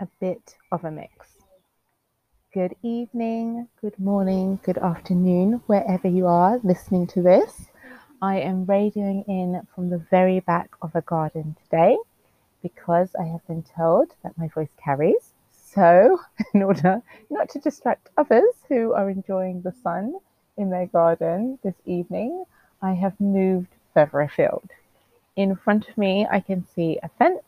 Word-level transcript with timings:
a 0.00 0.06
bit 0.20 0.56
of 0.70 0.84
a 0.84 0.90
mix. 0.90 1.36
Good 2.52 2.76
evening, 2.82 3.68
good 3.80 3.98
morning, 3.98 4.58
good 4.62 4.78
afternoon, 4.78 5.62
wherever 5.66 6.08
you 6.08 6.26
are 6.26 6.58
listening 6.62 7.06
to 7.08 7.22
this. 7.22 7.66
I 8.22 8.40
am 8.40 8.66
radioing 8.66 9.26
in 9.28 9.66
from 9.74 9.90
the 9.90 9.98
very 9.98 10.40
back 10.40 10.70
of 10.80 10.94
a 10.94 11.02
garden 11.02 11.56
today 11.64 11.98
because 12.62 13.14
I 13.18 13.24
have 13.24 13.46
been 13.46 13.62
told 13.62 14.12
that 14.22 14.38
my 14.38 14.48
voice 14.48 14.70
carries. 14.82 15.32
So, 15.52 16.20
in 16.54 16.62
order 16.62 17.02
not 17.30 17.48
to 17.50 17.58
distract 17.58 18.08
others 18.16 18.54
who 18.68 18.92
are 18.92 19.10
enjoying 19.10 19.62
the 19.62 19.74
sun 19.82 20.14
in 20.56 20.70
their 20.70 20.86
garden 20.86 21.58
this 21.62 21.76
evening, 21.84 22.44
I 22.80 22.92
have 22.92 23.20
moved 23.20 23.68
further 23.92 24.20
afield. 24.20 24.70
In 25.36 25.56
front 25.56 25.88
of 25.88 25.98
me, 25.98 26.26
I 26.30 26.40
can 26.40 26.66
see 26.74 26.98
a 27.02 27.10
fence 27.18 27.42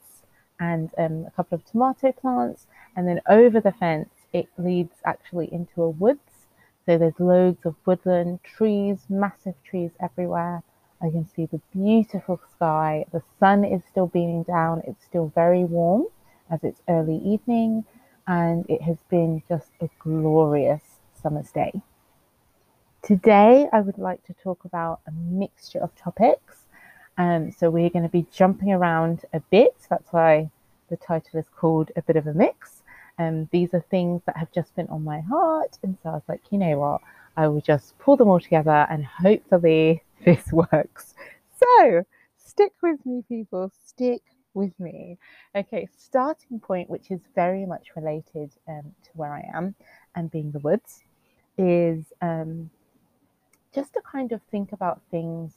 and 0.60 0.90
um, 0.98 1.24
a 1.26 1.30
couple 1.30 1.56
of 1.56 1.64
tomato 1.64 2.12
plants, 2.12 2.66
and 2.96 3.06
then 3.06 3.20
over 3.28 3.60
the 3.60 3.72
fence, 3.72 4.10
it 4.32 4.48
leads 4.58 4.94
actually 5.04 5.52
into 5.52 5.82
a 5.82 5.88
woods. 5.88 6.46
So 6.86 6.96
there's 6.98 7.18
loads 7.18 7.66
of 7.66 7.74
woodland 7.84 8.40
trees, 8.42 8.98
massive 9.08 9.54
trees 9.62 9.90
everywhere. 10.00 10.62
I 11.00 11.10
can 11.10 11.28
see 11.28 11.46
the 11.46 11.60
beautiful 11.72 12.40
sky. 12.56 13.04
The 13.12 13.22
sun 13.38 13.64
is 13.64 13.82
still 13.88 14.06
beaming 14.06 14.42
down. 14.42 14.82
It's 14.86 15.04
still 15.04 15.30
very 15.34 15.64
warm 15.64 16.06
as 16.50 16.64
it's 16.64 16.80
early 16.88 17.18
evening, 17.18 17.84
and 18.26 18.64
it 18.68 18.82
has 18.82 18.96
been 19.08 19.42
just 19.48 19.68
a 19.80 19.88
glorious 19.98 20.82
summer's 21.14 21.50
day. 21.50 21.82
Today, 23.02 23.68
I 23.72 23.80
would 23.80 23.98
like 23.98 24.24
to 24.24 24.34
talk 24.34 24.64
about 24.64 25.00
a 25.06 25.12
mixture 25.12 25.78
of 25.78 25.94
topics. 25.94 26.57
Um, 27.18 27.52
so, 27.52 27.68
we're 27.68 27.90
going 27.90 28.04
to 28.04 28.08
be 28.08 28.26
jumping 28.32 28.72
around 28.72 29.24
a 29.32 29.40
bit. 29.40 29.76
That's 29.90 30.12
why 30.12 30.50
the 30.88 30.96
title 30.96 31.38
is 31.38 31.46
called 31.54 31.90
A 31.96 32.02
Bit 32.02 32.16
of 32.16 32.26
a 32.26 32.32
Mix. 32.32 32.82
Um, 33.18 33.48
these 33.50 33.74
are 33.74 33.84
things 33.90 34.22
that 34.26 34.36
have 34.36 34.52
just 34.52 34.74
been 34.76 34.86
on 34.88 35.04
my 35.04 35.20
heart. 35.20 35.78
And 35.82 35.98
so 36.02 36.10
I 36.10 36.12
was 36.12 36.22
like, 36.28 36.42
you 36.50 36.58
know 36.58 36.78
what? 36.78 37.00
I 37.36 37.48
will 37.48 37.60
just 37.60 37.98
pull 37.98 38.16
them 38.16 38.28
all 38.28 38.40
together 38.40 38.86
and 38.90 39.04
hopefully 39.04 40.02
this 40.24 40.52
works. 40.52 41.14
So, 41.58 42.04
stick 42.36 42.72
with 42.82 43.04
me, 43.04 43.24
people. 43.28 43.72
Stick 43.84 44.22
with 44.54 44.78
me. 44.78 45.18
Okay, 45.54 45.88
starting 45.96 46.60
point, 46.60 46.88
which 46.88 47.10
is 47.10 47.20
very 47.34 47.66
much 47.66 47.88
related 47.96 48.50
um, 48.68 48.94
to 49.04 49.10
where 49.14 49.32
I 49.32 49.48
am 49.52 49.74
and 50.14 50.30
being 50.30 50.52
the 50.52 50.58
woods, 50.60 51.02
is 51.56 52.12
um, 52.22 52.70
just 53.74 53.94
to 53.94 54.00
kind 54.00 54.32
of 54.32 54.40
think 54.50 54.72
about 54.72 55.00
things 55.10 55.54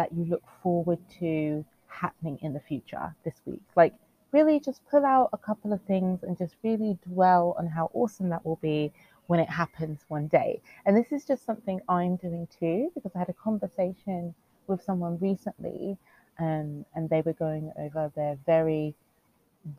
that 0.00 0.12
you 0.16 0.24
look 0.24 0.42
forward 0.62 0.98
to 1.18 1.62
happening 1.88 2.38
in 2.40 2.54
the 2.54 2.60
future 2.60 3.14
this 3.22 3.34
week. 3.44 3.60
Like, 3.76 3.92
really 4.32 4.58
just 4.60 4.80
pull 4.90 5.04
out 5.04 5.28
a 5.34 5.38
couple 5.38 5.74
of 5.74 5.82
things 5.82 6.22
and 6.22 6.38
just 6.38 6.54
really 6.62 6.96
dwell 7.06 7.54
on 7.58 7.66
how 7.66 7.90
awesome 7.92 8.30
that 8.30 8.46
will 8.46 8.60
be 8.62 8.92
when 9.26 9.40
it 9.40 9.48
happens 9.48 9.98
one 10.08 10.26
day. 10.28 10.62
And 10.86 10.96
this 10.96 11.12
is 11.12 11.26
just 11.26 11.44
something 11.44 11.80
I'm 11.86 12.16
doing 12.16 12.48
too, 12.58 12.90
because 12.94 13.12
I 13.14 13.18
had 13.18 13.28
a 13.28 13.34
conversation 13.34 14.34
with 14.68 14.82
someone 14.82 15.18
recently 15.20 15.98
um, 16.38 16.86
and 16.94 17.10
they 17.10 17.20
were 17.20 17.34
going 17.34 17.72
over 17.78 18.10
their 18.16 18.38
very 18.46 18.94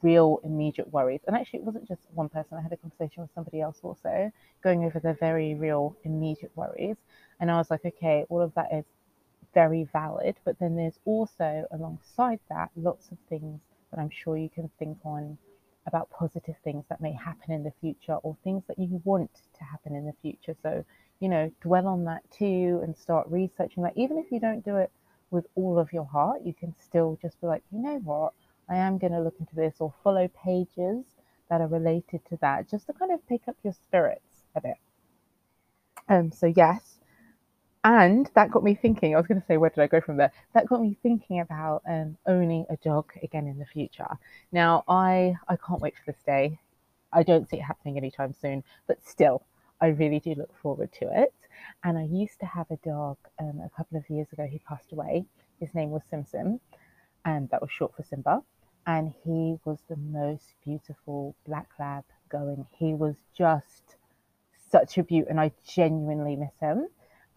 real 0.04 0.40
immediate 0.44 0.92
worries. 0.94 1.22
And 1.26 1.36
actually, 1.36 1.60
it 1.60 1.66
wasn't 1.66 1.88
just 1.88 2.02
one 2.14 2.30
person, 2.30 2.58
I 2.58 2.62
had 2.62 2.74
a 2.74 2.78
conversation 2.78 3.24
with 3.24 3.32
somebody 3.34 3.62
else 3.62 3.80
also 3.82 4.32
going 4.64 4.84
over 4.84 5.00
their 5.00 5.16
very 5.16 5.56
real 5.56 5.96
immediate 6.04 6.52
worries. 6.56 6.98
And 7.40 7.50
I 7.50 7.58
was 7.58 7.72
like, 7.72 7.86
okay, 7.86 8.26
all 8.30 8.42
of 8.42 8.54
that 8.56 8.68
is 8.72 8.86
very 9.54 9.84
valid. 9.92 10.38
But 10.46 10.60
then 10.60 10.76
there's 10.76 11.00
also, 11.06 11.66
alongside 11.72 12.40
that, 12.50 12.70
lots 12.76 13.12
of 13.12 13.18
things 13.30 13.62
that 13.92 14.00
I'm 14.00 14.10
sure 14.10 14.38
you 14.38 14.50
can 14.50 14.70
think 14.80 14.98
on 15.04 15.38
about 15.88 16.10
positive 16.12 16.56
things 16.64 16.86
that 16.90 17.02
may 17.02 17.14
happen 17.14 17.52
in 17.52 17.64
the 17.64 17.74
future 17.82 18.16
or 18.16 18.38
things 18.44 18.64
that 18.68 18.78
you 18.78 19.02
want 19.04 19.32
to 19.58 19.64
happen 19.64 19.96
in 19.96 20.06
the 20.06 20.14
future. 20.22 20.56
So, 20.62 20.86
you 21.20 21.28
know, 21.28 21.52
dwell 21.62 21.88
on 21.88 22.06
that 22.06 22.22
too 22.32 22.80
and 22.84 22.96
start 22.96 23.28
researching 23.30 23.84
that. 23.84 23.98
Even 23.98 24.18
if 24.18 24.32
you 24.32 24.40
don't 24.40 24.64
do 24.64 24.78
it 24.78 24.92
with 25.32 25.48
all 25.56 25.80
of 25.80 25.92
your 25.92 26.06
heart, 26.06 26.42
you 26.46 26.54
can 26.54 26.76
still 26.80 27.18
just 27.22 27.40
be 27.42 27.48
like, 27.48 27.64
you 27.72 27.80
know 27.80 28.00
what, 28.04 28.34
I 28.70 28.76
am 28.76 28.98
going 28.98 29.14
to 29.14 29.22
look 29.22 29.36
into 29.40 29.56
this 29.56 29.76
or 29.80 29.94
follow 30.04 30.30
pages 30.30 31.04
that 31.50 31.62
are 31.62 31.68
related 31.68 32.22
to 32.30 32.38
that 32.42 32.70
just 32.70 32.88
to 32.88 32.94
kind 32.94 33.12
of 33.12 33.28
pick 33.28 33.42
up 33.48 33.58
your 33.64 33.74
spirits 33.74 34.44
a 34.56 34.62
bit. 34.62 34.78
Um, 36.08 36.32
so, 36.32 36.46
yes. 36.56 37.01
And 37.84 38.30
that 38.36 38.52
got 38.52 38.64
me 38.64 38.76
thinking. 38.76 39.16
I 39.16 39.18
was 39.18 39.26
going 39.26 39.42
to 39.42 39.48
say, 39.48 39.58
where 39.58 39.72
did 39.72 39.82
I 39.82 39.88
go 39.88 40.02
from 40.02 40.18
there? 40.18 40.32
That 40.54 40.68
got 40.68 40.82
me 40.82 40.98
thinking 41.02 41.40
about 41.40 41.82
um, 41.88 42.16
owning 42.28 42.66
a 42.70 42.78
dog 42.78 43.12
again 43.24 43.48
in 43.48 43.58
the 43.58 43.66
future. 43.66 44.20
Now, 44.52 44.84
I 44.88 45.36
I 45.48 45.56
can't 45.56 45.82
wait 45.82 45.96
for 45.96 46.12
this 46.12 46.22
day. 46.24 46.60
I 47.12 47.24
don't 47.24 47.50
see 47.50 47.58
it 47.58 47.64
happening 47.64 47.98
anytime 47.98 48.34
soon, 48.34 48.64
but 48.88 49.04
still, 49.04 49.44
I 49.82 49.88
really 49.88 50.20
do 50.20 50.36
look 50.36 50.56
forward 50.62 50.92
to 51.00 51.10
it. 51.24 51.34
And 51.84 51.98
I 51.98 52.04
used 52.04 52.40
to 52.42 52.46
have 52.46 52.70
a 52.70 52.78
dog 52.78 53.18
um, 53.40 53.62
a 53.66 53.70
couple 53.76 53.98
of 53.98 54.10
years 54.10 54.32
ago. 54.32 54.46
He 54.46 54.60
passed 54.60 54.92
away. 54.92 55.26
His 55.60 55.74
name 55.74 55.90
was 55.90 56.04
Sim 56.10 56.26
Sim, 56.26 56.60
and 57.26 57.50
that 57.50 57.62
was 57.62 57.72
short 57.72 57.96
for 57.96 58.04
Simba. 58.04 58.44
And 58.86 59.14
he 59.24 59.58
was 59.66 59.80
the 59.90 59.98
most 59.98 60.54
beautiful 60.64 61.36
black 61.48 61.70
lab 61.80 62.04
going. 62.30 62.68
He 62.78 62.94
was 62.94 63.16
just 63.36 63.96
such 64.70 64.98
a 65.00 65.04
beaut, 65.04 65.28
and 65.30 65.40
I 65.40 65.52
genuinely 65.68 66.36
miss 66.36 66.54
him. 66.60 66.88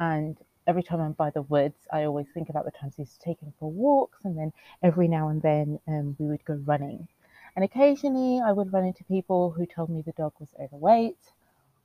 And 0.00 0.36
every 0.66 0.82
time 0.82 1.00
I'm 1.00 1.12
by 1.12 1.30
the 1.30 1.42
woods, 1.42 1.86
I 1.92 2.04
always 2.04 2.26
think 2.32 2.48
about 2.48 2.64
the 2.64 2.70
times 2.70 2.94
he's 2.96 3.08
used 3.08 3.20
to 3.20 3.24
take 3.24 3.40
him 3.40 3.52
for 3.58 3.70
walks, 3.70 4.24
and 4.24 4.36
then 4.36 4.52
every 4.82 5.08
now 5.08 5.28
and 5.28 5.42
then 5.42 5.78
um, 5.86 6.16
we 6.18 6.26
would 6.26 6.44
go 6.44 6.54
running. 6.64 7.08
And 7.56 7.64
occasionally 7.64 8.40
I 8.40 8.52
would 8.52 8.72
run 8.72 8.84
into 8.84 9.04
people 9.04 9.50
who 9.50 9.66
told 9.66 9.90
me 9.90 10.02
the 10.02 10.12
dog 10.12 10.32
was 10.40 10.54
overweight. 10.58 11.32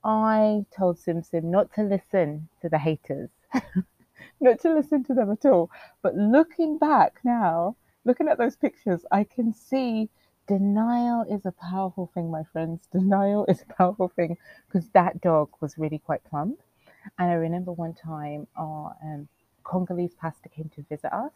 I 0.04 0.66
told 0.76 0.98
Sim 0.98 1.22
Sim 1.22 1.52
not 1.52 1.74
to 1.74 1.84
listen 1.84 2.50
to 2.62 2.70
the 2.70 2.80
haters, 2.80 3.30
not 4.42 4.60
to 4.62 4.74
listen 4.74 5.04
to 5.06 5.14
them 5.14 5.32
at 5.32 5.46
all. 5.46 5.70
But 6.02 6.16
looking 6.16 6.78
back 6.78 7.20
now, 7.24 7.76
looking 8.06 8.28
at 8.28 8.38
those 8.38 8.56
pictures, 8.56 9.06
I 9.12 9.26
can 9.26 9.54
see 9.54 10.10
denial 10.48 11.24
is 11.30 11.46
a 11.46 11.52
powerful 11.52 12.10
thing, 12.14 12.32
my 12.32 12.44
friends. 12.44 12.88
Denial 12.92 13.46
is 13.48 13.62
a 13.62 13.74
powerful 13.74 14.08
thing 14.08 14.38
because 14.68 14.90
that 14.90 15.22
dog 15.22 15.50
was 15.60 15.78
really 15.78 16.00
quite 16.00 16.24
plump. 16.24 16.60
And 17.18 17.32
I 17.32 17.34
remember 17.34 17.72
one 17.72 17.94
time 17.94 18.48
our 18.56 18.96
um, 19.04 19.28
Congolese 19.64 20.16
pastor 20.20 20.50
came 20.50 20.70
to 20.76 20.82
visit 20.84 21.14
us, 21.14 21.32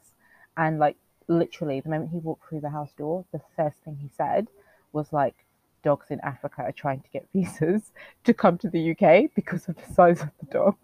and 0.58 0.80
like 0.80 0.98
literally, 1.28 1.80
the 1.80 1.90
moment 1.90 2.12
he 2.12 2.18
walked 2.18 2.50
through 2.50 2.62
the 2.62 2.70
house 2.70 2.92
door, 2.98 3.26
the 3.32 3.42
first 3.56 3.78
thing 3.84 3.98
he 4.02 4.10
said 4.16 4.48
was 4.92 5.12
like, 5.12 5.36
dogs 5.84 6.08
in 6.10 6.20
Africa 6.22 6.62
are 6.64 6.72
trying 6.72 7.02
to 7.02 7.10
get 7.10 7.28
visas 7.34 7.92
to 8.24 8.34
come 8.34 8.58
to 8.58 8.70
the 8.70 8.92
UK 8.92 9.30
because 9.36 9.68
of 9.68 9.76
the 9.76 9.94
size 9.94 10.22
of 10.22 10.30
the 10.40 10.46
dog. 10.52 10.76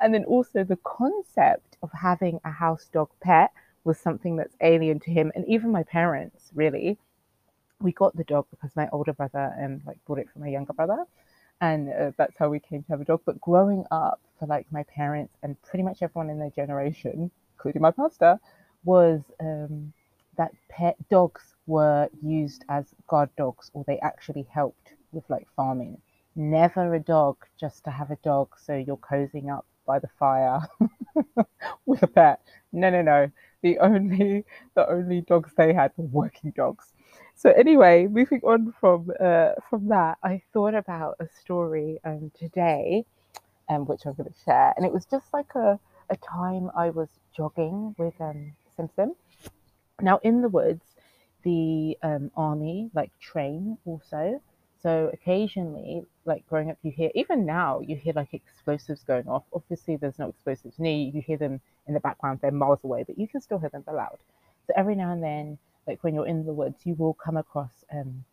And 0.00 0.12
then 0.12 0.24
also 0.24 0.64
the 0.64 0.78
concept 0.82 1.76
of 1.82 1.90
having 1.92 2.40
a 2.44 2.50
house 2.50 2.88
dog 2.92 3.10
pet 3.20 3.52
was 3.84 3.98
something 3.98 4.36
that's 4.36 4.56
alien 4.60 4.98
to 5.00 5.10
him 5.10 5.30
and 5.34 5.46
even 5.46 5.70
my 5.70 5.82
parents 5.84 6.50
really. 6.54 6.98
We 7.80 7.92
got 7.92 8.16
the 8.16 8.24
dog 8.24 8.46
because 8.50 8.74
my 8.74 8.88
older 8.90 9.12
brother 9.12 9.54
um 9.62 9.82
like 9.86 9.98
bought 10.04 10.18
it 10.18 10.28
for 10.32 10.40
my 10.40 10.48
younger 10.48 10.72
brother 10.72 11.04
and 11.60 11.88
uh, 11.88 12.12
that's 12.16 12.36
how 12.38 12.48
we 12.48 12.60
came 12.60 12.82
to 12.84 12.88
have 12.92 13.00
a 13.00 13.04
dog. 13.04 13.22
But 13.24 13.40
growing 13.40 13.84
up 13.90 14.20
for 14.38 14.46
like 14.46 14.66
my 14.70 14.84
parents 14.84 15.34
and 15.42 15.60
pretty 15.62 15.82
much 15.82 16.02
everyone 16.02 16.30
in 16.30 16.38
their 16.38 16.50
generation, 16.50 17.30
including 17.56 17.82
my 17.82 17.90
pastor, 17.90 18.38
was 18.84 19.20
um, 19.40 19.92
that 20.36 20.52
pet 20.68 20.96
dogs 21.10 21.54
were 21.66 22.08
used 22.22 22.64
as 22.68 22.86
guard 23.08 23.30
dogs 23.36 23.70
or 23.74 23.84
they 23.86 23.98
actually 24.00 24.46
helped 24.52 24.94
with 25.12 25.24
like 25.28 25.46
farming. 25.56 25.98
Never 26.36 26.94
a 26.94 27.00
dog 27.00 27.36
just 27.58 27.84
to 27.84 27.90
have 27.90 28.10
a 28.10 28.16
dog 28.22 28.50
so 28.64 28.74
you're 28.76 28.96
cozying 28.96 29.50
up 29.52 29.66
by 29.86 29.98
the 29.98 30.08
fire 30.18 30.60
with 31.86 32.02
a 32.02 32.06
pet. 32.06 32.40
No, 32.72 32.90
no, 32.90 33.02
no. 33.02 33.30
The 33.62 33.78
only 33.80 34.44
the 34.74 34.88
only 34.88 35.22
dogs 35.22 35.52
they 35.56 35.72
had 35.72 35.92
were 35.96 36.06
working 36.06 36.52
dogs. 36.56 36.92
So 37.38 37.50
anyway, 37.50 38.08
moving 38.08 38.40
on 38.42 38.74
from 38.80 39.12
uh, 39.20 39.52
from 39.70 39.86
that, 39.90 40.18
I 40.24 40.42
thought 40.52 40.74
about 40.74 41.14
a 41.20 41.28
story 41.40 42.00
um, 42.04 42.32
today, 42.36 43.04
um, 43.68 43.86
which 43.86 44.06
I'm 44.06 44.14
going 44.14 44.28
to 44.28 44.40
share, 44.44 44.74
and 44.76 44.84
it 44.84 44.92
was 44.92 45.06
just 45.06 45.32
like 45.32 45.54
a, 45.54 45.78
a 46.10 46.16
time 46.16 46.68
I 46.76 46.90
was 46.90 47.08
jogging 47.36 47.94
with 47.96 48.20
um, 48.20 48.54
Sim 48.76 48.90
Sim. 48.96 49.14
Now 50.00 50.18
in 50.24 50.42
the 50.42 50.48
woods, 50.48 50.84
the 51.44 51.96
um, 52.02 52.32
army 52.36 52.90
like 52.92 53.12
train 53.20 53.78
also. 53.86 54.42
So 54.82 55.08
occasionally, 55.12 56.02
like 56.24 56.44
growing 56.48 56.70
up, 56.70 56.78
you 56.82 56.90
hear 56.90 57.12
even 57.14 57.46
now 57.46 57.78
you 57.78 57.94
hear 57.94 58.14
like 58.14 58.34
explosives 58.34 59.04
going 59.04 59.28
off. 59.28 59.44
Obviously, 59.52 59.94
there's 59.94 60.18
no 60.18 60.28
explosives 60.30 60.80
near 60.80 60.96
you. 60.96 61.12
You 61.12 61.22
hear 61.22 61.36
them 61.38 61.60
in 61.86 61.94
the 61.94 62.00
background; 62.00 62.40
they're 62.42 62.50
miles 62.50 62.82
away, 62.82 63.04
but 63.04 63.16
you 63.16 63.28
can 63.28 63.40
still 63.40 63.58
hear 63.60 63.70
them. 63.70 63.84
Loud. 63.86 64.18
So 64.66 64.72
every 64.76 64.96
now 64.96 65.12
and 65.12 65.22
then, 65.22 65.58
like 65.88 66.04
when 66.04 66.14
you're 66.14 66.28
in 66.28 66.46
the 66.46 66.54
woods, 66.54 66.86
you 66.86 66.94
will 66.96 67.14
come 67.14 67.38
across 67.38 67.84
um, 67.92 68.24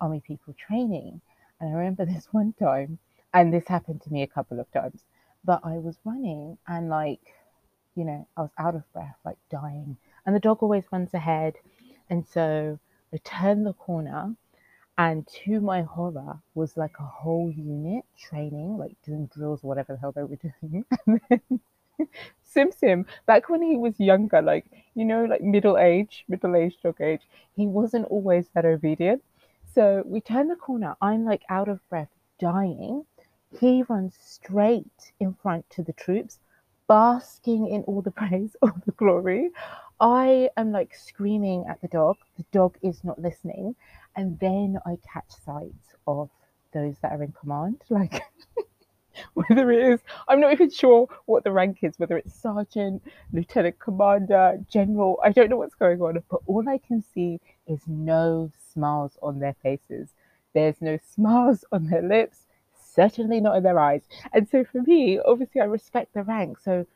army 0.00 0.20
people 0.26 0.54
training. 0.54 1.22
And 1.60 1.70
I 1.70 1.78
remember 1.78 2.06
this 2.06 2.28
one 2.32 2.54
time, 2.54 2.98
and 3.34 3.54
this 3.54 3.68
happened 3.68 4.02
to 4.02 4.12
me 4.12 4.22
a 4.22 4.28
couple 4.28 4.60
of 4.60 4.72
times. 4.72 5.04
But 5.44 5.60
I 5.64 5.78
was 5.78 5.98
running, 6.04 6.58
and 6.68 6.90
like, 6.90 7.22
you 7.96 8.04
know, 8.04 8.28
I 8.36 8.42
was 8.42 8.50
out 8.58 8.76
of 8.76 8.92
breath, 8.92 9.16
like 9.24 9.38
dying. 9.50 9.98
And 10.26 10.36
the 10.36 10.40
dog 10.40 10.62
always 10.62 10.84
runs 10.92 11.14
ahead 11.14 11.56
and 12.10 12.26
so 12.26 12.78
I 13.14 13.18
turned 13.24 13.66
the 13.66 13.74
corner 13.74 14.36
And 14.98 15.26
to 15.44 15.60
my 15.60 15.82
horror, 15.82 16.40
was 16.54 16.76
like 16.76 16.98
a 17.00 17.04
whole 17.04 17.50
unit 17.50 18.04
training, 18.18 18.78
like 18.78 18.96
doing 19.04 19.26
drills 19.34 19.62
whatever 19.64 19.94
the 19.94 20.00
hell 20.00 20.12
they 20.12 20.24
were 20.24 20.36
doing. 20.62 20.84
Sim 22.42 22.70
Sim, 22.70 23.06
back 23.26 23.48
when 23.48 23.62
he 23.62 23.76
was 23.76 23.98
younger, 23.98 24.42
like, 24.42 24.66
you 24.94 25.04
know, 25.04 25.24
like 25.24 25.40
middle 25.42 25.78
age, 25.78 26.24
middle 26.28 26.54
age, 26.54 26.76
dog 26.82 27.00
age, 27.00 27.22
he 27.56 27.66
wasn't 27.66 28.06
always 28.06 28.48
that 28.54 28.64
obedient. 28.66 29.22
So 29.74 30.02
we 30.04 30.20
turn 30.20 30.48
the 30.48 30.56
corner, 30.56 30.96
I'm 31.00 31.24
like 31.24 31.42
out 31.48 31.68
of 31.68 31.86
breath, 31.88 32.10
dying. 32.38 33.06
He 33.58 33.82
runs 33.88 34.16
straight 34.20 35.12
in 35.20 35.34
front 35.34 35.68
to 35.70 35.82
the 35.82 35.92
troops, 35.94 36.38
basking 36.88 37.68
in 37.68 37.82
all 37.84 38.02
the 38.02 38.10
praise, 38.20 38.54
all 38.62 38.72
the 38.84 38.92
glory. 38.92 39.50
I 40.00 40.50
am 40.56 40.72
like 40.72 40.94
screaming 40.94 41.64
at 41.68 41.80
the 41.80 41.88
dog. 41.88 42.16
The 42.36 42.44
dog 42.52 42.76
is 42.82 43.02
not 43.04 43.20
listening. 43.20 43.76
And 44.16 44.38
then 44.40 44.78
I 44.84 44.98
catch 45.10 45.30
sight 45.44 45.72
of 46.06 46.28
those 46.72 46.98
that 47.00 47.12
are 47.12 47.22
in 47.22 47.32
command. 47.32 47.82
Like, 47.90 48.22
whether 49.34 49.70
it 49.70 49.92
is, 49.92 50.00
I'm 50.28 50.40
not 50.40 50.52
even 50.52 50.70
sure 50.70 51.08
what 51.26 51.44
the 51.44 51.52
rank 51.52 51.78
is, 51.82 51.98
whether 51.98 52.16
it's 52.16 52.34
sergeant, 52.34 53.02
lieutenant 53.32 53.78
commander, 53.78 54.58
general, 54.68 55.20
I 55.22 55.30
don't 55.32 55.50
know 55.50 55.56
what's 55.56 55.74
going 55.74 56.00
on, 56.00 56.22
but 56.30 56.40
all 56.46 56.68
I 56.68 56.78
can 56.78 57.02
see 57.14 57.40
is 57.66 57.80
no 57.86 58.50
smiles 58.72 59.18
on 59.22 59.38
their 59.38 59.54
faces. 59.62 60.10
There's 60.54 60.80
no 60.80 60.98
smiles 61.14 61.64
on 61.72 61.86
their 61.86 62.02
lips, 62.02 62.46
certainly 62.94 63.40
not 63.40 63.56
in 63.56 63.62
their 63.62 63.78
eyes. 63.78 64.02
And 64.32 64.48
so 64.48 64.64
for 64.64 64.82
me, 64.82 65.18
obviously, 65.18 65.60
I 65.60 65.64
respect 65.64 66.14
the 66.14 66.22
rank. 66.22 66.58
So 66.58 66.86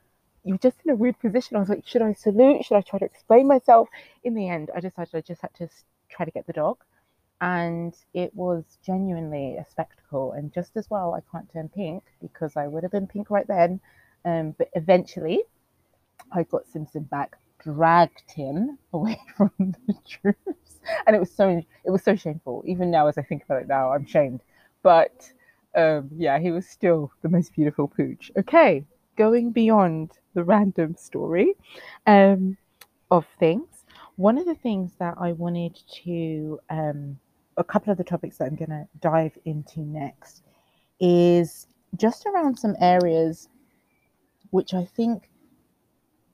you're 0.44 0.58
just 0.58 0.78
in 0.84 0.92
a 0.92 0.96
weird 0.96 1.18
position. 1.18 1.56
I 1.56 1.60
was 1.60 1.68
like, 1.68 1.86
should 1.86 2.02
I 2.02 2.12
salute? 2.12 2.64
Should 2.64 2.76
I 2.76 2.82
try 2.82 2.98
to 2.98 3.04
explain 3.04 3.46
myself? 3.46 3.88
In 4.24 4.34
the 4.34 4.48
end, 4.48 4.70
I 4.74 4.80
decided 4.80 5.14
I 5.14 5.20
just 5.20 5.42
had 5.42 5.54
to 5.54 5.68
try 6.08 6.24
to 6.24 6.30
get 6.30 6.46
the 6.46 6.52
dog 6.52 6.78
and 7.40 7.94
it 8.14 8.34
was 8.34 8.78
genuinely 8.84 9.56
a 9.56 9.64
spectacle. 9.64 10.32
And 10.32 10.52
just 10.52 10.76
as 10.76 10.88
well, 10.90 11.14
I 11.14 11.20
can't 11.30 11.50
turn 11.52 11.68
pink 11.68 12.02
because 12.20 12.56
I 12.56 12.66
would 12.66 12.82
have 12.82 12.92
been 12.92 13.06
pink 13.06 13.30
right 13.30 13.46
then. 13.46 13.80
Um, 14.24 14.54
but 14.56 14.68
eventually, 14.74 15.42
I 16.32 16.42
got 16.44 16.66
Sim 16.66 16.86
Sim 16.86 17.04
back, 17.04 17.36
dragged 17.62 18.30
him 18.30 18.78
away 18.92 19.20
from 19.36 19.52
the 19.58 19.94
troops, 20.08 20.80
and 21.06 21.14
it 21.14 21.18
was 21.20 21.30
so 21.30 21.62
it 21.84 21.90
was 21.90 22.02
so 22.02 22.16
shameful. 22.16 22.62
Even 22.66 22.90
now, 22.90 23.06
as 23.06 23.18
I 23.18 23.22
think 23.22 23.44
about 23.44 23.62
it 23.62 23.68
now, 23.68 23.92
I'm 23.92 24.06
shamed. 24.06 24.40
But 24.82 25.32
um, 25.74 26.10
yeah, 26.16 26.38
he 26.38 26.50
was 26.50 26.66
still 26.66 27.12
the 27.22 27.28
most 27.28 27.54
beautiful 27.54 27.86
pooch. 27.86 28.32
Okay, 28.36 28.84
going 29.16 29.50
beyond 29.52 30.12
the 30.34 30.42
random 30.44 30.96
story 30.96 31.54
um, 32.06 32.56
of 33.10 33.26
things. 33.38 33.84
One 34.16 34.38
of 34.38 34.46
the 34.46 34.54
things 34.54 34.92
that 34.98 35.14
I 35.20 35.32
wanted 35.32 35.78
to 36.04 36.58
um, 36.70 37.18
a 37.56 37.64
couple 37.64 37.90
of 37.90 37.98
the 37.98 38.04
topics 38.04 38.38
that 38.38 38.44
I'm 38.44 38.56
going 38.56 38.70
to 38.70 38.86
dive 39.00 39.36
into 39.44 39.80
next 39.80 40.42
is 41.00 41.66
just 41.96 42.26
around 42.26 42.58
some 42.58 42.74
areas 42.80 43.48
which 44.50 44.74
I 44.74 44.84
think 44.84 45.30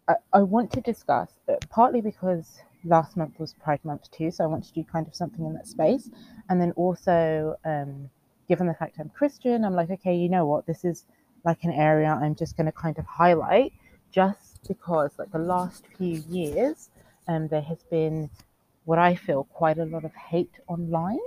I, 0.09 0.15
I 0.33 0.43
want 0.43 0.73
to 0.73 0.81
discuss, 0.81 1.31
uh, 1.49 1.55
partly 1.71 2.01
because 2.01 2.61
last 2.85 3.17
month 3.17 3.39
was 3.39 3.55
Pride 3.55 3.85
Month 3.85 4.11
too, 4.11 4.31
so 4.31 4.45
I 4.45 4.47
want 4.47 4.65
to 4.65 4.73
do 4.73 4.85
kind 4.85 5.07
of 5.07 5.15
something 5.15 5.45
in 5.45 5.55
that 5.55 5.67
space. 5.67 6.11
And 6.49 6.61
then 6.61 6.73
also, 6.73 7.57
um, 7.65 8.11
given 8.49 8.67
the 8.67 8.75
fact 8.75 8.97
I'm 8.99 9.09
Christian, 9.09 9.65
I'm 9.65 9.75
like, 9.75 9.91
okay, 9.91 10.15
you 10.15 10.29
know 10.29 10.47
what, 10.47 10.67
this 10.67 10.85
is 10.85 11.07
like 11.45 11.65
an 11.65 11.73
area 11.73 12.09
I'm 12.09 12.35
just 12.35 12.57
going 12.57 12.67
to 12.67 12.73
kind 12.73 12.99
of 12.99 13.07
highlight 13.07 13.73
just 14.11 14.69
because, 14.69 15.13
like, 15.19 15.33
the 15.33 15.39
last 15.39 15.85
few 15.97 16.23
years, 16.29 16.91
um, 17.29 17.49
there 17.49 17.63
has 17.63 17.83
been 17.85 18.29
what 18.84 18.99
I 18.99 19.14
feel 19.14 19.44
quite 19.44 19.79
a 19.79 19.84
lot 19.84 20.05
of 20.05 20.14
hate 20.14 20.58
online 20.67 21.19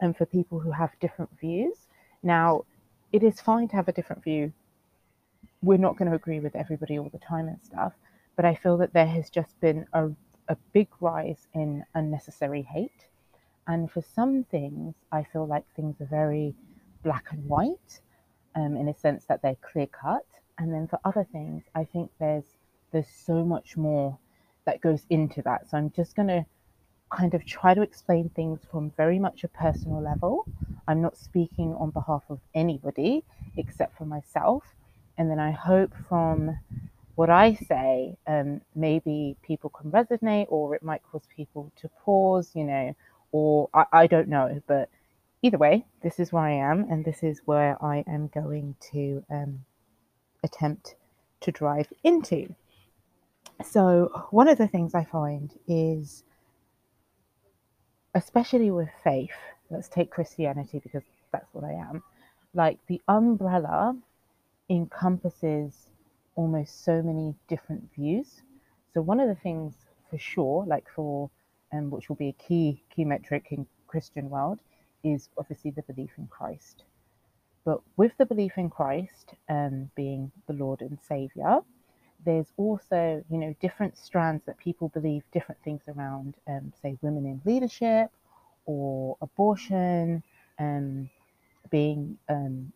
and 0.00 0.16
for 0.16 0.26
people 0.26 0.58
who 0.60 0.70
have 0.70 0.90
different 1.00 1.30
views. 1.40 1.86
Now, 2.22 2.64
it 3.12 3.22
is 3.22 3.40
fine 3.40 3.68
to 3.68 3.76
have 3.76 3.88
a 3.88 3.92
different 3.92 4.24
view. 4.24 4.52
We're 5.62 5.78
not 5.78 5.96
going 5.96 6.10
to 6.10 6.16
agree 6.16 6.40
with 6.40 6.56
everybody 6.56 6.98
all 6.98 7.08
the 7.10 7.18
time 7.18 7.48
and 7.48 7.62
stuff, 7.62 7.92
but 8.36 8.44
I 8.44 8.54
feel 8.54 8.76
that 8.78 8.92
there 8.92 9.06
has 9.06 9.30
just 9.30 9.58
been 9.60 9.86
a, 9.92 10.10
a 10.48 10.56
big 10.72 10.88
rise 11.00 11.46
in 11.54 11.84
unnecessary 11.94 12.62
hate. 12.62 13.06
And 13.66 13.90
for 13.90 14.02
some 14.02 14.44
things, 14.44 14.94
I 15.12 15.22
feel 15.22 15.46
like 15.46 15.64
things 15.76 16.00
are 16.00 16.06
very 16.06 16.54
black 17.04 17.26
and 17.30 17.44
white 17.48 18.00
um, 18.54 18.76
in 18.76 18.88
a 18.88 18.94
sense 18.94 19.24
that 19.26 19.40
they're 19.42 19.56
clear 19.62 19.86
cut. 19.86 20.26
And 20.58 20.72
then 20.72 20.88
for 20.88 20.98
other 21.04 21.26
things, 21.32 21.64
I 21.74 21.84
think 21.84 22.10
there's 22.18 22.44
there's 22.92 23.08
so 23.08 23.44
much 23.44 23.76
more 23.76 24.18
that 24.66 24.80
goes 24.80 25.04
into 25.10 25.42
that. 25.42 25.68
So 25.68 25.76
I'm 25.76 25.90
just 25.90 26.14
going 26.16 26.28
to 26.28 26.46
kind 27.10 27.34
of 27.34 27.44
try 27.44 27.74
to 27.74 27.82
explain 27.82 28.30
things 28.30 28.60
from 28.70 28.90
very 28.96 29.18
much 29.18 29.44
a 29.44 29.48
personal 29.48 30.02
level. 30.02 30.46
I'm 30.88 31.02
not 31.02 31.16
speaking 31.16 31.74
on 31.74 31.90
behalf 31.90 32.24
of 32.28 32.40
anybody 32.54 33.24
except 33.56 33.96
for 33.98 34.04
myself. 34.04 34.64
And 35.18 35.30
then 35.30 35.38
I 35.38 35.50
hope 35.50 35.92
from 36.08 36.58
what 37.14 37.28
I 37.28 37.54
say, 37.54 38.16
um, 38.26 38.62
maybe 38.74 39.36
people 39.42 39.70
can 39.70 39.90
resonate 39.90 40.46
or 40.48 40.74
it 40.74 40.82
might 40.82 41.02
cause 41.02 41.22
people 41.36 41.70
to 41.76 41.88
pause, 42.04 42.50
you 42.54 42.64
know, 42.64 42.94
or 43.30 43.68
I, 43.74 43.84
I 43.92 44.06
don't 44.06 44.28
know. 44.28 44.62
But 44.66 44.88
either 45.42 45.58
way, 45.58 45.84
this 46.02 46.18
is 46.18 46.32
where 46.32 46.44
I 46.44 46.52
am 46.52 46.86
and 46.90 47.04
this 47.04 47.22
is 47.22 47.42
where 47.44 47.82
I 47.84 48.04
am 48.06 48.28
going 48.28 48.76
to 48.92 49.22
um, 49.30 49.64
attempt 50.42 50.94
to 51.42 51.52
drive 51.52 51.92
into. 52.02 52.54
So, 53.64 54.26
one 54.30 54.48
of 54.48 54.58
the 54.58 54.68
things 54.68 54.94
I 54.94 55.04
find 55.04 55.52
is, 55.68 56.24
especially 58.14 58.70
with 58.70 58.88
faith, 59.04 59.30
let's 59.70 59.88
take 59.88 60.10
Christianity 60.10 60.80
because 60.80 61.02
that's 61.32 61.52
what 61.52 61.64
I 61.64 61.72
am, 61.72 62.02
like 62.54 62.78
the 62.86 63.00
umbrella 63.08 63.96
encompasses 64.68 65.88
almost 66.34 66.84
so 66.84 67.02
many 67.02 67.34
different 67.48 67.88
views. 67.94 68.42
So, 68.92 69.00
one 69.00 69.20
of 69.20 69.28
the 69.28 69.34
things 69.34 69.74
for 70.10 70.18
sure, 70.18 70.64
like 70.66 70.86
for 70.94 71.30
um, 71.72 71.90
which 71.90 72.08
will 72.08 72.16
be 72.16 72.28
a 72.28 72.42
key 72.44 72.82
key 72.94 73.04
metric 73.04 73.46
in 73.50 73.66
Christian 73.86 74.28
world, 74.28 74.60
is 75.04 75.28
obviously 75.38 75.70
the 75.70 75.82
belief 75.82 76.10
in 76.18 76.26
Christ. 76.26 76.84
But 77.64 77.80
with 77.96 78.12
the 78.18 78.26
belief 78.26 78.52
in 78.56 78.70
Christ 78.70 79.34
um, 79.48 79.90
being 79.94 80.32
the 80.46 80.52
Lord 80.52 80.80
and 80.80 80.98
Savior, 81.08 81.60
there's 82.24 82.52
also, 82.56 83.24
you 83.30 83.38
know, 83.38 83.54
different 83.60 83.96
strands 83.96 84.44
that 84.46 84.56
people 84.58 84.88
believe 84.88 85.22
different 85.32 85.60
things 85.62 85.82
around, 85.88 86.36
um, 86.48 86.72
say, 86.80 86.96
women 87.02 87.26
in 87.26 87.40
leadership 87.44 88.10
or 88.66 89.16
abortion, 89.20 90.22
um, 90.58 91.08
being, 91.70 92.16
um, 92.28 92.72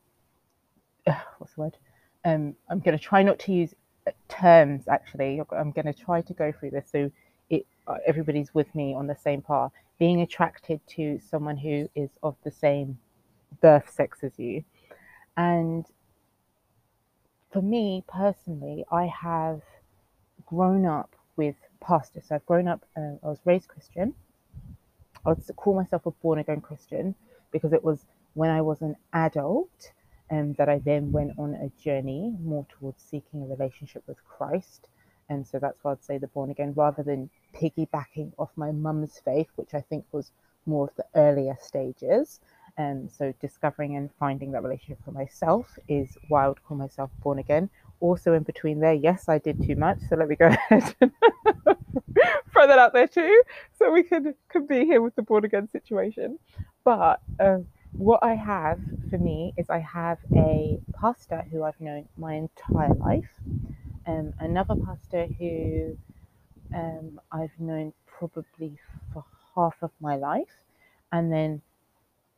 what's 1.38 1.54
the 1.54 1.60
word? 1.60 1.76
Um, 2.24 2.56
I'm 2.68 2.80
going 2.80 2.96
to 2.96 3.02
try 3.02 3.22
not 3.22 3.38
to 3.40 3.52
use 3.52 3.74
uh, 4.06 4.10
terms, 4.28 4.88
actually. 4.88 5.40
I'm 5.52 5.70
going 5.70 5.86
to 5.86 5.94
try 5.94 6.20
to 6.22 6.34
go 6.34 6.52
through 6.52 6.70
this 6.70 6.88
so 6.90 7.10
it, 7.50 7.66
uh, 7.86 7.96
everybody's 8.06 8.52
with 8.54 8.74
me 8.74 8.94
on 8.94 9.06
the 9.06 9.16
same 9.16 9.42
path. 9.42 9.70
Being 9.98 10.20
attracted 10.22 10.80
to 10.88 11.20
someone 11.20 11.56
who 11.56 11.88
is 11.94 12.10
of 12.22 12.36
the 12.44 12.50
same 12.50 12.98
birth 13.60 13.90
sex 13.90 14.18
as 14.22 14.38
you. 14.38 14.64
And 15.36 15.86
for 17.56 17.62
me 17.62 18.04
personally, 18.06 18.84
I 18.92 19.06
have 19.06 19.62
grown 20.44 20.84
up 20.84 21.16
with 21.36 21.54
pastors. 21.80 22.25
So 22.28 22.34
I've 22.34 22.44
grown 22.44 22.68
up, 22.68 22.84
uh, 22.94 23.14
I 23.25 23.28
was 23.28 23.38
raised 23.46 23.66
Christian. 23.66 24.12
I 25.25 25.30
would 25.30 25.42
call 25.56 25.75
myself 25.75 26.04
a 26.04 26.10
born 26.10 26.38
again 26.38 26.60
Christian 26.60 27.14
because 27.52 27.72
it 27.72 27.82
was 27.82 28.04
when 28.34 28.50
I 28.50 28.60
was 28.60 28.82
an 28.82 28.94
adult 29.14 29.90
um, 30.30 30.52
that 30.58 30.68
I 30.68 30.80
then 30.80 31.12
went 31.12 31.32
on 31.38 31.54
a 31.54 31.70
journey 31.82 32.36
more 32.42 32.66
towards 32.68 33.02
seeking 33.02 33.40
a 33.40 33.46
relationship 33.46 34.02
with 34.06 34.22
Christ. 34.28 34.88
And 35.30 35.46
so 35.46 35.58
that's 35.58 35.82
why 35.82 35.92
I'd 35.92 36.04
say 36.04 36.18
the 36.18 36.26
born 36.26 36.50
again 36.50 36.75
rather 36.76 37.02
than 37.02 37.30
piggybacking 37.54 38.32
off 38.36 38.50
my 38.56 38.70
mum's 38.70 39.18
faith, 39.25 39.48
which 39.56 39.72
I 39.72 39.80
think 39.80 40.04
was 40.12 40.30
more 40.66 40.88
of 40.88 40.96
the 40.96 41.06
earlier 41.14 41.56
stages. 41.58 42.38
And 42.78 43.11
so 43.11 43.33
discovering 43.40 43.97
and 43.97 44.11
finding 44.18 44.52
that 44.52 44.62
relationship 44.62 44.99
for 45.04 45.12
myself 45.12 45.78
is 45.88 46.16
would 46.28 46.62
call 46.64 46.76
myself 46.76 47.11
born 47.23 47.38
again. 47.38 47.71
Also 48.00 48.35
in 48.35 48.42
between 48.42 48.80
there, 48.80 48.92
yes, 48.92 49.28
I 49.28 49.38
did 49.38 49.62
too 49.62 49.76
much. 49.76 49.99
So 50.09 50.16
let 50.16 50.28
me 50.28 50.37
go 50.37 50.47
ahead 50.71 50.95
and 51.00 51.11
throw 52.52 52.66
that 52.66 52.78
out 52.78 52.92
there 52.92 53.09
too. 53.09 53.42
So 53.78 53.90
we 53.90 54.02
can, 54.02 54.35
can 54.49 54.66
be 54.66 54.85
here 54.85 55.00
with 55.00 55.14
the 55.14 55.23
born 55.23 55.45
again 55.45 55.68
situation. 55.71 56.38
But 56.85 57.21
um, 57.40 57.66
what 57.92 58.23
I 58.23 58.35
have 58.35 58.80
for 59.09 59.18
me 59.18 59.54
is 59.56 59.71
I 59.71 59.78
have 59.78 60.18
a 60.35 60.78
pastor 61.00 61.45
who 61.50 61.62
I've 61.62 61.80
known 61.80 62.09
my 62.18 62.35
entire 62.35 62.92
life, 62.95 63.30
um, 64.06 64.35
another 64.38 64.75
pastor 64.76 65.26
who 65.38 65.97
um, 66.75 67.21
I've 67.33 67.59
known 67.59 67.92
probably 68.06 68.78
for 69.12 69.25
half 69.54 69.76
of 69.80 69.90
my 70.00 70.16
life, 70.16 70.62
and 71.12 71.33
then 71.33 71.62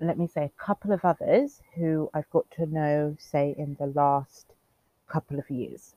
let 0.01 0.19
me 0.19 0.27
say, 0.27 0.45
a 0.45 0.63
couple 0.65 0.93
of 0.93 1.05
others 1.05 1.63
who 1.75 2.11
I've 2.15 2.31
got 2.31 2.51
to 2.53 2.67
know, 2.67 3.17
say, 3.19 3.55
in 3.59 3.77
the 3.79 3.87
last 3.87 4.47
couple 5.09 5.39
of 5.39 5.51
years. 5.51 5.95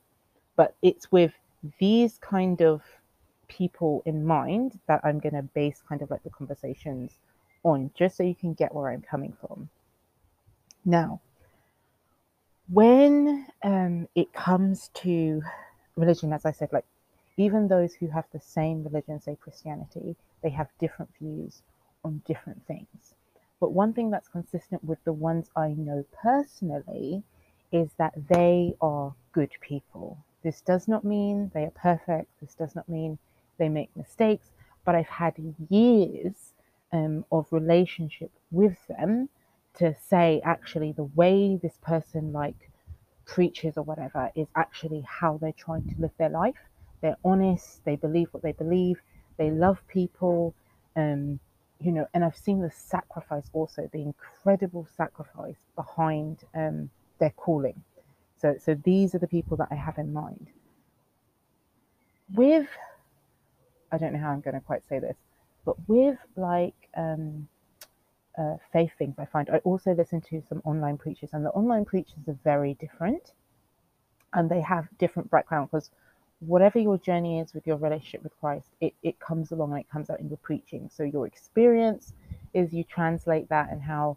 But 0.56 0.74
it's 0.82 1.12
with 1.12 1.32
these 1.78 2.18
kind 2.18 2.60
of 2.62 2.82
people 3.48 4.02
in 4.04 4.24
mind 4.24 4.78
that 4.86 5.00
I'm 5.04 5.20
going 5.20 5.34
to 5.34 5.42
base 5.42 5.82
kind 5.88 6.02
of 6.02 6.10
like 6.10 6.24
the 6.24 6.30
conversations 6.30 7.12
on, 7.62 7.90
just 7.94 8.16
so 8.16 8.22
you 8.22 8.34
can 8.34 8.54
get 8.54 8.74
where 8.74 8.90
I'm 8.90 9.02
coming 9.02 9.34
from. 9.40 9.68
Now, 10.84 11.20
when 12.68 13.46
um, 13.62 14.08
it 14.14 14.32
comes 14.32 14.90
to 14.94 15.42
religion, 15.96 16.32
as 16.32 16.44
I 16.44 16.52
said, 16.52 16.72
like 16.72 16.86
even 17.36 17.68
those 17.68 17.94
who 17.94 18.08
have 18.08 18.24
the 18.32 18.40
same 18.40 18.82
religion, 18.82 19.20
say 19.20 19.36
Christianity, 19.40 20.16
they 20.42 20.50
have 20.50 20.68
different 20.80 21.10
views 21.20 21.62
on 22.04 22.22
different 22.26 22.66
things. 22.66 23.14
But 23.62 23.74
one 23.74 23.92
thing 23.92 24.10
that's 24.10 24.26
consistent 24.26 24.82
with 24.82 24.98
the 25.04 25.12
ones 25.12 25.48
I 25.54 25.68
know 25.68 26.04
personally 26.20 27.22
is 27.70 27.92
that 27.96 28.12
they 28.28 28.74
are 28.80 29.14
good 29.30 29.52
people. 29.60 30.18
This 30.42 30.62
does 30.62 30.88
not 30.88 31.04
mean 31.04 31.52
they 31.54 31.62
are 31.62 31.70
perfect. 31.70 32.28
This 32.40 32.54
does 32.54 32.74
not 32.74 32.88
mean 32.88 33.20
they 33.58 33.68
make 33.68 33.96
mistakes. 33.96 34.50
But 34.84 34.96
I've 34.96 35.06
had 35.06 35.36
years 35.68 36.54
um, 36.92 37.24
of 37.30 37.46
relationship 37.52 38.32
with 38.50 38.76
them 38.88 39.28
to 39.74 39.94
say 39.94 40.40
actually 40.44 40.90
the 40.90 41.04
way 41.14 41.56
this 41.62 41.78
person 41.82 42.32
like 42.32 42.68
preaches 43.26 43.76
or 43.76 43.84
whatever 43.84 44.32
is 44.34 44.48
actually 44.56 45.04
how 45.06 45.38
they're 45.38 45.52
trying 45.52 45.84
to 45.84 45.94
live 46.00 46.10
their 46.18 46.30
life. 46.30 46.58
They're 47.00 47.16
honest. 47.24 47.84
They 47.84 47.94
believe 47.94 48.26
what 48.32 48.42
they 48.42 48.50
believe. 48.50 49.00
They 49.36 49.52
love 49.52 49.78
people. 49.86 50.52
Um, 50.96 51.38
you 51.84 51.92
know, 51.92 52.06
and 52.14 52.24
I've 52.24 52.36
seen 52.36 52.60
the 52.60 52.70
sacrifice 52.70 53.48
also, 53.52 53.88
the 53.92 54.02
incredible 54.02 54.86
sacrifice 54.96 55.58
behind 55.76 56.38
um, 56.54 56.90
their 57.18 57.30
calling. 57.30 57.82
So, 58.40 58.56
so 58.58 58.74
these 58.74 59.14
are 59.14 59.18
the 59.18 59.28
people 59.28 59.56
that 59.58 59.68
I 59.70 59.74
have 59.74 59.98
in 59.98 60.12
mind. 60.12 60.48
With, 62.34 62.68
I 63.90 63.98
don't 63.98 64.12
know 64.12 64.18
how 64.18 64.30
I'm 64.30 64.40
going 64.40 64.54
to 64.54 64.60
quite 64.60 64.82
say 64.88 64.98
this, 64.98 65.16
but 65.64 65.76
with 65.88 66.18
like 66.36 66.74
um, 66.96 67.48
uh, 68.38 68.56
faith 68.72 68.92
things, 68.98 69.16
I 69.18 69.26
find 69.26 69.48
I 69.50 69.58
also 69.58 69.92
listen 69.92 70.20
to 70.22 70.42
some 70.48 70.62
online 70.64 70.98
preachers, 70.98 71.30
and 71.32 71.44
the 71.44 71.50
online 71.50 71.84
preachers 71.84 72.26
are 72.26 72.38
very 72.42 72.74
different, 72.74 73.32
and 74.32 74.50
they 74.50 74.60
have 74.60 74.88
different 74.98 75.30
background 75.30 75.70
because 75.70 75.90
whatever 76.46 76.78
your 76.78 76.98
journey 76.98 77.38
is 77.38 77.54
with 77.54 77.66
your 77.66 77.76
relationship 77.76 78.22
with 78.22 78.38
Christ, 78.40 78.68
it, 78.80 78.94
it 79.02 79.18
comes 79.20 79.52
along 79.52 79.72
and 79.72 79.80
it 79.80 79.90
comes 79.90 80.10
out 80.10 80.20
in 80.20 80.28
your 80.28 80.38
preaching. 80.38 80.90
So 80.92 81.02
your 81.04 81.26
experience 81.26 82.12
is 82.52 82.72
you 82.72 82.84
translate 82.84 83.48
that 83.48 83.70
and 83.70 83.82
how 83.82 84.16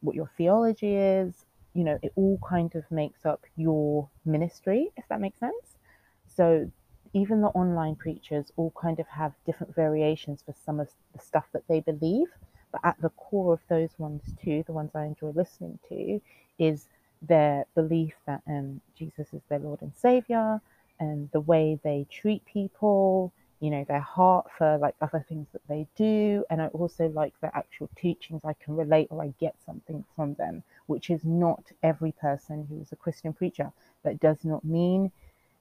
what 0.00 0.16
your 0.16 0.30
theology 0.36 0.96
is, 0.96 1.44
you 1.74 1.84
know, 1.84 1.98
it 2.02 2.12
all 2.16 2.38
kind 2.46 2.74
of 2.74 2.90
makes 2.90 3.24
up 3.24 3.44
your 3.56 4.08
ministry, 4.24 4.90
if 4.96 5.04
that 5.08 5.20
makes 5.20 5.38
sense. 5.38 5.78
So 6.26 6.70
even 7.12 7.40
the 7.40 7.48
online 7.48 7.96
preachers 7.96 8.52
all 8.56 8.72
kind 8.80 8.98
of 8.98 9.06
have 9.06 9.32
different 9.46 9.74
variations 9.74 10.42
for 10.44 10.54
some 10.64 10.80
of 10.80 10.88
the 11.14 11.20
stuff 11.20 11.44
that 11.52 11.66
they 11.68 11.80
believe. 11.80 12.28
But 12.72 12.80
at 12.84 13.00
the 13.00 13.10
core 13.10 13.52
of 13.52 13.60
those 13.68 13.90
ones 13.98 14.22
too, 14.42 14.64
the 14.66 14.72
ones 14.72 14.92
I 14.94 15.04
enjoy 15.04 15.30
listening 15.30 15.78
to, 15.88 16.20
is 16.58 16.88
their 17.22 17.66
belief 17.74 18.14
that 18.26 18.42
um, 18.46 18.80
Jesus 18.96 19.32
is 19.32 19.42
their 19.48 19.58
Lord 19.58 19.82
and 19.82 19.92
Savior, 19.96 20.60
and 21.00 21.30
the 21.32 21.40
way 21.40 21.80
they 21.82 22.06
treat 22.10 22.44
people, 22.44 23.32
you 23.60 23.70
know, 23.70 23.84
their 23.88 24.00
heart 24.00 24.46
for 24.56 24.78
like 24.78 24.94
other 25.00 25.24
things 25.28 25.48
that 25.52 25.66
they 25.68 25.86
do. 25.96 26.44
And 26.50 26.62
I 26.62 26.66
also 26.68 27.08
like 27.08 27.34
the 27.40 27.54
actual 27.56 27.88
teachings 27.96 28.42
I 28.44 28.52
can 28.54 28.76
relate 28.76 29.08
or 29.10 29.22
I 29.22 29.34
get 29.40 29.56
something 29.64 30.04
from 30.14 30.34
them, 30.34 30.62
which 30.86 31.10
is 31.10 31.24
not 31.24 31.64
every 31.82 32.12
person 32.12 32.66
who 32.68 32.80
is 32.80 32.92
a 32.92 32.96
Christian 32.96 33.32
preacher. 33.32 33.72
That 34.04 34.20
does 34.20 34.44
not 34.44 34.64
mean 34.64 35.10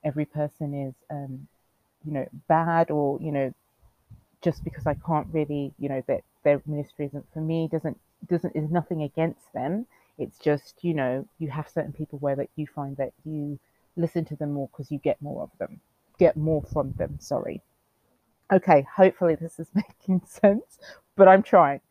every 0.03 0.25
person 0.25 0.73
is, 0.73 0.93
um, 1.09 1.47
you 2.05 2.13
know, 2.13 2.27
bad 2.47 2.91
or, 2.91 3.19
you 3.21 3.31
know, 3.31 3.53
just 4.41 4.63
because 4.63 4.87
I 4.87 4.95
can't 4.95 5.27
really, 5.31 5.73
you 5.79 5.89
know, 5.89 6.03
that 6.07 6.21
their 6.43 6.61
ministry 6.65 7.05
isn't 7.07 7.25
for 7.33 7.41
me 7.41 7.67
doesn't 7.71 7.99
doesn't 8.27 8.55
is 8.55 8.69
nothing 8.69 9.03
against 9.03 9.51
them. 9.53 9.85
It's 10.17 10.37
just, 10.39 10.83
you 10.83 10.93
know, 10.93 11.25
you 11.39 11.49
have 11.49 11.69
certain 11.69 11.93
people 11.93 12.19
where 12.19 12.35
that 12.35 12.49
you 12.55 12.67
find 12.67 12.97
that 12.97 13.13
you 13.25 13.59
listen 13.99 14.25
to 14.25 14.35
them 14.35 14.53
more 14.53 14.69
because 14.71 14.91
you 14.91 14.99
get 14.99 15.21
more 15.21 15.43
of 15.43 15.51
them, 15.59 15.79
get 16.17 16.35
more 16.35 16.63
from 16.63 16.93
them. 16.97 17.17
Sorry. 17.19 17.61
Okay, 18.51 18.87
hopefully 18.95 19.35
this 19.35 19.59
is 19.59 19.67
making 19.75 20.21
sense, 20.25 20.79
but 21.15 21.27
I'm 21.27 21.43
trying. 21.43 21.81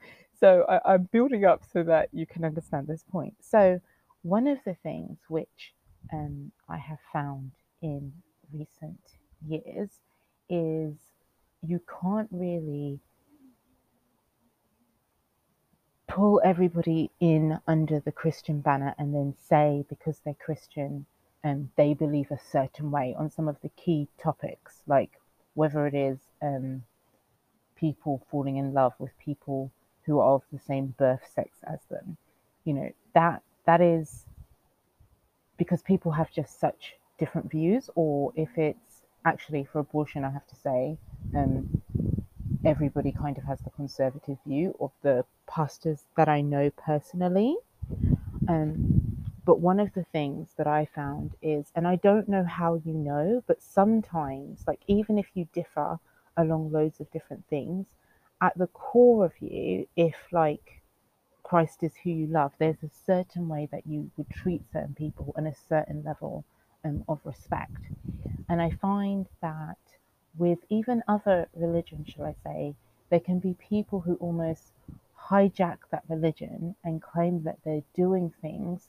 So 0.41 0.65
I, 0.69 0.95
I'm 0.95 1.09
building 1.13 1.45
up 1.45 1.63
so 1.73 1.83
that 1.85 2.09
you 2.13 2.27
can 2.27 2.45
understand 2.45 2.87
this 2.87 3.05
point. 3.11 3.35
So 3.41 3.81
one 4.23 4.47
of 4.47 4.59
the 4.65 4.75
things 4.83 5.19
which 5.29 5.75
um, 6.13 6.51
I 6.69 6.79
have 6.79 6.99
found 7.13 7.53
in 7.83 8.13
recent 8.53 8.99
years 9.47 9.91
is 10.49 10.95
you 11.63 11.81
can't 12.01 12.29
really 12.31 13.01
pull 16.07 16.41
everybody 16.43 17.11
in 17.21 17.59
under 17.67 18.01
the 18.01 18.13
Christian 18.13 18.61
banner 18.61 18.95
and 18.99 19.15
then 19.15 19.35
say 19.49 19.85
because 19.89 20.21
they're 20.25 20.35
Christian 20.35 21.07
um, 21.45 21.71
they 21.77 21.95
believe 21.95 22.31
a 22.31 22.39
certain 22.39 22.91
way 22.91 23.15
on 23.19 23.31
some 23.31 23.49
of 23.49 23.57
the 23.63 23.71
key 23.71 24.09
topics, 24.19 24.83
like 24.87 25.21
whether 25.55 25.87
it 25.87 25.95
is 25.95 26.19
um, 26.43 26.83
people 27.77 28.23
falling 28.31 28.57
in 28.57 28.73
love 28.73 28.93
with 28.99 29.17
people 29.19 29.71
who 30.05 30.19
are 30.19 30.35
of 30.35 30.43
the 30.53 30.59
same 30.59 30.95
birth 30.99 31.31
sex 31.35 31.59
as 31.71 31.81
them. 31.91 32.17
You 32.65 32.75
know 32.75 32.91
that 33.15 33.43
that 33.67 33.81
is 33.81 34.25
because 35.57 35.83
people 35.83 36.13
have 36.13 36.31
just 36.31 36.59
such 36.61 36.95
different 37.19 37.51
views, 37.51 37.91
or 37.95 38.33
if 38.37 38.57
it's 38.57 39.03
actually 39.25 39.65
for 39.65 39.81
abortion, 39.81 40.25
I 40.25 40.31
have 40.31 40.47
to 40.47 40.57
say, 40.57 40.97
um, 41.35 41.83
everybody 42.65 43.13
kind 43.13 43.37
of 43.37 43.45
has 43.45 43.61
the 43.61 43.71
conservative 43.71 44.39
view 44.47 44.77
of 44.81 44.93
the 45.03 45.25
pastors 45.47 46.05
that 46.17 46.29
I 46.29 46.41
know 46.41 46.71
personally. 46.71 47.57
Um, 48.49 49.18
but 49.49 49.61
one 49.61 49.81
of 49.81 49.95
the 49.95 50.05
things 50.05 50.51
that 50.59 50.67
I 50.67 50.85
found 50.95 51.35
is, 51.41 51.73
and 51.75 51.89
I 51.89 51.97
don't 51.97 52.29
know 52.29 52.45
how 52.45 52.83
you 52.85 52.93
know, 52.93 53.43
but 53.47 53.63
sometimes, 53.63 54.65
like 54.67 54.83
even 54.89 55.17
if 55.17 55.29
you 55.33 55.49
differ 55.55 55.99
along 56.37 56.71
loads 56.71 57.01
of 57.01 57.11
different 57.13 57.47
things, 57.49 57.87
at 58.43 58.59
the 58.59 58.67
core 58.67 59.25
of 59.25 59.33
you, 59.41 59.89
if 59.97 60.17
like 60.33 60.83
Christ 61.43 61.83
is 61.83 61.95
who 62.05 62.11
you 62.11 62.27
love, 62.27 62.53
there's 62.59 62.83
a 62.83 62.91
certain 63.07 63.49
way 63.49 63.67
that 63.73 63.87
you 63.87 64.11
would 64.19 64.29
treat 64.29 64.71
certain 64.71 64.95
people 64.95 65.33
and 65.35 65.49
a 65.49 65.55
certain 65.67 66.05
level 66.05 66.45
um, 66.85 67.03
of 67.09 67.19
respect. 67.25 67.89
And 68.51 68.61
I 68.61 68.69
find 68.83 69.29
that 69.41 69.79
with 70.37 70.59
even 70.69 71.03
other 71.09 71.49
religions, 71.55 72.09
shall 72.11 72.27
I 72.27 72.35
say, 72.45 72.75
there 73.09 73.19
can 73.19 73.39
be 73.39 73.55
people 73.55 74.01
who 74.01 74.17
almost 74.17 74.73
hijack 75.19 75.79
that 75.91 76.03
religion 76.07 76.75
and 76.85 77.01
claim 77.01 77.45
that 77.45 77.57
they're 77.65 77.85
doing 77.95 78.31
things 78.43 78.89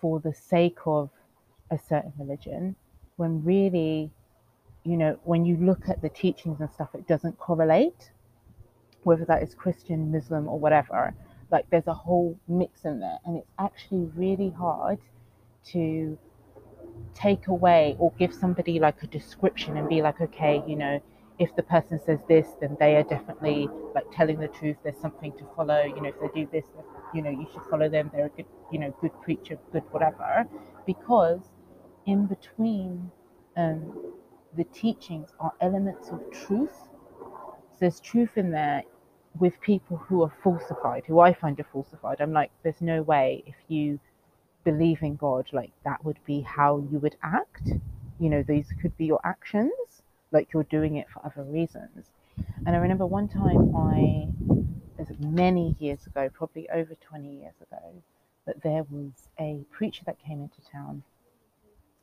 for 0.00 0.20
the 0.20 0.32
sake 0.34 0.78
of 0.86 1.10
a 1.70 1.78
certain 1.78 2.12
religion 2.18 2.76
when 3.16 3.42
really 3.44 4.10
you 4.84 4.96
know 4.96 5.18
when 5.24 5.44
you 5.44 5.56
look 5.56 5.88
at 5.88 6.00
the 6.02 6.08
teachings 6.08 6.60
and 6.60 6.70
stuff 6.72 6.88
it 6.94 7.06
doesn't 7.08 7.38
correlate 7.38 8.10
whether 9.02 9.24
that 9.24 9.42
is 9.42 9.54
christian 9.54 10.10
muslim 10.12 10.48
or 10.48 10.58
whatever. 10.58 11.14
Like 11.50 11.70
there's 11.70 11.86
a 11.86 11.94
whole 11.94 12.38
mix 12.48 12.84
in 12.84 12.98
there 12.98 13.18
and 13.24 13.36
it's 13.36 13.52
actually 13.58 14.10
really 14.16 14.50
hard 14.50 14.98
to 15.66 16.18
take 17.14 17.46
away 17.46 17.96
or 17.98 18.12
give 18.18 18.34
somebody 18.34 18.78
like 18.80 19.02
a 19.02 19.06
description 19.06 19.76
and 19.76 19.88
be 19.88 20.02
like 20.02 20.20
okay 20.20 20.62
you 20.66 20.76
know 20.76 21.00
if 21.38 21.54
the 21.54 21.62
person 21.62 22.00
says 22.00 22.18
this 22.28 22.48
then 22.60 22.76
they 22.80 22.96
are 22.96 23.02
definitely 23.02 23.68
like 23.94 24.04
telling 24.12 24.38
the 24.38 24.48
truth. 24.48 24.76
There's 24.82 24.98
something 24.98 25.32
to 25.32 25.44
follow. 25.54 25.82
You 25.82 26.00
know 26.00 26.08
if 26.08 26.20
they 26.20 26.40
do 26.40 26.48
this 26.50 26.64
you 27.14 27.22
know 27.22 27.30
you 27.30 27.46
should 27.52 27.62
follow 27.70 27.88
them. 27.88 28.10
They're 28.12 28.26
a 28.26 28.30
good 28.30 28.46
you 28.72 28.78
know 28.78 28.94
good 29.00 29.12
preacher 29.22 29.58
good 29.72 29.82
whatever. 29.90 30.46
Because 30.86 31.40
in 32.06 32.26
between 32.26 33.10
um, 33.56 34.12
the 34.56 34.64
teachings 34.64 35.30
are 35.40 35.52
elements 35.60 36.08
of 36.10 36.20
truth. 36.30 36.76
So 37.20 37.76
there's 37.80 38.00
truth 38.00 38.36
in 38.36 38.50
there 38.50 38.82
with 39.38 39.60
people 39.60 39.98
who 39.98 40.22
are 40.22 40.32
falsified 40.42 41.04
who 41.06 41.20
i 41.20 41.32
find 41.34 41.60
are 41.60 41.66
falsified. 41.70 42.20
I'm 42.20 42.32
like 42.32 42.50
there's 42.62 42.80
no 42.80 43.02
way 43.02 43.44
if 43.46 43.56
you 43.68 44.00
believe 44.64 45.02
in 45.02 45.16
god 45.16 45.46
like 45.52 45.72
that 45.84 46.02
would 46.04 46.18
be 46.24 46.40
how 46.40 46.78
you 46.90 46.98
would 46.98 47.16
act. 47.22 47.68
You 48.18 48.30
know 48.30 48.42
these 48.42 48.72
could 48.80 48.96
be 48.96 49.04
your 49.04 49.20
actions 49.24 50.02
like 50.36 50.52
you're 50.52 50.64
doing 50.64 50.96
it 50.96 51.06
for 51.12 51.24
other 51.26 51.42
reasons 51.44 52.10
and 52.64 52.76
i 52.76 52.78
remember 52.78 53.06
one 53.06 53.28
time 53.28 53.76
i 53.76 54.28
as 54.98 55.08
many 55.18 55.76
years 55.78 56.06
ago, 56.06 56.28
probably 56.32 56.68
over 56.70 56.94
20 56.94 57.28
years 57.28 57.54
ago, 57.60 58.02
that 58.46 58.62
there 58.62 58.84
was 58.90 59.28
a 59.38 59.64
preacher 59.70 60.02
that 60.06 60.18
came 60.18 60.40
into 60.40 60.70
town 60.70 61.02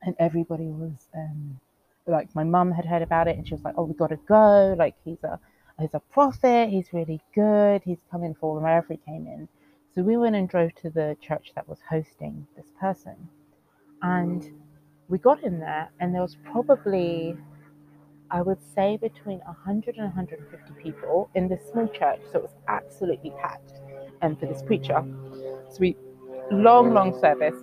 and 0.02 0.16
everybody 0.20 0.66
was 0.66 1.08
um, 1.16 1.60
like, 2.06 2.34
my 2.36 2.44
mum 2.44 2.72
had 2.72 2.86
heard 2.86 3.02
about 3.02 3.28
it 3.28 3.38
and 3.38 3.48
she 3.48 3.54
was 3.54 3.64
like, 3.64 3.76
oh, 3.78 3.84
we 3.84 3.94
got 3.94 4.10
to 4.10 4.20
go. 4.28 4.76
Like, 4.78 4.96
he's 5.06 5.24
a, 5.24 5.40
he's 5.80 5.94
a 5.94 6.00
prophet. 6.00 6.70
He's 6.70 6.92
really 6.94 7.22
good. 7.34 7.82
He's 7.84 8.04
coming 8.12 8.36
for 8.40 8.60
wherever 8.60 8.88
he 8.90 8.98
came 8.98 9.28
in. 9.28 9.48
So 9.96 10.02
we 10.02 10.18
went 10.18 10.36
and 10.36 10.50
drove 10.50 10.74
to 10.82 10.90
the 10.90 11.16
church 11.22 11.52
that 11.56 11.68
was 11.68 11.80
hosting 11.90 12.48
this 12.58 12.72
person. 12.80 13.16
And 14.02 14.46
we 15.08 15.18
got 15.18 15.44
in 15.44 15.60
there, 15.60 15.90
and 16.00 16.14
there 16.14 16.22
was 16.22 16.36
probably 16.52 17.38
I 18.34 18.42
would 18.42 18.58
say 18.74 18.98
between 18.98 19.40
100 19.46 19.96
and 19.98 20.06
150 20.06 20.74
people 20.82 21.30
in 21.36 21.48
this 21.48 21.62
small 21.72 21.88
church. 21.88 22.20
So 22.32 22.40
it 22.40 22.42
was 22.42 22.56
absolutely 22.68 23.32
packed 23.40 23.74
um, 24.24 24.36
for 24.36 24.48
this 24.48 24.64
preacher. 24.64 25.06
So 25.70 25.78
we, 25.80 25.96
long, 26.52 26.96
long 26.96 27.18
service. 27.22 27.54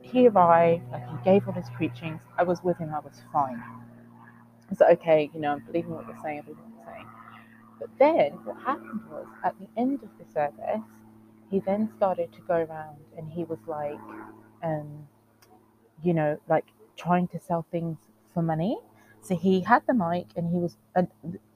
He 0.00 0.26
arrived, 0.26 0.90
like 0.90 1.06
he 1.06 1.16
gave 1.22 1.46
all 1.46 1.52
his 1.52 1.68
preachings. 1.76 2.22
I 2.38 2.44
was 2.44 2.62
with 2.62 2.78
him, 2.78 2.94
I 2.94 3.00
was 3.00 3.20
fine. 3.30 3.62
I 3.62 4.70
was 4.70 4.80
like, 4.80 5.00
okay, 5.00 5.30
you 5.34 5.40
know, 5.40 5.52
I'm 5.52 5.60
believing 5.66 5.90
what 5.90 6.06
you're 6.06 6.16
saying, 6.22 6.38
I'm 6.38 6.44
believing 6.46 6.64
what 6.64 6.86
you're 6.86 6.94
saying. 6.94 7.06
But 7.78 7.90
then 7.98 8.32
what 8.44 8.56
happened 8.64 9.00
was 9.10 9.26
at 9.44 9.54
the 9.60 9.66
end 9.78 10.00
of 10.02 10.08
the 10.18 10.32
service, 10.32 10.82
he 11.50 11.60
then 11.60 11.90
started 11.94 12.32
to 12.32 12.40
go 12.48 12.54
around 12.54 12.96
and 13.18 13.30
he 13.30 13.44
was 13.44 13.58
like, 13.66 13.98
um, 14.62 15.06
you 16.02 16.14
know, 16.14 16.38
like 16.48 16.64
trying 16.96 17.28
to 17.28 17.40
sell 17.40 17.66
things 17.70 17.98
for 18.32 18.42
money. 18.42 18.78
So 19.26 19.34
he 19.34 19.60
had 19.60 19.82
the 19.88 19.94
mic 19.94 20.26
and 20.36 20.48
he 20.48 20.58
was, 20.58 20.76
uh, 20.94 21.02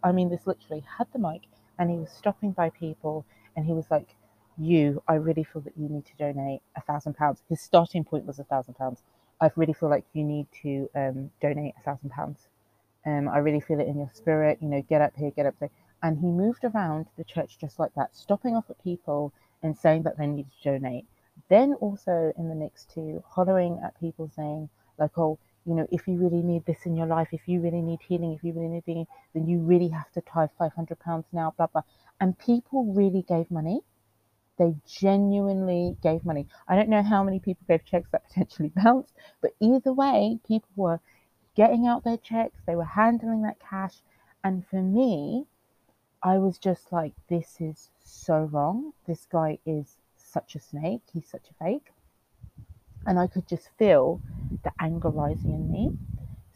I 0.03 0.11
mean, 0.11 0.29
this 0.29 0.45
literally 0.45 0.83
had 0.99 1.07
the 1.13 1.21
mic 1.21 1.43
and 1.79 1.89
he 1.89 1.97
was 1.97 2.11
stopping 2.11 2.51
by 2.51 2.71
people 2.71 3.25
and 3.55 3.65
he 3.65 3.73
was 3.73 3.87
like, 3.93 4.17
you, 4.59 5.01
I 5.07 5.15
really 5.15 5.45
feel 5.45 5.63
that 5.63 5.75
you 5.77 5.89
need 5.89 6.05
to 6.07 6.17
donate 6.19 6.63
a 6.77 6.81
thousand 6.81 7.15
pounds. 7.15 7.43
His 7.49 7.61
starting 7.61 8.03
point 8.03 8.27
was 8.27 8.41
a 8.41 8.45
thousand 8.45 8.75
pounds. 8.75 9.05
I 9.41 9.53
really 9.55 9.73
feel 9.73 9.89
like 9.89 10.05
you 10.15 10.25
need 10.25 10.49
to 10.63 10.91
um, 10.97 11.31
donate 11.41 11.75
a 11.79 11.83
thousand 11.83 12.11
pounds. 12.11 12.49
Um, 13.07 13.29
I 13.29 13.39
really 13.39 13.61
feel 13.61 13.79
it 13.79 13.87
in 13.87 13.99
your 13.99 14.11
spirit. 14.13 14.59
You 14.61 14.69
know, 14.69 14.83
get 14.83 15.01
up 15.01 15.13
here, 15.17 15.31
get 15.31 15.47
up 15.47 15.55
there. 15.61 15.71
And 16.03 16.19
he 16.19 16.27
moved 16.27 16.65
around 16.65 17.07
the 17.17 17.25
church 17.25 17.57
just 17.61 17.79
like 17.79 17.95
that, 17.95 18.17
stopping 18.17 18.57
off 18.57 18.69
at 18.69 18.83
people 18.83 19.33
and 19.63 19.79
saying 19.79 20.03
that 20.03 20.19
they 20.19 20.27
needed 20.27 20.51
to 20.63 20.73
donate. 20.73 21.07
Then 21.49 21.75
also 21.75 22.33
in 22.37 22.49
the 22.49 22.57
mix 22.57 22.85
too, 22.85 23.23
hollering 23.29 23.81
at 23.85 23.99
people 24.01 24.29
saying 24.35 24.69
like, 24.99 25.17
oh, 25.17 25.39
you 25.71 25.77
know, 25.77 25.87
if 25.93 26.09
you 26.09 26.17
really 26.17 26.43
need 26.43 26.67
this 26.67 26.85
in 26.85 26.97
your 26.97 27.07
life, 27.07 27.29
if 27.31 27.47
you 27.47 27.61
really 27.61 27.81
need 27.81 28.01
healing, 28.09 28.33
if 28.33 28.43
you 28.43 28.53
really 28.53 28.67
need 28.67 28.85
being, 28.85 29.07
then 29.35 29.47
you 29.47 29.61
really 29.61 29.87
have 29.89 30.11
to 30.13 30.21
tithe 30.21 30.51
five 30.59 30.73
hundred 30.75 30.99
pounds 30.99 31.27
now, 31.33 31.55
blah 31.57 31.69
blah. 31.69 31.83
And 32.21 32.37
people 32.37 32.93
really 32.93 33.23
gave 33.23 33.49
money. 33.53 33.83
They 34.59 34.75
genuinely 34.85 35.97
gave 36.03 36.25
money. 36.25 36.49
I 36.67 36.75
don't 36.75 36.89
know 36.89 37.05
how 37.05 37.23
many 37.23 37.39
people 37.39 37.65
gave 37.69 37.85
checks 37.85 38.11
that 38.11 38.25
potentially 38.29 38.73
bounced, 38.75 39.15
but 39.41 39.53
either 39.61 39.93
way, 39.93 40.41
people 40.45 40.71
were 40.75 41.01
getting 41.55 41.87
out 41.87 42.03
their 42.03 42.17
checks, 42.17 42.59
they 42.67 42.75
were 42.75 42.85
handling 42.85 43.43
that 43.43 43.61
cash. 43.61 44.03
And 44.43 44.67
for 44.67 44.83
me, 44.83 45.47
I 46.21 46.39
was 46.39 46.59
just 46.59 46.91
like, 46.91 47.13
this 47.29 47.59
is 47.61 47.91
so 48.05 48.49
wrong. 48.51 48.93
This 49.07 49.25
guy 49.31 49.59
is 49.65 49.99
such 50.17 50.57
a 50.57 50.61
snake. 50.61 51.03
He's 51.13 51.29
such 51.29 51.49
a 51.49 51.65
fake. 51.65 51.93
And 53.07 53.19
I 53.19 53.27
could 53.27 53.49
just 53.49 53.71
feel 53.79 54.21
the 54.65 54.73
anger 54.81 55.11
rising 55.11 55.53
in 55.55 55.71
me. 55.73 55.93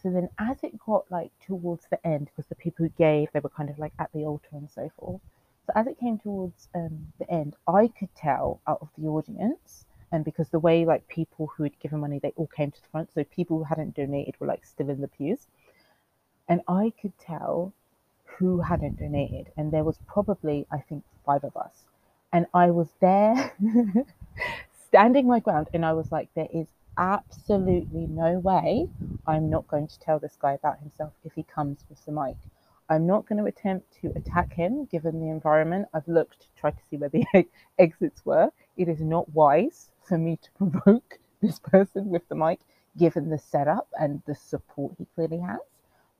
So 0.02 0.10
then, 0.10 0.28
as 0.38 0.62
it 0.62 0.78
got 0.78 1.10
like 1.10 1.32
towards 1.46 1.86
the 1.90 2.04
end, 2.06 2.26
because 2.26 2.46
the 2.48 2.54
people 2.54 2.84
who 2.84 2.90
gave, 2.98 3.32
they 3.32 3.40
were 3.40 3.48
kind 3.48 3.70
of 3.70 3.78
like 3.78 3.94
at 3.98 4.12
the 4.12 4.24
altar 4.24 4.50
and 4.52 4.70
so 4.70 4.90
forth. 4.98 5.20
So 5.66 5.72
as 5.74 5.86
it 5.86 5.98
came 5.98 6.18
towards 6.18 6.68
um, 6.74 7.12
the 7.18 7.30
end, 7.30 7.56
I 7.66 7.88
could 7.88 8.14
tell 8.14 8.60
out 8.68 8.78
of 8.82 8.90
the 8.98 9.08
audience, 9.08 9.86
and 10.12 10.24
because 10.24 10.50
the 10.50 10.58
way 10.58 10.84
like 10.84 11.08
people 11.08 11.52
who 11.56 11.62
had 11.62 11.78
given 11.80 12.00
money, 12.00 12.18
they 12.18 12.34
all 12.36 12.48
came 12.48 12.70
to 12.70 12.82
the 12.82 12.88
front. 12.88 13.12
So 13.14 13.24
people 13.24 13.58
who 13.58 13.64
hadn't 13.64 13.96
donated 13.96 14.34
were 14.38 14.46
like 14.46 14.66
still 14.66 14.90
in 14.90 15.00
the 15.00 15.08
pews, 15.08 15.46
and 16.48 16.60
I 16.68 16.92
could 17.00 17.18
tell 17.18 17.72
who 18.38 18.60
hadn't 18.60 18.98
donated, 18.98 19.52
and 19.56 19.72
there 19.72 19.84
was 19.84 19.98
probably 20.06 20.66
I 20.70 20.78
think 20.78 21.04
five 21.24 21.44
of 21.44 21.56
us, 21.56 21.84
and 22.32 22.46
I 22.52 22.70
was 22.70 22.88
there 23.00 23.52
standing 24.94 25.26
my 25.26 25.40
ground, 25.40 25.66
and 25.74 25.84
I 25.84 25.92
was 25.92 26.12
like, 26.12 26.28
there 26.36 26.46
is 26.54 26.68
absolutely 26.96 28.06
no 28.06 28.38
way 28.38 28.86
I'm 29.26 29.50
not 29.50 29.66
going 29.66 29.88
to 29.88 29.98
tell 29.98 30.20
this 30.20 30.36
guy 30.40 30.52
about 30.52 30.78
himself 30.78 31.12
if 31.24 31.32
he 31.32 31.42
comes 31.42 31.84
with 31.88 32.04
the 32.04 32.12
mic. 32.12 32.36
I'm 32.88 33.04
not 33.04 33.26
going 33.28 33.40
to 33.40 33.46
attempt 33.46 33.92
to 34.02 34.12
attack 34.14 34.52
him 34.52 34.84
given 34.84 35.18
the 35.18 35.30
environment. 35.30 35.88
I've 35.92 36.06
looked, 36.06 36.46
tried 36.56 36.76
to 36.76 36.84
see 36.88 36.96
where 36.96 37.08
the 37.08 37.24
exits 37.80 38.24
were. 38.24 38.50
It 38.76 38.88
is 38.88 39.00
not 39.00 39.28
wise 39.34 39.90
for 40.06 40.16
me 40.16 40.38
to 40.40 40.50
provoke 40.52 41.18
this 41.42 41.58
person 41.58 42.08
with 42.08 42.28
the 42.28 42.36
mic 42.36 42.60
given 42.96 43.30
the 43.30 43.38
setup 43.38 43.88
and 43.98 44.22
the 44.28 44.36
support 44.36 44.94
he 44.96 45.08
clearly 45.16 45.40
has. 45.40 45.58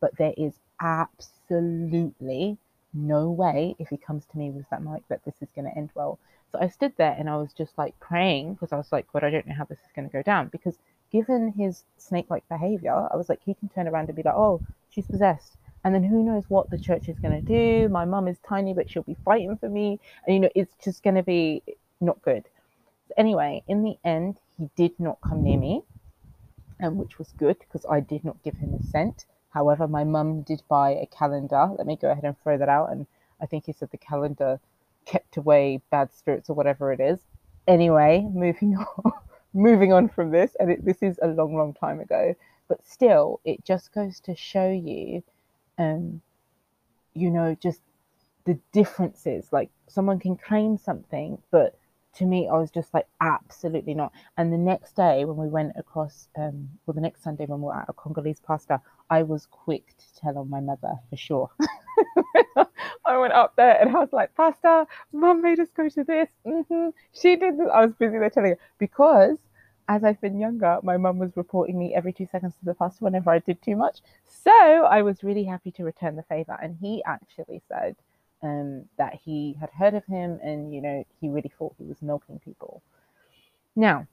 But 0.01 0.17
there 0.19 0.35
is 0.37 0.59
absolutely 0.81 2.59
no 2.93 3.31
way 3.31 3.77
if 3.79 3.89
he 3.89 3.99
comes 3.99 4.25
to 4.33 4.37
me 4.39 4.51
with 4.51 4.69
that 4.71 4.83
mic 4.83 5.07
that 5.11 5.25
this 5.25 5.35
is 5.41 5.53
going 5.55 5.71
to 5.71 5.79
end 5.79 5.91
well. 5.95 6.19
So 6.55 6.61
I 6.61 6.69
stood 6.69 6.93
there 6.97 7.17
and 7.19 7.29
I 7.29 7.37
was 7.37 7.53
just 7.53 7.77
like 7.77 7.99
praying 7.99 8.55
because 8.55 8.73
I 8.73 8.77
was 8.77 8.93
like, 8.93 9.11
God, 9.13 9.25
I 9.25 9.31
don't 9.31 9.45
know 9.49 9.57
how 9.57 9.65
this 9.65 9.81
is 9.81 9.91
going 9.93 10.09
to 10.09 10.13
go 10.13 10.23
down. 10.23 10.51
Because 10.51 10.79
given 11.11 11.53
his 11.53 11.83
snake 11.99 12.27
like 12.31 12.49
behavior, 12.49 12.93
I 13.13 13.17
was 13.17 13.29
like, 13.29 13.41
he 13.45 13.55
can 13.55 13.69
turn 13.69 13.89
around 13.89 14.09
and 14.09 14.15
be 14.15 14.23
like, 14.23 14.37
oh, 14.37 14.63
she's 14.89 15.09
possessed. 15.09 15.57
And 15.83 15.93
then 15.93 16.05
who 16.05 16.23
knows 16.23 16.45
what 16.47 16.71
the 16.71 16.79
church 16.79 17.09
is 17.09 17.19
going 17.19 17.43
to 17.43 17.43
do. 17.43 17.89
My 17.89 18.05
mum 18.05 18.29
is 18.29 18.39
tiny, 18.49 18.73
but 18.73 18.89
she'll 18.89 19.03
be 19.03 19.17
fighting 19.25 19.57
for 19.57 19.69
me. 19.69 19.99
And, 20.25 20.35
you 20.35 20.41
know, 20.43 20.49
it's 20.55 20.77
just 20.81 21.03
going 21.03 21.17
to 21.17 21.25
be 21.25 21.65
not 22.01 22.23
good. 22.23 22.45
Anyway, 23.17 23.65
in 23.67 23.83
the 23.83 23.97
end, 24.05 24.37
he 24.57 24.71
did 24.77 24.93
not 25.01 25.19
come 25.23 25.43
near 25.43 25.59
me, 25.59 25.83
and 26.79 26.97
which 26.97 27.19
was 27.19 27.35
good 27.37 27.59
because 27.59 27.85
I 27.91 27.99
did 27.99 28.25
not 28.25 28.43
give 28.45 28.55
him 28.59 28.75
a 28.75 28.81
cent. 28.81 29.25
However, 29.51 29.89
my 29.89 30.05
mum 30.05 30.43
did 30.43 30.63
buy 30.69 30.91
a 30.91 31.07
calendar. 31.07 31.71
Let 31.77 31.89
me 31.89 31.97
go 31.97 32.13
ahead 32.13 32.25
and 32.25 32.41
throw 32.41 32.57
that 32.59 32.69
out. 32.69 32.93
And 32.93 33.09
I 33.41 33.47
think 33.47 33.67
he 33.67 33.73
said 33.73 33.91
the 33.91 33.99
calendar 33.99 34.61
kept 35.05 35.37
away 35.37 35.81
bad 35.91 36.13
spirits 36.13 36.51
or 36.51 36.55
whatever 36.55 36.93
it 36.93 37.01
is. 37.01 37.21
Anyway, 37.67 38.27
moving 38.33 38.77
on, 39.05 39.13
moving 39.53 39.93
on 39.93 40.09
from 40.09 40.31
this, 40.31 40.57
and 40.59 40.71
it, 40.71 40.85
this 40.85 41.03
is 41.03 41.19
a 41.23 41.29
long, 41.29 41.57
long 41.57 41.73
time 41.75 42.01
ago, 42.01 42.35
but 42.69 42.87
still, 42.87 43.41
it 43.45 43.65
just 43.65 43.93
goes 43.93 44.21
to 44.21 44.35
show 44.35 44.71
you, 44.71 45.23
um, 45.79 46.21
you 47.15 47.31
know, 47.31 47.57
just 47.61 47.81
the 48.45 48.59
differences. 48.73 49.49
Like 49.53 49.71
someone 49.89 50.19
can 50.19 50.37
claim 50.37 50.77
something, 50.77 51.39
but 51.51 51.79
to 52.17 52.25
me, 52.25 52.49
I 52.49 52.57
was 52.57 52.71
just 52.71 52.95
like, 52.95 53.07
absolutely 53.21 53.95
not. 53.95 54.13
And 54.37 54.53
the 54.53 54.59
next 54.59 54.95
day, 54.95 55.25
when 55.25 55.37
we 55.37 55.49
went 55.49 55.73
across, 55.77 56.29
um, 56.37 56.69
well, 56.87 56.95
the 56.95 57.01
next 57.01 57.23
Sunday 57.23 57.47
when 57.47 57.61
we 57.61 57.67
were 57.67 57.77
at 57.77 57.89
a 57.89 57.93
Congolese 57.93 58.41
pastor, 58.41 58.81
I 59.11 59.23
was 59.23 59.47
quick 59.47 59.95
to 59.99 60.21
tell 60.21 60.39
on 60.39 60.49
my 60.49 60.61
mother 60.61 60.95
for 61.11 61.17
sure. 61.17 61.51
I 63.05 63.19
went 63.19 63.33
up 63.33 63.55
there 63.57 63.81
and 63.81 63.95
I 63.95 64.01
was 64.01 64.13
like, 64.13 64.35
Pastor, 64.35 64.87
mum 65.13 65.43
made 65.43 65.61
us 65.61 65.69
go 65.77 65.89
to 65.89 66.05
this. 66.05 66.29
Mm-hmm. 66.47 66.91
She 67.13 67.37
did 67.37 67.59
this. 67.59 67.69
I 67.73 67.85
was 67.85 67.95
busy 67.95 68.19
there 68.19 68.31
telling 68.31 68.51
her 68.51 68.59
because 68.79 69.39
as 69.89 70.03
I've 70.03 70.21
been 70.21 70.39
younger, 70.39 70.79
my 70.83 70.97
mum 70.97 71.19
was 71.19 71.37
reporting 71.37 71.79
me 71.79 71.95
every 71.95 72.13
two 72.13 72.27
seconds 72.27 72.55
to 72.57 72.65
the 72.65 72.75
pastor 72.75 73.05
whenever 73.05 73.31
I 73.31 73.39
did 73.41 73.61
too 73.63 73.77
much. 73.77 74.01
So 74.25 74.51
I 74.51 75.03
was 75.03 75.23
really 75.23 75.45
happy 75.45 75.71
to 75.73 75.85
return 75.85 76.17
the 76.17 76.23
favor. 76.23 76.57
And 76.61 76.77
he 76.81 77.03
actually 77.05 77.61
said 77.69 77.97
um, 78.43 78.85
that 78.97 79.19
he 79.25 79.57
had 79.61 79.71
heard 79.71 79.95
of 79.95 80.05
him 80.07 80.39
and, 80.43 80.75
you 80.75 80.81
know, 80.81 81.05
he 81.21 81.29
really 81.29 81.53
thought 81.59 81.75
he 81.79 81.85
was 81.85 82.01
milking 82.01 82.39
people. 82.39 82.83
Now, 83.77 84.07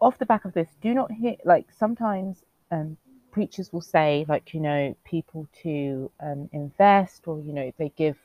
off 0.00 0.18
the 0.18 0.26
back 0.26 0.44
of 0.44 0.52
this, 0.52 0.68
do 0.80 0.92
not 0.94 1.12
hear, 1.12 1.36
like, 1.44 1.66
sometimes 1.78 2.42
um, 2.70 2.96
preachers 3.36 3.70
will 3.70 3.82
say, 3.82 4.24
like, 4.30 4.54
you 4.54 4.60
know, 4.60 4.96
people 5.04 5.46
to 5.62 6.10
um, 6.20 6.48
invest 6.54 7.28
or, 7.28 7.38
you 7.38 7.52
know, 7.52 7.70
they 7.76 7.92
give 7.94 8.16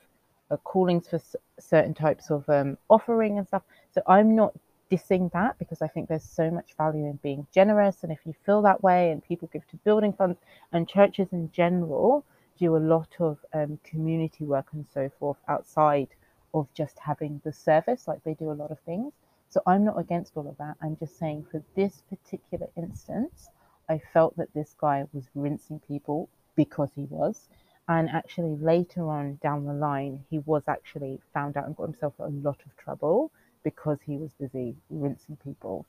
uh, 0.50 0.56
callings 0.56 1.06
for 1.06 1.16
s- 1.16 1.36
certain 1.60 1.92
types 1.92 2.30
of 2.30 2.48
um, 2.48 2.78
offering 2.88 3.36
and 3.36 3.46
stuff. 3.46 3.62
So 3.94 4.00
I'm 4.06 4.34
not 4.34 4.54
dissing 4.90 5.30
that 5.32 5.58
because 5.58 5.82
I 5.82 5.88
think 5.88 6.08
there's 6.08 6.24
so 6.24 6.50
much 6.50 6.74
value 6.78 7.04
in 7.04 7.18
being 7.22 7.46
generous. 7.52 7.98
And 8.02 8.10
if 8.10 8.20
you 8.24 8.32
feel 8.46 8.62
that 8.62 8.82
way 8.82 9.10
and 9.10 9.22
people 9.22 9.50
give 9.52 9.68
to 9.68 9.76
building 9.84 10.14
funds 10.14 10.38
and 10.72 10.88
churches 10.88 11.28
in 11.32 11.50
general 11.52 12.24
do 12.58 12.74
a 12.74 12.78
lot 12.94 13.14
of 13.20 13.36
um, 13.52 13.78
community 13.84 14.44
work 14.46 14.68
and 14.72 14.86
so 14.94 15.10
forth 15.18 15.36
outside 15.46 16.08
of 16.54 16.66
just 16.72 16.98
having 16.98 17.38
the 17.44 17.52
service, 17.52 18.08
like 18.08 18.24
they 18.24 18.32
do 18.32 18.50
a 18.50 18.54
lot 18.62 18.70
of 18.70 18.80
things. 18.80 19.12
So 19.50 19.60
I'm 19.66 19.84
not 19.84 19.98
against 19.98 20.38
all 20.38 20.48
of 20.48 20.56
that. 20.56 20.76
I'm 20.80 20.96
just 20.96 21.18
saying 21.18 21.44
for 21.50 21.62
this 21.76 22.02
particular 22.08 22.68
instance, 22.78 23.50
I 23.92 24.00
felt 24.12 24.36
that 24.36 24.54
this 24.54 24.74
guy 24.78 25.04
was 25.12 25.24
rinsing 25.34 25.80
people 25.86 26.28
because 26.56 26.90
he 26.94 27.04
was. 27.04 27.48
And 27.88 28.08
actually, 28.08 28.56
later 28.56 29.08
on 29.08 29.38
down 29.42 29.66
the 29.66 29.74
line, 29.74 30.24
he 30.30 30.38
was 30.40 30.62
actually 30.66 31.20
found 31.34 31.56
out 31.56 31.66
and 31.66 31.76
got 31.76 31.84
himself 31.84 32.14
a 32.18 32.28
lot 32.28 32.60
of 32.64 32.76
trouble 32.76 33.30
because 33.64 33.98
he 34.06 34.16
was 34.16 34.32
busy 34.32 34.76
rinsing 34.88 35.36
people. 35.44 35.84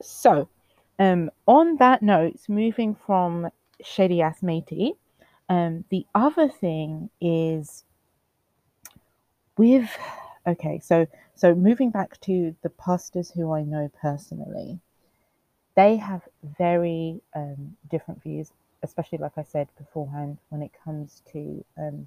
So, 0.00 0.48
um, 0.98 1.30
on 1.46 1.76
that 1.76 2.02
note, 2.02 2.40
moving 2.48 2.94
from 2.94 3.48
shady 3.82 4.20
ass 4.22 4.42
matey, 4.42 4.94
um, 5.48 5.84
the 5.90 6.06
other 6.14 6.48
thing 6.48 7.10
is 7.20 7.84
with 9.56 9.88
okay, 10.46 10.80
so 10.80 11.06
so 11.34 11.54
moving 11.54 11.90
back 11.90 12.20
to 12.22 12.56
the 12.62 12.70
pastors 12.70 13.30
who 13.30 13.52
I 13.52 13.62
know 13.62 13.90
personally, 14.00 14.80
they 15.74 15.96
have 15.96 16.22
very 16.58 17.20
um, 17.34 17.76
different 17.90 18.22
views, 18.22 18.52
especially 18.82 19.18
like 19.18 19.36
I 19.36 19.42
said 19.42 19.68
beforehand, 19.78 20.38
when 20.50 20.62
it 20.62 20.72
comes 20.84 21.22
to 21.32 21.64
um, 21.78 22.06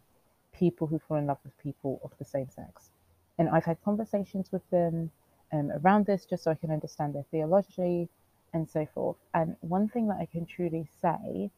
people 0.53 0.87
who 0.87 0.99
fall 0.99 1.17
in 1.17 1.27
love 1.27 1.39
with 1.43 1.57
people 1.61 1.99
of 2.03 2.11
the 2.19 2.25
same 2.25 2.49
sex. 2.49 2.89
And 3.37 3.49
I've 3.49 3.65
had 3.65 3.77
conversations 3.83 4.51
with 4.51 4.67
them 4.69 5.11
um, 5.51 5.71
around 5.83 6.05
this 6.05 6.25
just 6.25 6.43
so 6.43 6.51
I 6.51 6.55
can 6.55 6.71
understand 6.71 7.15
their 7.15 7.25
theology 7.31 8.07
and 8.53 8.69
so 8.69 8.87
forth. 8.93 9.17
And 9.33 9.55
one 9.61 9.89
thing 9.89 10.07
that 10.07 10.17
I 10.19 10.25
can 10.25 10.45
truly 10.45 10.87
say 11.01 11.49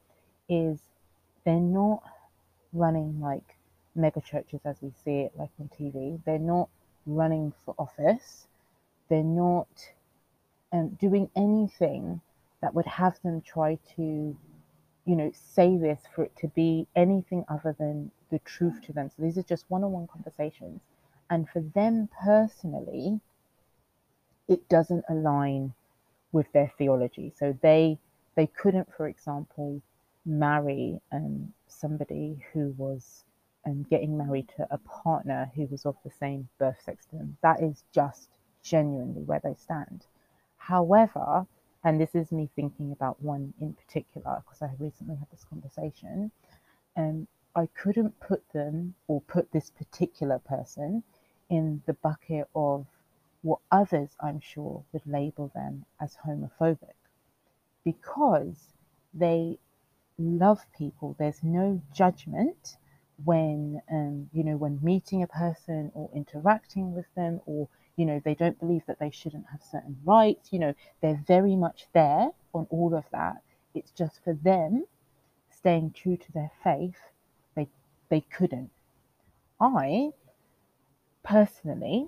is 0.49 0.79
they're 1.45 1.55
not 1.55 2.03
running 2.73 3.19
like 3.21 3.55
mega 3.95 4.21
churches 4.21 4.61
as 4.65 4.77
we 4.81 4.91
see 5.03 5.19
it 5.21 5.31
like 5.37 5.49
on 5.59 5.69
TV. 5.79 6.19
They're 6.25 6.39
not 6.39 6.69
running 7.05 7.53
for 7.65 7.75
office. 7.77 8.47
They're 9.09 9.23
not 9.23 9.67
um, 10.71 10.89
doing 10.99 11.29
anything 11.35 12.21
that 12.61 12.73
would 12.73 12.85
have 12.85 13.19
them 13.21 13.41
try 13.41 13.77
to, 13.95 14.01
you 15.05 15.15
know, 15.15 15.31
say 15.33 15.77
this 15.77 16.01
for 16.13 16.23
it 16.23 16.35
to 16.37 16.47
be 16.49 16.87
anything 16.95 17.45
other 17.49 17.75
than 17.77 18.11
the 18.31 18.39
truth 18.39 18.81
to 18.85 18.93
them. 18.93 19.09
So 19.09 19.23
these 19.23 19.37
are 19.37 19.43
just 19.43 19.65
one 19.69 19.83
on 19.83 19.91
one 19.91 20.07
conversations. 20.07 20.81
And 21.29 21.47
for 21.49 21.61
them 21.61 22.09
personally, 22.23 23.19
it 24.47 24.67
doesn't 24.69 25.05
align 25.09 25.73
with 26.31 26.51
their 26.53 26.71
theology. 26.77 27.33
So 27.37 27.57
they 27.61 27.97
they 28.35 28.47
couldn't, 28.47 28.93
for 28.95 29.07
example, 29.07 29.81
marry 30.25 31.01
um, 31.11 31.51
somebody 31.67 32.37
who 32.53 32.73
was 32.77 33.23
um, 33.65 33.85
getting 33.89 34.17
married 34.17 34.47
to 34.57 34.67
a 34.69 34.77
partner 34.77 35.51
who 35.55 35.65
was 35.65 35.85
of 35.85 35.95
the 36.03 36.11
same 36.11 36.47
birth 36.59 36.79
sex 36.83 37.05
to 37.07 37.17
them. 37.17 37.37
That 37.41 37.61
is 37.63 37.83
just 37.93 38.29
genuinely 38.63 39.23
where 39.23 39.41
they 39.43 39.55
stand. 39.55 40.05
However, 40.67 41.47
and 41.85 42.01
this 42.01 42.13
is 42.13 42.29
me 42.33 42.49
thinking 42.53 42.91
about 42.91 43.21
one 43.21 43.53
in 43.61 43.73
particular 43.73 44.43
because 44.43 44.61
I 44.61 44.71
recently 44.77 45.15
had 45.15 45.29
this 45.31 45.45
conversation, 45.45 46.29
um, 46.97 47.25
I 47.55 47.67
couldn't 47.67 48.19
put 48.19 48.43
them 48.51 48.95
or 49.07 49.21
put 49.21 49.49
this 49.53 49.69
particular 49.69 50.39
person 50.39 51.03
in 51.49 51.81
the 51.85 51.93
bucket 51.93 52.49
of 52.53 52.85
what 53.43 53.59
others, 53.71 54.09
I'm 54.19 54.41
sure, 54.41 54.83
would 54.91 55.07
label 55.07 55.49
them 55.55 55.85
as 56.01 56.17
homophobic 56.25 56.99
because 57.85 58.73
they 59.13 59.57
love 60.17 60.65
people. 60.77 61.15
There's 61.17 61.41
no 61.43 61.81
judgment 61.93 62.75
when, 63.23 63.81
um, 63.89 64.29
you 64.33 64.43
know, 64.43 64.57
when 64.57 64.79
meeting 64.83 65.23
a 65.23 65.27
person 65.27 65.91
or 65.93 66.09
interacting 66.13 66.93
with 66.93 67.05
them, 67.15 67.39
or, 67.45 67.69
you 67.97 68.05
know, 68.05 68.21
they 68.23 68.35
don't 68.35 68.59
believe 68.59 68.83
that 68.87 68.99
they 68.99 69.09
shouldn't 69.11 69.45
have 69.51 69.61
certain 69.61 69.97
rights. 70.05 70.53
You 70.53 70.59
know, 70.59 70.73
they're 71.01 71.21
very 71.27 71.55
much 71.55 71.87
there 71.93 72.29
on 72.53 72.67
all 72.69 72.95
of 72.95 73.03
that. 73.11 73.41
It's 73.73 73.91
just 73.91 74.23
for 74.23 74.33
them 74.33 74.85
staying 75.49 75.91
true 75.91 76.15
to 76.15 76.31
their 76.31 76.51
faith, 76.63 76.97
they, 77.55 77.67
they 78.09 78.21
couldn't. 78.21 78.69
I 79.59 80.11
personally 81.23 82.07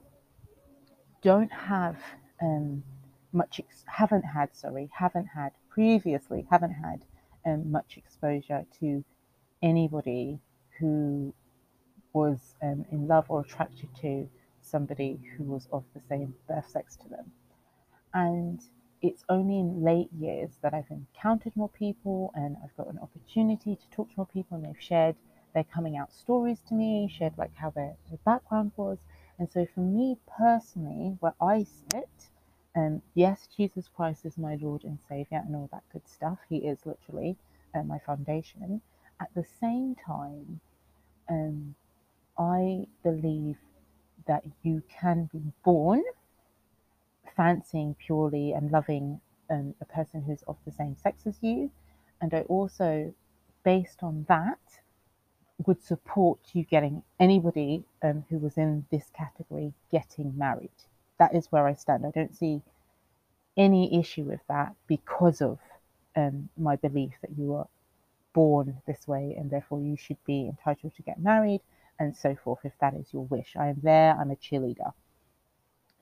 don't 1.21 1.51
have 1.51 1.97
um, 2.41 2.83
much, 3.33 3.59
ex- 3.59 3.83
haven't 3.87 4.23
had, 4.23 4.55
sorry, 4.55 4.89
haven't 4.93 5.25
had 5.25 5.51
previously, 5.69 6.45
haven't 6.49 6.73
had 6.73 7.03
um, 7.45 7.71
much 7.71 7.97
exposure 7.97 8.65
to 8.79 9.03
anybody 9.61 10.39
who 10.79 11.33
was 12.13 12.55
um, 12.61 12.85
in 12.91 13.07
love 13.07 13.25
or 13.29 13.41
attracted 13.41 13.89
to 14.01 14.29
somebody 14.69 15.19
who 15.37 15.43
was 15.43 15.67
of 15.71 15.83
the 15.93 16.01
same 16.09 16.35
birth 16.47 16.69
sex 16.69 16.95
to 16.97 17.09
them. 17.09 17.31
And 18.13 18.61
it's 19.01 19.23
only 19.29 19.59
in 19.59 19.83
late 19.83 20.09
years 20.13 20.51
that 20.61 20.73
I've 20.73 20.89
encountered 20.91 21.55
more 21.55 21.69
people 21.69 22.31
and 22.35 22.57
I've 22.63 22.75
got 22.75 22.91
an 22.91 22.99
opportunity 22.99 23.75
to 23.75 23.89
talk 23.89 24.09
to 24.09 24.13
more 24.17 24.27
people 24.27 24.57
and 24.57 24.65
they've 24.65 24.81
shared 24.81 25.15
their 25.53 25.63
coming 25.63 25.97
out 25.97 26.11
stories 26.11 26.59
to 26.67 26.73
me, 26.73 27.11
shared 27.11 27.37
like 27.37 27.55
how 27.55 27.69
their, 27.69 27.95
their 28.09 28.19
background 28.25 28.71
was. 28.75 28.99
And 29.37 29.49
so 29.51 29.65
for 29.73 29.79
me 29.81 30.17
personally, 30.37 31.15
where 31.19 31.35
I 31.41 31.65
sit, 31.91 32.09
um, 32.75 33.01
yes, 33.13 33.47
Jesus 33.55 33.87
Christ 33.87 34.25
is 34.25 34.37
my 34.37 34.55
Lord 34.55 34.83
and 34.83 34.99
Savior 35.07 35.41
and 35.45 35.55
all 35.55 35.69
that 35.71 35.83
good 35.91 36.07
stuff. 36.07 36.39
He 36.49 36.57
is 36.57 36.85
literally 36.85 37.37
uh, 37.73 37.83
my 37.83 37.99
foundation. 37.99 38.81
At 39.21 39.29
the 39.33 39.45
same 39.59 39.95
time, 39.95 40.59
um, 41.29 41.75
I 42.37 42.87
believe 43.03 43.57
that 44.29 44.43
you 44.61 44.83
can 44.87 45.27
be 45.33 45.41
born 45.65 46.03
fancying 47.35 47.95
purely 48.05 48.53
and 48.53 48.71
loving 48.71 49.19
um, 49.49 49.73
a 49.81 49.85
person 49.85 50.21
who's 50.21 50.43
of 50.47 50.55
the 50.65 50.71
same 50.71 50.95
sex 50.95 51.23
as 51.25 51.35
you. 51.41 51.71
And 52.21 52.33
I 52.33 52.41
also, 52.41 53.13
based 53.63 54.03
on 54.03 54.25
that, 54.29 54.59
would 55.65 55.83
support 55.83 56.39
you 56.53 56.63
getting 56.63 57.01
anybody 57.19 57.83
um, 58.03 58.23
who 58.29 58.37
was 58.37 58.55
in 58.57 58.85
this 58.91 59.09
category 59.17 59.73
getting 59.91 60.37
married. 60.37 60.69
That 61.17 61.35
is 61.35 61.51
where 61.51 61.67
I 61.67 61.73
stand. 61.73 62.05
I 62.05 62.11
don't 62.11 62.35
see 62.35 62.61
any 63.57 63.99
issue 63.99 64.23
with 64.23 64.41
that 64.47 64.75
because 64.87 65.41
of 65.41 65.57
um, 66.15 66.49
my 66.55 66.75
belief 66.75 67.13
that 67.21 67.31
you 67.35 67.55
are 67.55 67.67
born 68.33 68.77
this 68.85 69.07
way 69.07 69.35
and 69.37 69.49
therefore 69.49 69.81
you 69.81 69.97
should 69.97 70.23
be 70.25 70.45
entitled 70.45 70.95
to 70.95 71.01
get 71.01 71.19
married 71.19 71.61
and 71.99 72.15
so 72.15 72.35
forth 72.35 72.59
if 72.63 72.73
that 72.79 72.93
is 72.93 73.13
your 73.13 73.25
wish. 73.25 73.55
I 73.57 73.67
am 73.67 73.79
there, 73.83 74.15
I'm 74.19 74.31
a 74.31 74.35
cheerleader. 74.35 74.93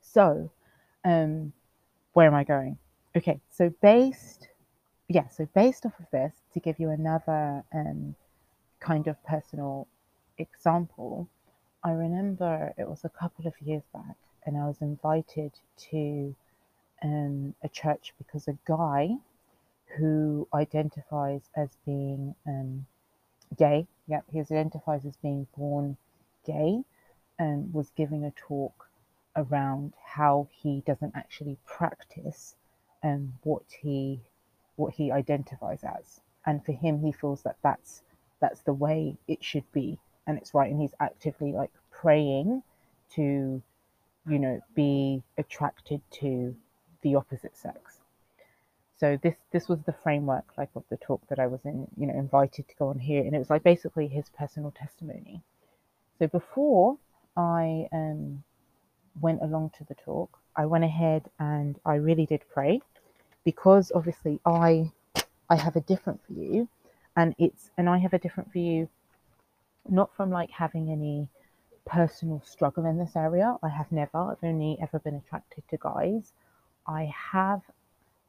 So, 0.02 0.52
um, 1.04 1.54
where 2.14 2.28
am 2.28 2.36
I 2.36 2.44
going? 2.44 2.78
Okay, 3.16 3.42
so 3.50 3.74
based, 3.82 4.48
yeah, 5.08 5.28
so 5.28 5.48
based 5.54 5.86
off 5.86 6.00
of 6.00 6.06
this, 6.12 6.34
to 6.54 6.60
give 6.60 6.80
you 6.80 6.90
another 6.90 7.64
um, 7.74 8.16
kind 8.80 9.08
of 9.08 9.22
personal 9.26 9.88
example, 10.38 11.28
I 11.84 11.92
remember 11.92 12.74
it 12.78 12.88
was 12.88 13.04
a 13.04 13.10
couple 13.10 13.48
of 13.48 13.54
years 13.62 13.84
back 13.94 14.16
and 14.46 14.58
I 14.58 14.66
was 14.66 14.82
invited 14.82 15.52
to 15.92 16.36
um, 17.04 17.54
a 17.64 17.70
church 17.70 18.14
because 18.18 18.48
a 18.48 18.58
guy 18.66 19.10
who 19.98 20.48
identifies 20.54 21.42
as 21.56 21.70
being 21.86 22.36
um, 22.46 22.86
gay, 23.56 23.88
yep, 24.08 24.24
he 24.32 24.40
identifies 24.40 25.06
as 25.06 25.16
being 25.18 25.48
born 25.58 25.98
gay, 26.46 26.84
and 27.40 27.74
was 27.74 27.92
giving 27.96 28.24
a 28.24 28.32
talk 28.32 28.90
around 29.36 29.94
how 30.04 30.48
he 30.52 30.82
doesn't 30.86 31.16
actually 31.16 31.58
practice 31.66 32.56
um, 33.04 33.34
what 33.44 33.64
he 33.82 34.20
what 34.76 34.94
he 34.94 35.12
identifies 35.12 35.84
as, 35.84 36.22
and 36.46 36.64
for 36.66 36.72
him, 36.72 37.02
he 37.02 37.12
feels 37.12 37.42
that 37.44 37.58
that's 37.64 38.02
that's 38.40 38.62
the 38.62 38.74
way 38.74 39.18
it 39.28 39.44
should 39.44 39.70
be, 39.72 39.98
and 40.26 40.38
it's 40.38 40.54
right, 40.54 40.72
and 40.72 40.82
he's 40.82 40.94
actively 41.00 41.52
like 41.52 41.72
praying 41.92 42.62
to, 43.16 43.62
you 44.28 44.40
know, 44.40 44.62
be 44.76 45.24
attracted 45.38 46.02
to 46.12 46.56
the 47.02 47.16
opposite 47.16 47.56
sex. 47.58 47.97
So 49.00 49.18
this 49.22 49.36
this 49.52 49.68
was 49.68 49.80
the 49.84 49.94
framework 49.94 50.46
like 50.58 50.70
of 50.76 50.84
the 50.90 50.98
talk 50.98 51.22
that 51.30 51.40
I 51.40 51.48
was 51.48 51.60
in, 51.66 51.88
you 51.98 52.08
know, 52.08 52.14
invited 52.14 52.68
to 52.68 52.76
go 52.76 52.88
on 52.88 53.00
here, 53.00 53.24
and 53.24 53.36
it 53.36 53.40
was 53.40 53.50
like 53.50 53.64
basically 53.64 54.08
his 54.08 54.30
personal 54.30 54.72
testimony. 54.72 55.42
So 56.20 56.28
before 56.28 56.98
I 57.36 57.88
um, 57.92 58.44
went 59.22 59.42
along 59.44 59.72
to 59.78 59.84
the 59.84 59.96
talk, 59.96 60.40
I 60.56 60.66
went 60.66 60.84
ahead 60.84 61.30
and 61.40 61.80
I 61.86 61.96
really 61.96 62.26
did 62.26 62.42
pray 62.52 62.82
because 63.46 63.92
obviously 63.94 64.40
I 64.46 64.92
I 65.50 65.56
have 65.56 65.76
a 65.76 65.82
different 65.82 66.22
view, 66.28 66.68
and 67.16 67.36
it's 67.38 67.70
and 67.78 67.88
I 67.88 68.00
have 68.00 68.14
a 68.14 68.20
different 68.20 68.52
view, 68.52 68.90
not 69.88 70.16
from 70.16 70.32
like 70.32 70.50
having 70.50 70.90
any 70.92 71.28
personal 71.86 72.42
struggle 72.46 72.86
in 72.86 72.98
this 72.98 73.16
area. 73.16 73.58
I 73.62 73.70
have 73.70 73.92
never. 73.92 74.18
I've 74.18 74.44
only 74.44 74.78
ever 74.82 74.98
been 75.00 75.16
attracted 75.16 75.64
to 75.70 75.78
guys. 75.78 76.34
I 76.88 77.14
have 77.32 77.62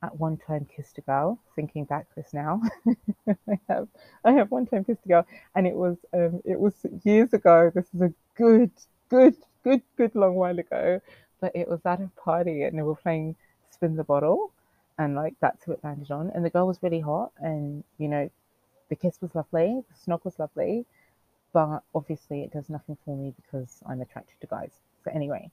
at 0.03 0.19
one 0.19 0.37
time 0.37 0.67
kissed 0.75 0.99
a 0.99 1.01
girl. 1.01 1.39
Thinking 1.57 1.85
back 1.85 2.07
this 2.15 2.33
now, 2.33 2.61
I 3.29 3.59
have 3.69 3.89
I 4.25 4.33
have 4.33 4.51
one 4.51 4.67
time 4.67 4.85
kissed 4.85 5.05
a 5.05 5.09
girl, 5.09 5.27
and 5.55 5.67
it 5.67 5.75
was 5.75 5.97
um, 6.13 6.41
it 6.45 6.59
was 6.59 6.75
years 7.05 7.33
ago. 7.33 7.71
This 7.75 7.87
is 7.95 8.03
a 8.03 8.13
good, 8.37 8.71
good, 9.09 9.37
good, 9.65 9.83
good 9.97 10.15
long 10.15 10.35
while 10.35 10.59
ago, 10.59 11.01
but 11.41 11.53
it 11.55 11.69
was 11.69 11.81
at 11.85 12.01
a 12.01 12.11
party, 12.21 12.63
and 12.63 12.79
they 12.79 12.83
were 12.83 12.95
playing 12.95 13.37
spin 13.71 13.97
the 13.97 14.05
bottle, 14.05 14.53
and 14.99 15.15
like 15.15 15.35
that's 15.41 15.65
who 15.65 15.73
it 15.73 15.81
landed 15.83 16.11
on. 16.11 16.31
And 16.35 16.45
the 16.45 16.51
girl 16.51 16.67
was 16.67 16.83
really 16.83 17.01
hot, 17.01 17.33
and 17.39 17.83
you 17.99 18.09
know, 18.09 18.31
the 18.89 18.97
kiss 18.97 19.21
was 19.21 19.35
lovely, 19.35 19.83
the 19.89 20.13
snog 20.13 20.25
was 20.25 20.39
lovely, 20.39 20.87
but 21.53 21.83
obviously 21.95 22.43
it 22.43 22.53
does 22.53 22.69
nothing 22.69 22.97
for 23.05 23.17
me 23.17 23.35
because 23.43 23.83
I'm 23.89 24.01
attracted 24.01 24.41
to 24.41 24.47
guys. 24.47 24.73
So 25.05 25.11
anyway, 25.13 25.51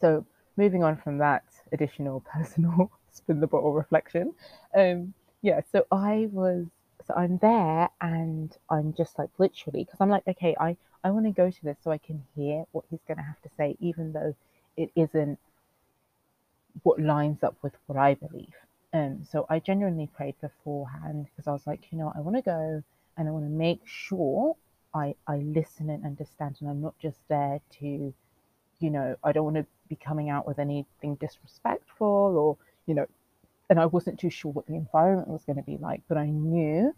so 0.00 0.26
moving 0.56 0.82
on 0.82 0.96
from 0.96 1.18
that 1.18 1.44
additional 1.72 2.20
personal 2.32 2.90
spin 3.12 3.40
the 3.40 3.46
bottle 3.46 3.72
reflection, 3.72 4.34
um, 4.74 5.14
yeah, 5.42 5.60
so 5.72 5.86
I 5.90 6.28
was, 6.32 6.66
so 7.06 7.14
I'm 7.14 7.38
there 7.38 7.88
and 8.00 8.56
I'm 8.68 8.92
just 8.94 9.18
like 9.18 9.30
literally, 9.38 9.84
because 9.84 10.00
I'm 10.00 10.10
like, 10.10 10.26
okay, 10.28 10.54
I, 10.60 10.76
I 11.02 11.10
want 11.10 11.26
to 11.26 11.32
go 11.32 11.50
to 11.50 11.64
this 11.64 11.78
so 11.82 11.90
I 11.90 11.98
can 11.98 12.22
hear 12.36 12.64
what 12.72 12.84
he's 12.90 13.00
going 13.08 13.18
to 13.18 13.24
have 13.24 13.40
to 13.42 13.48
say, 13.56 13.76
even 13.80 14.12
though 14.12 14.34
it 14.76 14.90
isn't 14.94 15.38
what 16.82 17.00
lines 17.00 17.42
up 17.42 17.56
with 17.62 17.72
what 17.86 17.98
I 17.98 18.14
believe. 18.14 18.54
Um, 18.92 19.24
so 19.30 19.46
I 19.48 19.60
genuinely 19.60 20.08
prayed 20.08 20.34
beforehand 20.40 21.26
because 21.26 21.46
I 21.46 21.52
was 21.52 21.66
like, 21.66 21.80
you 21.90 21.98
know, 21.98 22.12
I 22.14 22.20
want 22.20 22.36
to 22.36 22.42
go 22.42 22.82
and 23.16 23.28
I 23.28 23.30
want 23.30 23.44
to 23.44 23.50
make 23.50 23.80
sure 23.86 24.56
I, 24.94 25.14
I 25.26 25.36
listen 25.36 25.90
and 25.90 26.04
understand, 26.04 26.56
and 26.60 26.68
I'm 26.68 26.80
not 26.80 26.98
just 26.98 27.18
there 27.28 27.60
to, 27.78 28.12
you 28.80 28.90
know, 28.90 29.16
I 29.22 29.32
don't 29.32 29.44
want 29.44 29.56
to 29.56 29.66
be 29.88 29.96
coming 29.96 30.28
out 30.28 30.46
with 30.46 30.58
anything 30.58 31.14
disrespectful 31.14 32.06
or, 32.06 32.56
you 32.90 32.96
know, 32.96 33.06
and 33.68 33.78
I 33.78 33.86
wasn't 33.86 34.18
too 34.18 34.30
sure 34.30 34.50
what 34.50 34.66
the 34.66 34.74
environment 34.74 35.28
was 35.28 35.44
going 35.44 35.58
to 35.58 35.62
be 35.62 35.76
like, 35.76 36.02
but 36.08 36.18
I 36.18 36.26
knew 36.26 36.92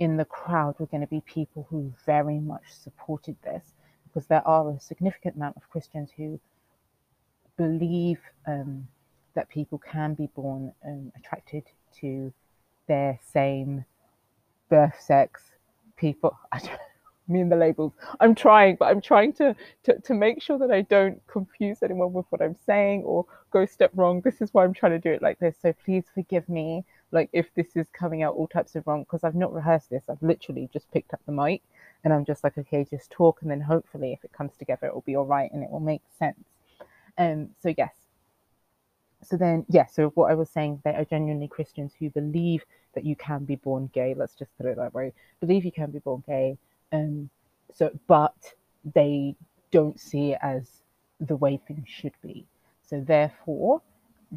in 0.00 0.16
the 0.16 0.24
crowd 0.24 0.74
were 0.80 0.86
going 0.86 1.02
to 1.02 1.06
be 1.06 1.20
people 1.20 1.68
who 1.70 1.92
very 2.04 2.40
much 2.40 2.64
supported 2.68 3.36
this 3.44 3.62
because 4.04 4.26
there 4.26 4.46
are 4.46 4.68
a 4.68 4.80
significant 4.80 5.36
amount 5.36 5.56
of 5.56 5.70
Christians 5.70 6.10
who 6.16 6.40
believe 7.56 8.18
um, 8.48 8.88
that 9.36 9.48
people 9.48 9.78
can 9.78 10.14
be 10.14 10.26
born 10.34 10.72
um, 10.84 11.12
attracted 11.16 11.62
to 12.00 12.32
their 12.88 13.20
same 13.32 13.84
birth 14.68 15.00
sex 15.00 15.52
people. 15.96 16.36
I 16.52 16.58
don't, 16.58 16.80
me 17.28 17.40
and 17.40 17.50
the 17.50 17.56
labels. 17.56 17.92
I'm 18.20 18.34
trying, 18.34 18.76
but 18.76 18.86
I'm 18.86 19.00
trying 19.00 19.32
to, 19.34 19.54
to 19.84 19.98
to 20.00 20.14
make 20.14 20.42
sure 20.42 20.58
that 20.58 20.70
I 20.70 20.82
don't 20.82 21.24
confuse 21.26 21.82
anyone 21.82 22.12
with 22.12 22.26
what 22.30 22.42
I'm 22.42 22.56
saying 22.66 23.02
or 23.04 23.26
go 23.50 23.66
step 23.66 23.90
wrong. 23.94 24.20
This 24.20 24.40
is 24.40 24.52
why 24.52 24.64
I'm 24.64 24.74
trying 24.74 24.92
to 24.92 24.98
do 24.98 25.12
it 25.12 25.22
like 25.22 25.38
this. 25.38 25.56
So 25.60 25.72
please 25.84 26.04
forgive 26.14 26.48
me, 26.48 26.84
like 27.12 27.30
if 27.32 27.52
this 27.54 27.76
is 27.76 27.86
coming 27.92 28.22
out 28.22 28.34
all 28.34 28.48
types 28.48 28.76
of 28.76 28.86
wrong, 28.86 29.02
because 29.02 29.24
I've 29.24 29.34
not 29.34 29.52
rehearsed 29.52 29.90
this. 29.90 30.04
I've 30.08 30.22
literally 30.22 30.68
just 30.72 30.90
picked 30.92 31.14
up 31.14 31.20
the 31.26 31.32
mic 31.32 31.62
and 32.04 32.12
I'm 32.12 32.24
just 32.24 32.44
like, 32.44 32.56
okay, 32.58 32.86
just 32.88 33.10
talk, 33.10 33.42
and 33.42 33.50
then 33.50 33.60
hopefully, 33.60 34.12
if 34.12 34.24
it 34.24 34.32
comes 34.32 34.52
together, 34.56 34.86
it 34.86 34.94
will 34.94 35.00
be 35.02 35.16
all 35.16 35.26
right 35.26 35.50
and 35.52 35.62
it 35.62 35.70
will 35.70 35.80
make 35.80 36.02
sense. 36.18 36.44
Um. 37.18 37.50
So 37.62 37.74
yes. 37.76 37.94
So 39.22 39.36
then, 39.36 39.64
yeah. 39.68 39.86
So 39.86 40.10
what 40.10 40.30
I 40.30 40.34
was 40.34 40.50
saying, 40.50 40.82
they 40.84 40.94
are 40.94 41.04
genuinely 41.04 41.48
Christians 41.48 41.92
who 41.98 42.10
believe 42.10 42.64
that 42.94 43.04
you 43.04 43.16
can 43.16 43.44
be 43.44 43.56
born 43.56 43.90
gay. 43.92 44.14
Let's 44.16 44.34
just 44.34 44.56
put 44.56 44.66
it 44.66 44.76
that 44.76 44.94
way. 44.94 45.12
Believe 45.40 45.64
you 45.64 45.72
can 45.72 45.90
be 45.90 45.98
born 45.98 46.22
gay 46.26 46.58
um, 46.92 47.30
so, 47.72 47.90
but 48.06 48.54
they 48.94 49.34
don't 49.70 49.98
see 50.00 50.32
it 50.32 50.38
as 50.42 50.82
the 51.20 51.36
way 51.36 51.60
things 51.66 51.88
should 51.88 52.14
be. 52.22 52.46
So, 52.82 53.00
therefore, 53.00 53.82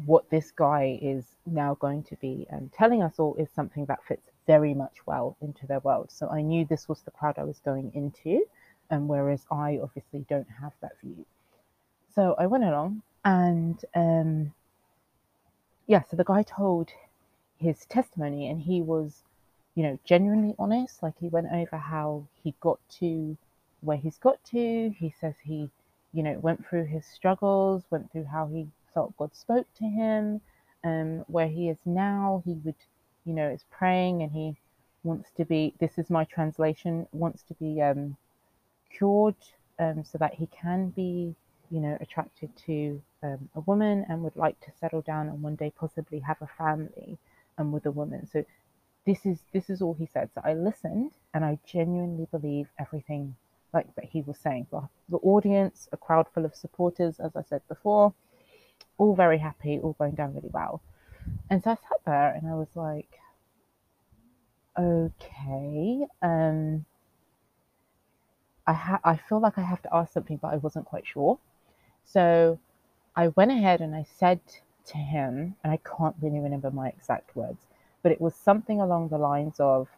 what 0.04 0.28
this 0.30 0.50
guy 0.50 0.98
is 1.02 1.24
now 1.46 1.76
going 1.80 2.02
to 2.04 2.16
be 2.16 2.46
um, 2.52 2.70
telling 2.76 3.02
us 3.02 3.18
all 3.18 3.34
is 3.36 3.48
something 3.50 3.84
that 3.86 4.04
fits 4.04 4.28
very 4.46 4.74
much 4.74 4.96
well 5.06 5.36
into 5.40 5.66
their 5.66 5.80
world. 5.80 6.10
So, 6.10 6.28
I 6.28 6.42
knew 6.42 6.64
this 6.64 6.88
was 6.88 7.00
the 7.02 7.10
crowd 7.10 7.38
I 7.38 7.44
was 7.44 7.60
going 7.60 7.92
into, 7.94 8.44
and 8.90 9.02
um, 9.02 9.08
whereas 9.08 9.46
I 9.50 9.78
obviously 9.82 10.24
don't 10.28 10.48
have 10.60 10.72
that 10.80 11.00
view. 11.02 11.24
So, 12.14 12.34
I 12.38 12.46
went 12.46 12.64
along 12.64 13.02
and 13.24 13.84
um, 13.94 14.52
yeah, 15.86 16.02
so 16.08 16.16
the 16.16 16.24
guy 16.24 16.42
told 16.42 16.90
his 17.58 17.84
testimony, 17.86 18.48
and 18.48 18.60
he 18.62 18.80
was 18.80 19.22
you 19.74 19.82
know, 19.82 19.98
genuinely 20.04 20.54
honest. 20.58 21.02
Like 21.02 21.14
he 21.20 21.28
went 21.28 21.48
over 21.52 21.76
how 21.76 22.26
he 22.42 22.54
got 22.60 22.78
to 23.00 23.36
where 23.80 23.96
he's 23.96 24.18
got 24.18 24.42
to. 24.44 24.90
He 24.98 25.14
says 25.20 25.34
he, 25.42 25.70
you 26.12 26.22
know, 26.22 26.38
went 26.40 26.66
through 26.66 26.86
his 26.86 27.06
struggles, 27.06 27.84
went 27.90 28.10
through 28.12 28.24
how 28.24 28.46
he 28.46 28.66
felt 28.94 29.16
God 29.16 29.34
spoke 29.34 29.66
to 29.78 29.84
him, 29.84 30.40
um, 30.84 31.24
where 31.28 31.48
he 31.48 31.68
is 31.68 31.78
now. 31.84 32.42
He 32.44 32.54
would, 32.64 32.74
you 33.24 33.32
know, 33.32 33.48
is 33.48 33.64
praying 33.70 34.22
and 34.22 34.32
he 34.32 34.56
wants 35.04 35.30
to 35.36 35.44
be. 35.44 35.74
This 35.78 35.98
is 35.98 36.10
my 36.10 36.24
translation. 36.24 37.06
Wants 37.12 37.42
to 37.44 37.54
be 37.54 37.80
um, 37.80 38.16
cured, 38.90 39.36
um, 39.78 40.04
so 40.04 40.18
that 40.18 40.34
he 40.34 40.46
can 40.46 40.90
be, 40.90 41.34
you 41.70 41.80
know, 41.80 41.96
attracted 42.00 42.50
to 42.66 43.00
um, 43.22 43.48
a 43.54 43.60
woman 43.60 44.04
and 44.08 44.22
would 44.22 44.36
like 44.36 44.58
to 44.60 44.72
settle 44.80 45.02
down 45.02 45.28
and 45.28 45.42
one 45.42 45.54
day 45.56 45.72
possibly 45.78 46.18
have 46.20 46.40
a 46.42 46.46
family 46.58 47.18
um, 47.58 47.72
with 47.72 47.86
a 47.86 47.90
woman. 47.90 48.26
So 48.26 48.44
this 49.10 49.26
is 49.26 49.38
this 49.52 49.68
is 49.68 49.82
all 49.82 49.94
he 49.94 50.06
said. 50.06 50.30
So 50.34 50.40
I 50.44 50.54
listened 50.54 51.10
and 51.34 51.44
I 51.44 51.58
genuinely 51.66 52.28
believe 52.30 52.68
everything 52.78 53.34
like 53.72 53.92
that 53.96 54.04
he 54.04 54.22
was 54.22 54.38
saying. 54.38 54.68
The, 54.70 54.82
the 55.08 55.18
audience, 55.18 55.88
a 55.92 55.96
crowd 55.96 56.26
full 56.32 56.44
of 56.44 56.54
supporters, 56.54 57.18
as 57.18 57.34
I 57.34 57.42
said 57.42 57.62
before, 57.68 58.14
all 58.98 59.14
very 59.16 59.38
happy, 59.38 59.80
all 59.82 59.96
going 59.98 60.14
down 60.14 60.34
really 60.34 60.50
well. 60.52 60.80
And 61.50 61.62
so 61.62 61.72
I 61.72 61.74
sat 61.74 62.00
there 62.06 62.30
and 62.34 62.46
I 62.48 62.54
was 62.54 62.68
like, 62.76 63.18
okay, 64.78 66.06
um, 66.22 66.84
I 68.66 68.72
ha- 68.72 69.00
I 69.02 69.16
feel 69.16 69.40
like 69.40 69.58
I 69.58 69.62
have 69.62 69.82
to 69.82 69.94
ask 69.94 70.12
something, 70.12 70.36
but 70.36 70.54
I 70.54 70.56
wasn't 70.56 70.86
quite 70.86 71.06
sure. 71.06 71.38
So 72.04 72.60
I 73.16 73.28
went 73.28 73.50
ahead 73.50 73.80
and 73.80 73.92
I 73.92 74.06
said 74.18 74.40
to 74.86 74.98
him, 74.98 75.56
and 75.64 75.72
I 75.72 75.78
can't 75.78 76.14
really 76.22 76.38
remember 76.38 76.70
my 76.70 76.88
exact 76.88 77.34
words 77.34 77.69
but 78.02 78.12
it 78.12 78.20
was 78.20 78.34
something 78.34 78.80
along 78.80 79.08
the 79.08 79.18
lines 79.18 79.56
of, 79.58 79.88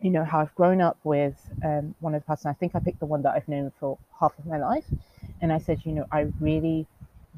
you 0.00 0.10
know, 0.10 0.24
how 0.24 0.40
I've 0.40 0.54
grown 0.54 0.80
up 0.80 0.98
with 1.04 1.34
um, 1.64 1.94
one 2.00 2.14
of 2.14 2.22
the 2.22 2.26
pastors. 2.26 2.46
I 2.46 2.52
think 2.54 2.74
I 2.74 2.78
picked 2.80 3.00
the 3.00 3.06
one 3.06 3.22
that 3.22 3.34
I've 3.34 3.48
known 3.48 3.72
for 3.78 3.98
half 4.18 4.38
of 4.38 4.46
my 4.46 4.58
life. 4.58 4.84
And 5.40 5.52
I 5.52 5.58
said, 5.58 5.80
you 5.84 5.92
know, 5.92 6.06
I 6.10 6.32
really 6.40 6.86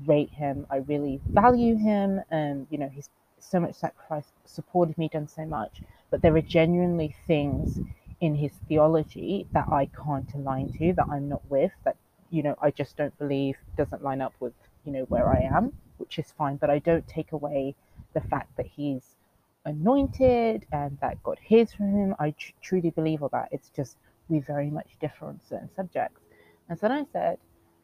rate 0.07 0.31
him. 0.31 0.67
I 0.71 0.77
really 0.77 1.21
value 1.29 1.77
him. 1.77 2.21
And, 2.31 2.67
you 2.71 2.79
know, 2.79 2.89
he's 2.89 3.09
so 3.41 3.59
much 3.59 3.75
sacrifice, 3.75 4.27
supported 4.45 4.97
me, 4.97 5.09
done 5.09 5.27
so 5.27 5.45
much. 5.45 5.81
But 6.11 6.23
there 6.23 6.35
are 6.37 6.43
genuinely 6.43 7.17
things 7.27 7.81
in 8.21 8.37
his 8.37 8.53
theology 8.69 9.47
that 9.53 9.69
I 9.69 9.87
can't 9.87 10.33
align 10.35 10.73
to, 10.79 10.93
that 10.93 11.07
I'm 11.11 11.29
not 11.29 11.43
with, 11.51 11.73
that, 11.85 11.97
you 12.31 12.43
know, 12.43 12.57
I 12.63 12.71
just 12.71 12.97
don't 12.97 13.17
believe 13.19 13.57
doesn't 13.77 14.05
line 14.05 14.21
up 14.21 14.35
with, 14.39 14.53
you 14.85 14.93
know, 14.93 15.03
where 15.05 15.29
I 15.29 15.41
am, 15.41 15.73
which 15.99 16.19
is 16.19 16.33
fine. 16.39 16.57
But 16.57 16.71
I 16.71 16.79
don't 16.79 17.07
take 17.09 17.33
away 17.33 17.75
the 18.15 18.21
fact 18.21 18.57
that 18.57 18.67
he's 18.67 19.17
anointed 19.65 20.67
and 20.73 20.99
that 21.01 21.23
God 21.23 21.39
hears 21.43 21.73
from 21.73 21.93
him. 21.93 22.15
I 22.19 22.33
tr- 22.33 22.53
truly 22.63 22.91
believe 22.91 23.23
all 23.23 23.29
that. 23.31 23.49
It's 23.53 23.71
just 23.71 23.97
we 24.29 24.41
very 24.41 24.71
much 24.71 24.97
differ 25.01 25.27
on 25.27 25.41
certain 25.49 25.71
subjects. 25.75 26.21
And 26.69 26.79
so 26.79 26.89
then 26.89 26.99
I 26.99 27.05
said, 27.13 27.39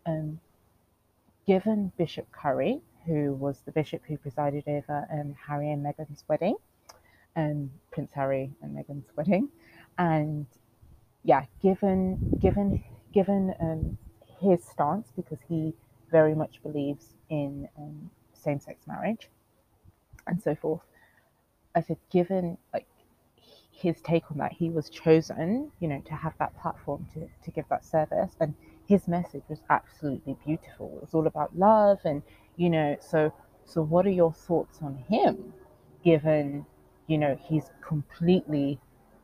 um, 0.07 0.41
given 1.47 1.93
Bishop 1.99 2.31
Curry, 2.33 2.81
who 3.07 3.35
was 3.35 3.61
the 3.65 3.73
bishop 3.73 4.03
who 4.07 4.17
presided 4.19 4.65
over 4.67 5.07
um, 5.13 5.35
Harry 5.47 5.71
and 5.71 5.85
Meghan's 5.85 6.25
wedding, 6.29 6.57
um, 7.37 7.71
Prince 7.91 8.13
Harry 8.15 8.51
and 8.63 8.77
Meghan's 8.77 9.09
wedding, 9.17 9.49
and 9.99 10.47
yeah, 11.25 11.45
given 11.63 12.19
given 12.41 12.83
given 13.13 13.55
um, 13.61 13.99
his 14.41 14.65
stance 14.65 15.09
because 15.17 15.39
he 15.49 15.75
very 16.11 16.35
much 16.35 16.63
believes 16.63 17.15
in 17.29 17.69
um, 17.79 18.11
same-sex 18.33 18.87
marriage 18.87 19.29
and 20.27 20.43
so 20.43 20.55
forth. 20.55 20.81
I 21.79 21.83
said, 21.83 21.99
given 22.11 22.59
like 22.73 22.87
his 23.71 24.01
take 24.03 24.31
on 24.31 24.39
that, 24.39 24.53
he 24.53 24.71
was 24.71 24.91
chosen, 24.91 25.71
you 25.81 25.89
know, 25.89 26.01
to 26.07 26.15
have 26.15 26.35
that 26.39 26.59
platform 26.61 27.07
to, 27.15 27.29
to 27.45 27.51
give 27.51 27.65
that 27.71 27.85
service. 27.85 28.33
And 28.41 28.55
his 28.87 29.07
message 29.07 29.45
was 29.49 29.61
absolutely 29.71 30.37
beautiful. 30.45 30.93
It 30.97 31.03
was 31.03 31.15
all 31.15 31.27
about 31.27 31.57
love 31.57 31.99
and, 32.05 32.23
you 32.57 32.71
know, 32.71 32.97
so 33.01 33.33
so 33.65 33.83
what 33.83 34.07
are 34.07 34.11
your 34.11 34.33
thoughts 34.33 34.79
on 34.83 34.97
him, 35.09 35.53
given, 36.03 36.65
you 37.07 37.19
know, 37.19 37.39
he's 37.49 37.71
completely 37.87 38.81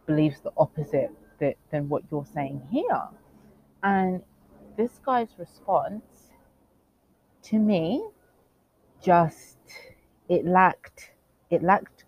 believes 0.07 0.41
the 0.43 0.53
opposite 0.59 1.11
that, 1.41 1.57
than 1.71 1.89
what 1.89 2.03
you're 2.11 2.27
saying 2.27 2.61
here. 2.71 3.03
And 3.83 4.23
this 4.77 5.01
guy's 5.05 5.31
response 5.39 6.31
to 7.45 7.59
me 7.59 8.07
just 9.03 9.59
it 10.29 10.47
lacked 10.47 11.11
it 11.51 11.63
lacked 11.63 12.04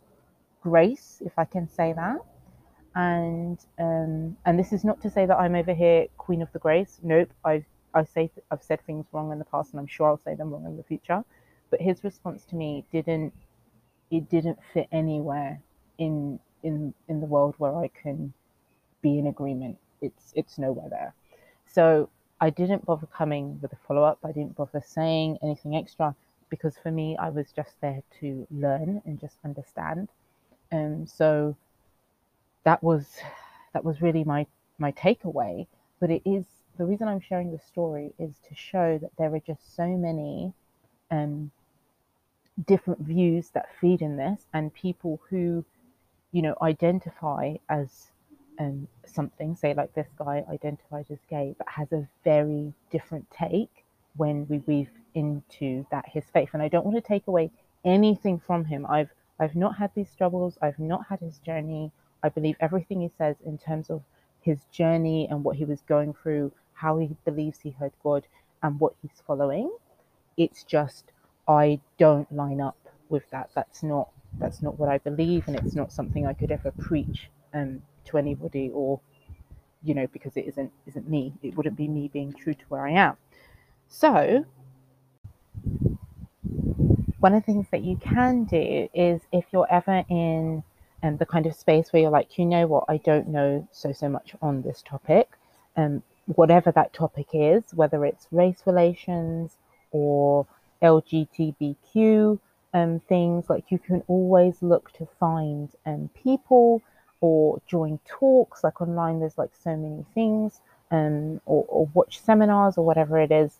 grace, 0.70 1.22
if 1.24 1.34
I 1.38 1.44
can 1.44 1.68
say 1.68 1.92
that. 1.92 2.18
And 2.94 3.58
um, 3.78 4.36
and 4.46 4.58
this 4.58 4.72
is 4.72 4.82
not 4.84 5.00
to 5.02 5.10
say 5.10 5.26
that 5.26 5.38
I'm 5.38 5.54
over 5.54 5.74
here 5.74 6.06
queen 6.16 6.42
of 6.42 6.50
the 6.52 6.58
grace. 6.58 6.98
Nope, 7.02 7.30
I've 7.44 7.68
I 7.94 8.04
say 8.04 8.30
I've 8.50 8.62
said 8.62 8.80
things 8.82 9.06
wrong 9.12 9.32
in 9.32 9.38
the 9.38 9.50
past, 9.54 9.72
and 9.72 9.80
I'm 9.80 9.86
sure 9.96 10.06
I'll 10.08 10.24
say 10.28 10.34
them 10.34 10.50
wrong 10.50 10.66
in 10.66 10.76
the 10.76 10.82
future. 10.92 11.22
But 11.70 11.80
his 11.80 12.02
response 12.04 12.44
to 12.46 12.56
me 12.56 12.84
didn't 12.92 13.32
it 14.10 14.28
didn't 14.30 14.58
fit 14.72 14.88
anywhere 14.92 15.60
in 15.98 16.40
in 16.62 16.94
in 17.08 17.20
the 17.20 17.30
world 17.34 17.54
where 17.58 17.76
I 17.84 17.88
can 18.02 18.32
be 19.02 19.18
in 19.18 19.26
agreement. 19.26 19.76
It's 20.00 20.32
it's 20.34 20.58
nowhere 20.58 20.88
there. 20.88 21.14
So 21.66 22.08
I 22.40 22.50
didn't 22.50 22.84
bother 22.84 23.06
coming 23.06 23.58
with 23.60 23.72
a 23.72 23.78
follow 23.86 24.04
up. 24.10 24.18
I 24.24 24.32
didn't 24.32 24.56
bother 24.56 24.82
saying 24.84 25.38
anything 25.42 25.76
extra 25.76 26.14
because 26.50 26.76
for 26.82 26.90
me, 26.90 27.16
I 27.26 27.28
was 27.30 27.52
just 27.52 27.74
there 27.80 28.02
to 28.20 28.46
learn 28.50 29.02
and 29.04 29.20
just 29.20 29.36
understand. 29.44 30.08
Um, 30.72 31.06
so 31.06 31.56
that 32.64 32.82
was 32.82 33.06
that 33.72 33.84
was 33.84 34.02
really 34.02 34.24
my 34.24 34.46
my 34.78 34.92
takeaway. 34.92 35.66
But 36.00 36.10
it 36.10 36.22
is 36.24 36.44
the 36.76 36.84
reason 36.84 37.08
I'm 37.08 37.20
sharing 37.20 37.52
the 37.52 37.58
story 37.58 38.12
is 38.18 38.34
to 38.48 38.54
show 38.54 38.98
that 38.98 39.10
there 39.18 39.34
are 39.34 39.40
just 39.40 39.74
so 39.74 39.86
many 39.86 40.52
um, 41.10 41.50
different 42.66 43.00
views 43.00 43.50
that 43.50 43.74
feed 43.80 44.02
in 44.02 44.16
this, 44.16 44.46
and 44.52 44.72
people 44.74 45.20
who, 45.30 45.64
you 46.32 46.42
know, 46.42 46.54
identify 46.60 47.54
as 47.68 48.08
um, 48.58 48.88
something, 49.06 49.54
say 49.54 49.74
like 49.74 49.94
this 49.94 50.08
guy 50.18 50.44
identifies 50.50 51.06
as 51.10 51.18
gay, 51.28 51.54
but 51.56 51.68
has 51.68 51.92
a 51.92 52.06
very 52.24 52.72
different 52.90 53.26
take 53.30 53.84
when 54.16 54.46
we 54.48 54.58
weave 54.66 54.90
into 55.14 55.86
that 55.90 56.06
his 56.08 56.24
faith. 56.32 56.50
And 56.52 56.62
I 56.62 56.68
don't 56.68 56.84
want 56.84 56.96
to 56.96 57.06
take 57.06 57.26
away 57.26 57.50
anything 57.84 58.38
from 58.38 58.64
him. 58.64 58.86
I've 58.88 59.10
I've 59.38 59.56
not 59.56 59.76
had 59.76 59.90
these 59.94 60.10
struggles. 60.10 60.58
I've 60.62 60.78
not 60.78 61.06
had 61.08 61.20
his 61.20 61.38
journey. 61.38 61.92
I 62.22 62.28
believe 62.28 62.56
everything 62.60 63.00
he 63.00 63.10
says 63.16 63.36
in 63.44 63.58
terms 63.58 63.90
of 63.90 64.02
his 64.40 64.64
journey 64.72 65.28
and 65.30 65.44
what 65.44 65.56
he 65.56 65.64
was 65.64 65.80
going 65.82 66.14
through, 66.14 66.52
how 66.74 66.98
he 66.98 67.16
believes 67.24 67.60
he 67.60 67.70
heard 67.70 67.92
God, 68.02 68.26
and 68.62 68.80
what 68.80 68.94
he's 69.02 69.22
following. 69.26 69.70
It's 70.36 70.64
just 70.64 71.12
I 71.48 71.80
don't 71.98 72.30
line 72.32 72.60
up 72.60 72.78
with 73.08 73.28
that. 73.30 73.50
That's 73.54 73.82
not 73.82 74.08
that's 74.38 74.62
not 74.62 74.78
what 74.78 74.88
I 74.88 74.98
believe, 74.98 75.48
and 75.48 75.56
it's 75.56 75.74
not 75.74 75.92
something 75.92 76.26
I 76.26 76.32
could 76.34 76.50
ever 76.50 76.70
preach 76.72 77.30
um, 77.54 77.82
to 78.06 78.18
anybody 78.18 78.70
or 78.72 79.00
you 79.82 79.94
know 79.94 80.06
because 80.08 80.36
it 80.36 80.46
isn't 80.46 80.72
isn't 80.86 81.08
me 81.08 81.32
it 81.42 81.56
wouldn't 81.56 81.76
be 81.76 81.88
me 81.88 82.08
being 82.12 82.32
true 82.32 82.54
to 82.54 82.64
where 82.68 82.86
i 82.86 82.90
am 82.90 83.16
so 83.88 84.44
one 87.26 87.34
of 87.34 87.42
the 87.42 87.52
things 87.52 87.66
that 87.72 87.82
you 87.82 87.96
can 87.96 88.44
do 88.44 88.88
is 88.94 89.20
if 89.32 89.46
you're 89.52 89.66
ever 89.68 90.04
in 90.08 90.62
um, 91.02 91.16
the 91.16 91.26
kind 91.26 91.44
of 91.44 91.56
space 91.56 91.92
where 91.92 92.00
you're 92.00 92.18
like 92.18 92.38
you 92.38 92.46
know 92.46 92.68
what? 92.68 92.84
I 92.88 92.98
don't 92.98 93.26
know 93.26 93.66
so 93.72 93.92
so 93.92 94.08
much 94.08 94.36
on 94.40 94.62
this 94.62 94.80
topic 94.80 95.28
um, 95.76 96.04
whatever 96.26 96.70
that 96.70 96.92
topic 96.92 97.26
is 97.32 97.64
whether 97.74 98.04
it's 98.04 98.28
race 98.30 98.62
relations 98.64 99.56
or 99.90 100.46
lgbtq 100.80 102.38
um, 102.74 103.00
things 103.08 103.50
like 103.50 103.64
you 103.70 103.80
can 103.80 104.04
always 104.06 104.62
look 104.62 104.92
to 104.92 105.08
find 105.18 105.70
um, 105.84 106.08
people 106.22 106.80
or 107.20 107.60
join 107.66 107.98
talks 108.06 108.62
like 108.62 108.80
online 108.80 109.18
there's 109.18 109.36
like 109.36 109.50
so 109.64 109.76
many 109.76 110.06
things 110.14 110.60
um, 110.92 111.40
or, 111.44 111.64
or 111.66 111.86
watch 111.92 112.20
seminars 112.20 112.78
or 112.78 112.86
whatever 112.86 113.18
it 113.18 113.32
is 113.32 113.58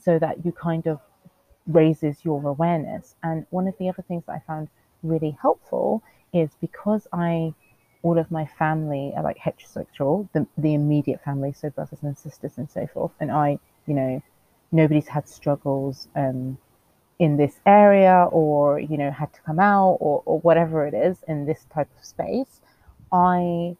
so 0.00 0.20
that 0.20 0.44
you 0.44 0.52
kind 0.52 0.86
of 0.86 1.00
raises 1.68 2.24
your 2.24 2.44
awareness 2.48 3.14
and 3.22 3.46
one 3.50 3.68
of 3.68 3.74
the 3.78 3.88
other 3.88 4.02
things 4.08 4.24
that 4.26 4.32
i 4.32 4.42
found 4.46 4.68
really 5.02 5.36
helpful 5.40 6.02
is 6.32 6.50
because 6.60 7.06
i 7.12 7.52
all 8.02 8.18
of 8.18 8.30
my 8.30 8.46
family 8.46 9.12
are 9.16 9.22
like 9.22 9.38
heterosexual 9.38 10.28
the, 10.32 10.46
the 10.56 10.74
immediate 10.74 11.22
family 11.22 11.52
so 11.52 11.70
brothers 11.70 11.98
and 12.02 12.16
sisters 12.16 12.52
and 12.56 12.70
so 12.70 12.86
forth 12.86 13.12
and 13.20 13.30
i 13.30 13.58
you 13.86 13.94
know 13.94 14.22
nobody's 14.72 15.08
had 15.08 15.28
struggles 15.28 16.08
um, 16.14 16.58
in 17.18 17.36
this 17.36 17.60
area 17.66 18.28
or 18.30 18.78
you 18.78 18.96
know 18.96 19.10
had 19.10 19.32
to 19.32 19.40
come 19.42 19.58
out 19.58 19.96
or, 20.00 20.22
or 20.24 20.38
whatever 20.40 20.86
it 20.86 20.94
is 20.94 21.18
in 21.28 21.46
this 21.46 21.64
type 21.72 21.88
of 21.98 22.04
space 22.04 22.60
I 23.12 23.76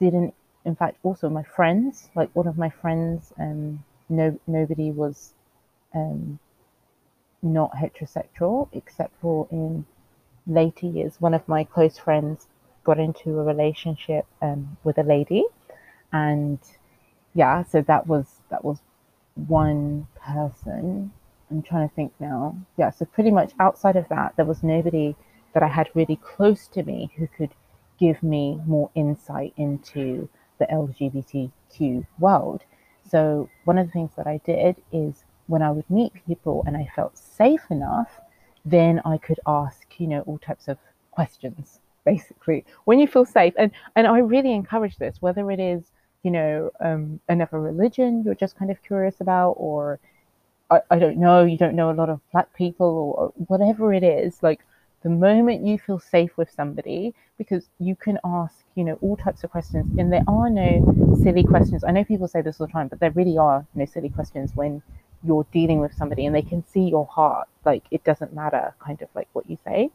didn't. 0.00 0.34
In 0.64 0.74
fact, 0.76 0.98
also 1.02 1.28
my 1.28 1.42
friends, 1.42 2.10
like 2.14 2.30
one 2.34 2.46
of 2.46 2.58
my 2.58 2.70
friends, 2.70 3.32
um, 3.38 3.82
no 4.08 4.38
nobody 4.46 4.90
was 4.90 5.32
um, 5.94 6.38
not 7.42 7.72
heterosexual 7.74 8.68
except 8.72 9.12
for 9.20 9.48
in 9.50 9.86
later 10.46 10.86
years. 10.86 11.20
One 11.20 11.34
of 11.34 11.46
my 11.48 11.64
close 11.64 11.98
friends 11.98 12.46
got 12.84 12.98
into 12.98 13.38
a 13.38 13.44
relationship 13.44 14.26
um, 14.42 14.76
with 14.84 14.98
a 14.98 15.02
lady, 15.02 15.44
and 16.12 16.58
yeah, 17.34 17.62
so 17.62 17.82
that 17.82 18.06
was 18.06 18.26
that 18.50 18.64
was 18.64 18.78
one 19.34 20.06
person. 20.20 21.12
I'm 21.50 21.62
trying 21.62 21.88
to 21.88 21.94
think 21.94 22.12
now. 22.20 22.56
Yeah, 22.76 22.90
so 22.90 23.04
pretty 23.04 23.30
much 23.30 23.52
outside 23.58 23.96
of 23.96 24.08
that, 24.08 24.34
there 24.36 24.44
was 24.44 24.62
nobody 24.62 25.16
that 25.52 25.62
I 25.62 25.68
had 25.68 25.90
really 25.94 26.16
close 26.16 26.68
to 26.68 26.82
me 26.82 27.10
who 27.16 27.26
could 27.26 27.50
give 27.98 28.22
me 28.22 28.60
more 28.66 28.90
insight 28.94 29.52
into 29.56 30.28
the 30.58 30.66
LGBTQ 30.66 32.06
world. 32.18 32.62
So, 33.08 33.48
one 33.64 33.78
of 33.78 33.86
the 33.86 33.92
things 33.92 34.12
that 34.16 34.26
I 34.26 34.40
did 34.44 34.76
is 34.92 35.24
when 35.46 35.62
I 35.62 35.70
would 35.70 35.88
meet 35.90 36.12
people 36.26 36.62
and 36.66 36.76
I 36.76 36.88
felt 36.94 37.18
safe 37.40 37.70
enough, 37.70 38.10
then 38.64 39.00
I 39.04 39.16
could 39.16 39.40
ask, 39.46 39.86
you 39.98 40.06
know, 40.06 40.20
all 40.26 40.38
types 40.38 40.68
of 40.68 40.76
questions, 41.10 41.80
basically. 42.04 42.64
When 42.84 42.98
you 42.98 43.06
feel 43.06 43.24
safe, 43.24 43.54
and, 43.56 43.70
and 43.96 44.06
I 44.06 44.18
really 44.18 44.52
encourage 44.52 44.96
this, 44.98 45.16
whether 45.20 45.50
it 45.50 45.60
is, 45.60 45.82
you 46.22 46.30
know, 46.30 46.70
um, 46.80 47.20
another 47.28 47.58
religion 47.58 48.22
you're 48.24 48.34
just 48.34 48.58
kind 48.58 48.70
of 48.70 48.82
curious 48.82 49.20
about, 49.22 49.52
or 49.52 49.98
I, 50.70 50.80
I 50.90 50.98
don't 50.98 51.16
know, 51.16 51.44
you 51.44 51.56
don't 51.56 51.74
know 51.74 51.90
a 51.90 51.98
lot 52.00 52.10
of 52.10 52.20
black 52.30 52.52
people, 52.54 52.86
or, 52.86 53.14
or 53.20 53.32
whatever 53.48 53.94
it 53.94 54.04
is, 54.04 54.42
like 54.42 54.60
the 55.02 55.08
moment 55.08 55.66
you 55.66 55.78
feel 55.78 55.98
safe 55.98 56.36
with 56.36 56.50
somebody 56.50 57.14
because 57.38 57.70
you 57.78 57.96
can 57.96 58.18
ask 58.22 58.54
you 58.74 58.84
know 58.84 58.98
all 59.00 59.16
types 59.16 59.42
of 59.44 59.50
questions 59.50 59.98
and 59.98 60.12
there 60.12 60.24
are 60.28 60.50
no 60.50 60.68
silly 61.22 61.42
questions 61.42 61.82
i 61.84 61.90
know 61.90 62.04
people 62.04 62.28
say 62.28 62.42
this 62.42 62.60
all 62.60 62.66
the 62.66 62.72
time 62.72 62.86
but 62.86 63.00
there 63.00 63.10
really 63.12 63.38
are 63.38 63.64
no 63.74 63.86
silly 63.86 64.10
questions 64.10 64.52
when 64.54 64.82
you're 65.22 65.46
dealing 65.52 65.80
with 65.80 65.92
somebody 65.94 66.26
and 66.26 66.34
they 66.34 66.42
can 66.42 66.64
see 66.66 66.88
your 66.88 67.06
heart 67.06 67.48
like 67.64 67.84
it 67.90 68.02
doesn't 68.04 68.32
matter 68.32 68.74
kind 68.78 69.02
of 69.02 69.08
like 69.14 69.28
what 69.32 69.48
you 69.48 69.58
say 69.64 69.90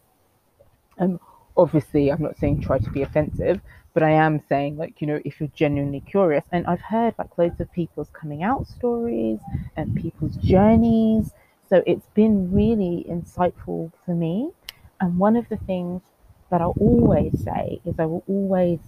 um 0.99 1.19
obviously 1.57 2.11
i'm 2.11 2.21
not 2.21 2.37
saying 2.37 2.61
try 2.61 2.77
to 2.77 2.89
be 2.91 3.01
offensive 3.01 3.59
but 3.93 4.03
i 4.03 4.11
am 4.11 4.41
saying 4.47 4.77
like 4.77 5.01
you 5.01 5.07
know 5.07 5.19
if 5.25 5.39
you're 5.39 5.49
genuinely 5.55 6.01
curious 6.01 6.43
and 6.51 6.65
i've 6.67 6.81
heard 6.81 7.13
like 7.17 7.37
loads 7.37 7.59
of 7.59 7.71
people's 7.71 8.09
coming 8.13 8.43
out 8.43 8.67
stories 8.67 9.39
and 9.77 9.95
people's 9.95 10.35
journeys 10.37 11.31
so 11.67 11.81
it's 11.87 12.07
been 12.13 12.51
really 12.53 13.05
insightful 13.09 13.91
for 14.05 14.13
me 14.13 14.51
and 14.99 15.17
one 15.17 15.35
of 15.35 15.49
the 15.49 15.57
things 15.57 16.01
that 16.49 16.61
I'll 16.61 16.75
always 16.79 17.43
say 17.43 17.81
is 17.85 17.95
I 17.99 18.05
will 18.05 18.23
always 18.27 18.79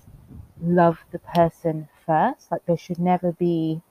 love 0.62 1.00
the 1.12 1.20
person 1.20 1.90
first. 2.06 2.52
Like 2.52 2.66
there 2.66 2.78
should 2.78 3.00
never 3.00 3.32
be 3.32 3.82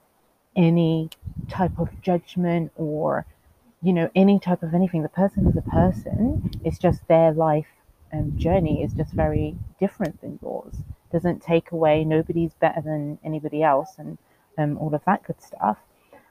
any 0.57 1.11
type 1.49 1.79
of 1.79 1.88
judgment 2.03 2.73
or, 2.77 3.27
you 3.83 3.92
know, 3.92 4.11
any 4.14 4.40
type 4.40 4.62
of 4.62 4.75
anything. 4.75 5.03
The 5.03 5.09
person 5.09 5.47
is 5.47 5.57
a 5.57 5.62
person. 5.62 6.51
It's 6.64 6.79
just 6.79 7.07
their 7.09 7.33
life 7.33 7.66
and 8.12 8.38
journey 8.38 8.83
is 8.83 8.92
just 8.92 9.12
very 9.12 9.57
different 9.79 10.21
than 10.21 10.38
yours. 10.42 10.75
Doesn't 11.12 11.42
take 11.42 11.71
away. 11.73 12.05
Nobody's 12.05 12.55
better 12.55 12.81
than 12.81 13.19
anybody 13.25 13.62
else, 13.62 13.95
and 13.99 14.19
um, 14.59 14.77
all 14.79 14.95
of 14.95 15.05
that 15.07 15.23
good 15.25 15.40
stuff. 15.40 15.79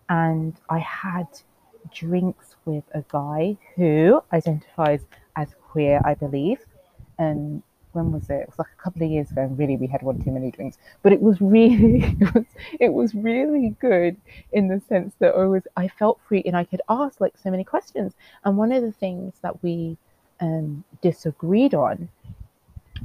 And 0.10 0.56
I 0.70 0.80
had 0.80 1.28
drinks 1.94 2.56
with 2.66 2.84
a 2.94 3.04
guy 3.08 3.58
who 3.76 4.22
identifies 4.34 5.02
as 5.36 5.56
queer, 5.70 6.02
I 6.04 6.14
believe. 6.14 6.60
And 7.18 7.64
when 7.96 8.12
was 8.12 8.30
it? 8.30 8.42
It 8.42 8.48
was 8.48 8.60
like 8.60 8.68
a 8.78 8.84
couple 8.84 9.04
of 9.04 9.10
years 9.10 9.32
ago. 9.32 9.42
And 9.42 9.58
really, 9.58 9.78
we 9.78 9.88
had 9.88 10.02
one 10.02 10.22
too 10.22 10.32
many 10.32 10.52
drinks, 10.52 10.78
but 11.02 11.14
it 11.14 11.22
was 11.22 11.40
really, 11.42 12.04
it 12.20 12.36
was, 12.36 12.46
it 12.80 12.94
was 12.94 13.16
really 13.16 13.76
good 13.80 14.18
in 14.52 14.68
the 14.68 14.82
sense 14.88 15.16
that 15.20 15.34
I 15.36 15.46
was, 15.46 15.64
I 15.76 15.88
felt 15.88 16.20
free 16.28 16.44
and 16.46 16.56
I 16.56 16.64
could 16.64 16.82
ask 16.90 17.22
like 17.22 17.34
so 17.42 17.50
many 17.50 17.64
questions. 17.64 18.14
And 18.44 18.58
one 18.58 18.72
of 18.72 18.84
the 18.84 18.92
things 18.92 19.34
that 19.42 19.64
we 19.64 19.98
um, 20.40 20.84
disagreed 21.02 21.74
on 21.74 22.10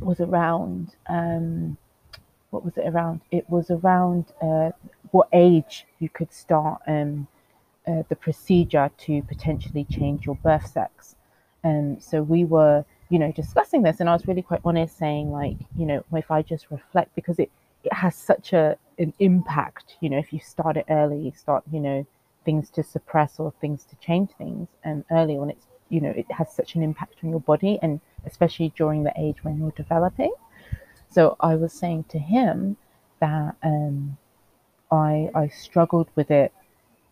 was 0.01 0.21
around, 0.21 0.95
um, 1.09 1.77
what 2.51 2.65
was 2.65 2.77
it 2.77 2.87
around? 2.87 3.21
It 3.31 3.49
was 3.49 3.71
around 3.71 4.27
uh, 4.43 4.71
what 5.11 5.29
age 5.33 5.87
you 5.99 6.09
could 6.09 6.33
start 6.33 6.83
um, 6.87 7.27
uh, 7.87 8.03
the 8.09 8.17
procedure 8.17 8.91
to 8.99 9.23
potentially 9.23 9.85
change 9.85 10.27
your 10.27 10.37
birth 10.37 10.67
sex. 10.67 11.17
And 11.63 11.97
um, 11.97 12.01
so 12.01 12.23
we 12.23 12.45
were, 12.45 12.85
you 13.11 13.19
know, 13.19 13.33
discussing 13.33 13.83
this, 13.83 14.01
and 14.01 14.09
I 14.09 14.13
was 14.15 14.27
really 14.27 14.43
quite 14.43 14.61
honest, 14.65 14.97
saying 14.97 15.31
like, 15.31 15.57
you 15.77 15.85
know, 15.85 16.05
if 16.15 16.31
I 16.31 16.43
just 16.43 16.71
reflect, 16.71 17.15
because 17.15 17.39
it 17.39 17.51
it 17.85 17.93
has 17.93 18.15
such 18.15 18.53
a 18.53 18.77
an 18.99 19.13
impact, 19.19 19.97
you 20.01 20.09
know, 20.11 20.19
if 20.19 20.33
you 20.33 20.41
start 20.41 20.77
it 20.77 20.87
early, 20.89 21.19
you 21.19 21.33
start, 21.37 21.65
you 21.73 21.81
know, 21.81 22.07
things 22.45 22.71
to 22.71 22.83
suppress 22.83 23.39
or 23.39 23.53
things 23.61 23.85
to 23.85 23.97
change 23.97 24.31
things, 24.39 24.69
and 24.85 25.05
early 25.11 25.37
on, 25.37 25.51
it's 25.51 25.67
you 25.89 26.01
know, 26.01 26.11
it 26.11 26.31
has 26.31 26.53
such 26.53 26.77
an 26.77 26.83
impact 26.83 27.17
on 27.25 27.31
your 27.31 27.41
body, 27.41 27.79
and 27.83 28.01
especially 28.25 28.73
during 28.77 29.03
the 29.03 29.13
age 29.19 29.43
when 29.43 29.59
you're 29.59 29.73
developing. 29.73 30.33
So 31.11 31.37
I 31.41 31.57
was 31.57 31.73
saying 31.73 32.05
to 32.11 32.19
him 32.19 32.77
that 33.19 33.57
um, 33.63 34.17
I 34.93 35.31
I 35.35 35.49
struggled 35.49 36.09
with 36.15 36.31
it 36.31 36.53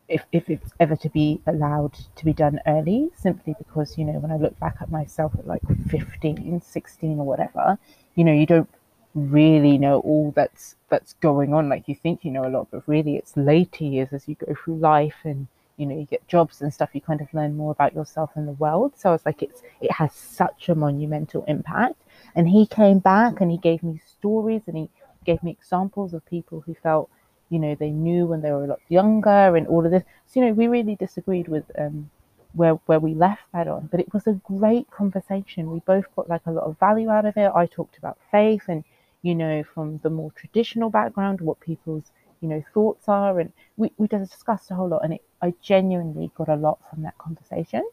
if, 0.08 0.24
if 0.32 0.48
it's 0.48 0.72
ever 0.80 0.96
to 0.96 1.08
be 1.08 1.40
allowed 1.46 1.92
to 2.16 2.24
be 2.24 2.32
done 2.32 2.60
early, 2.66 3.10
simply 3.14 3.54
because, 3.58 3.98
you 3.98 4.04
know, 4.04 4.18
when 4.18 4.30
I 4.32 4.36
look 4.36 4.58
back 4.58 4.76
at 4.80 4.90
myself 4.90 5.32
at 5.38 5.46
like 5.46 5.62
15, 5.88 6.60
16 6.60 7.18
or 7.18 7.26
whatever, 7.26 7.78
you 8.14 8.24
know, 8.24 8.32
you 8.32 8.46
don't 8.46 8.68
really 9.14 9.78
know 9.78 10.00
all 10.00 10.32
that's 10.34 10.76
that's 10.88 11.14
going 11.14 11.52
on. 11.52 11.68
Like 11.68 11.88
you 11.88 11.94
think 11.94 12.24
you 12.24 12.30
know 12.30 12.46
a 12.46 12.50
lot 12.50 12.68
but 12.70 12.82
really 12.86 13.16
it's 13.16 13.36
later 13.36 13.84
years 13.84 14.12
as 14.12 14.28
you 14.28 14.34
go 14.34 14.54
through 14.54 14.78
life 14.78 15.16
and 15.24 15.46
you 15.76 15.86
know 15.86 15.96
you 15.96 16.04
get 16.04 16.26
jobs 16.28 16.60
and 16.60 16.72
stuff 16.72 16.90
you 16.92 17.00
kind 17.00 17.20
of 17.20 17.32
learn 17.32 17.56
more 17.56 17.72
about 17.72 17.94
yourself 17.94 18.30
and 18.34 18.46
the 18.46 18.52
world. 18.52 18.92
So 18.96 19.12
it's 19.14 19.26
like 19.26 19.42
it's 19.42 19.62
it 19.80 19.92
has 19.92 20.12
such 20.12 20.68
a 20.68 20.74
monumental 20.74 21.44
impact. 21.46 22.00
And 22.34 22.48
he 22.48 22.66
came 22.66 22.98
back 22.98 23.40
and 23.40 23.50
he 23.50 23.58
gave 23.58 23.82
me 23.82 24.00
stories 24.06 24.62
and 24.66 24.76
he 24.76 24.88
gave 25.24 25.42
me 25.42 25.50
examples 25.50 26.14
of 26.14 26.24
people 26.26 26.60
who 26.60 26.74
felt 26.74 27.10
you 27.50 27.58
know 27.58 27.74
they 27.74 27.90
knew 27.90 28.26
when 28.26 28.42
they 28.42 28.50
were 28.50 28.64
a 28.64 28.68
lot 28.68 28.80
younger 28.88 29.56
and 29.56 29.66
all 29.66 29.84
of 29.84 29.90
this. 29.90 30.04
So 30.26 30.40
you 30.40 30.46
know 30.46 30.52
we 30.52 30.66
really 30.66 30.96
disagreed 30.96 31.48
with 31.48 31.64
um, 31.78 32.10
where 32.52 32.74
where 32.86 33.00
we 33.00 33.14
left 33.14 33.42
that 33.52 33.68
on. 33.68 33.88
But 33.90 34.00
it 34.00 34.12
was 34.12 34.26
a 34.26 34.40
great 34.44 34.90
conversation. 34.90 35.70
We 35.70 35.80
both 35.80 36.04
got 36.16 36.28
like 36.28 36.46
a 36.46 36.52
lot 36.52 36.64
of 36.64 36.78
value 36.78 37.10
out 37.10 37.26
of 37.26 37.36
it. 37.36 37.50
I 37.54 37.66
talked 37.66 37.98
about 37.98 38.18
faith 38.30 38.64
and 38.68 38.84
you 39.22 39.34
know 39.34 39.62
from 39.62 39.98
the 39.98 40.10
more 40.10 40.32
traditional 40.32 40.90
background 40.90 41.40
what 41.40 41.60
people's 41.60 42.04
you 42.40 42.48
know 42.48 42.62
thoughts 42.74 43.08
are. 43.08 43.40
And 43.40 43.52
we, 43.76 43.92
we 43.96 44.06
discussed 44.06 44.70
a 44.70 44.74
whole 44.74 44.88
lot. 44.88 45.04
And 45.04 45.14
it, 45.14 45.22
i 45.40 45.54
genuinely 45.62 46.30
got 46.34 46.48
a 46.48 46.56
lot 46.56 46.78
from 46.90 47.02
that 47.02 47.16
conversation. 47.18 47.88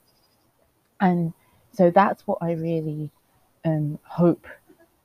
And 1.00 1.34
so 1.74 1.92
that's 1.92 2.26
what 2.26 2.38
i 2.42 2.52
really 2.54 3.10
um, 3.66 4.00
hope 4.04 4.48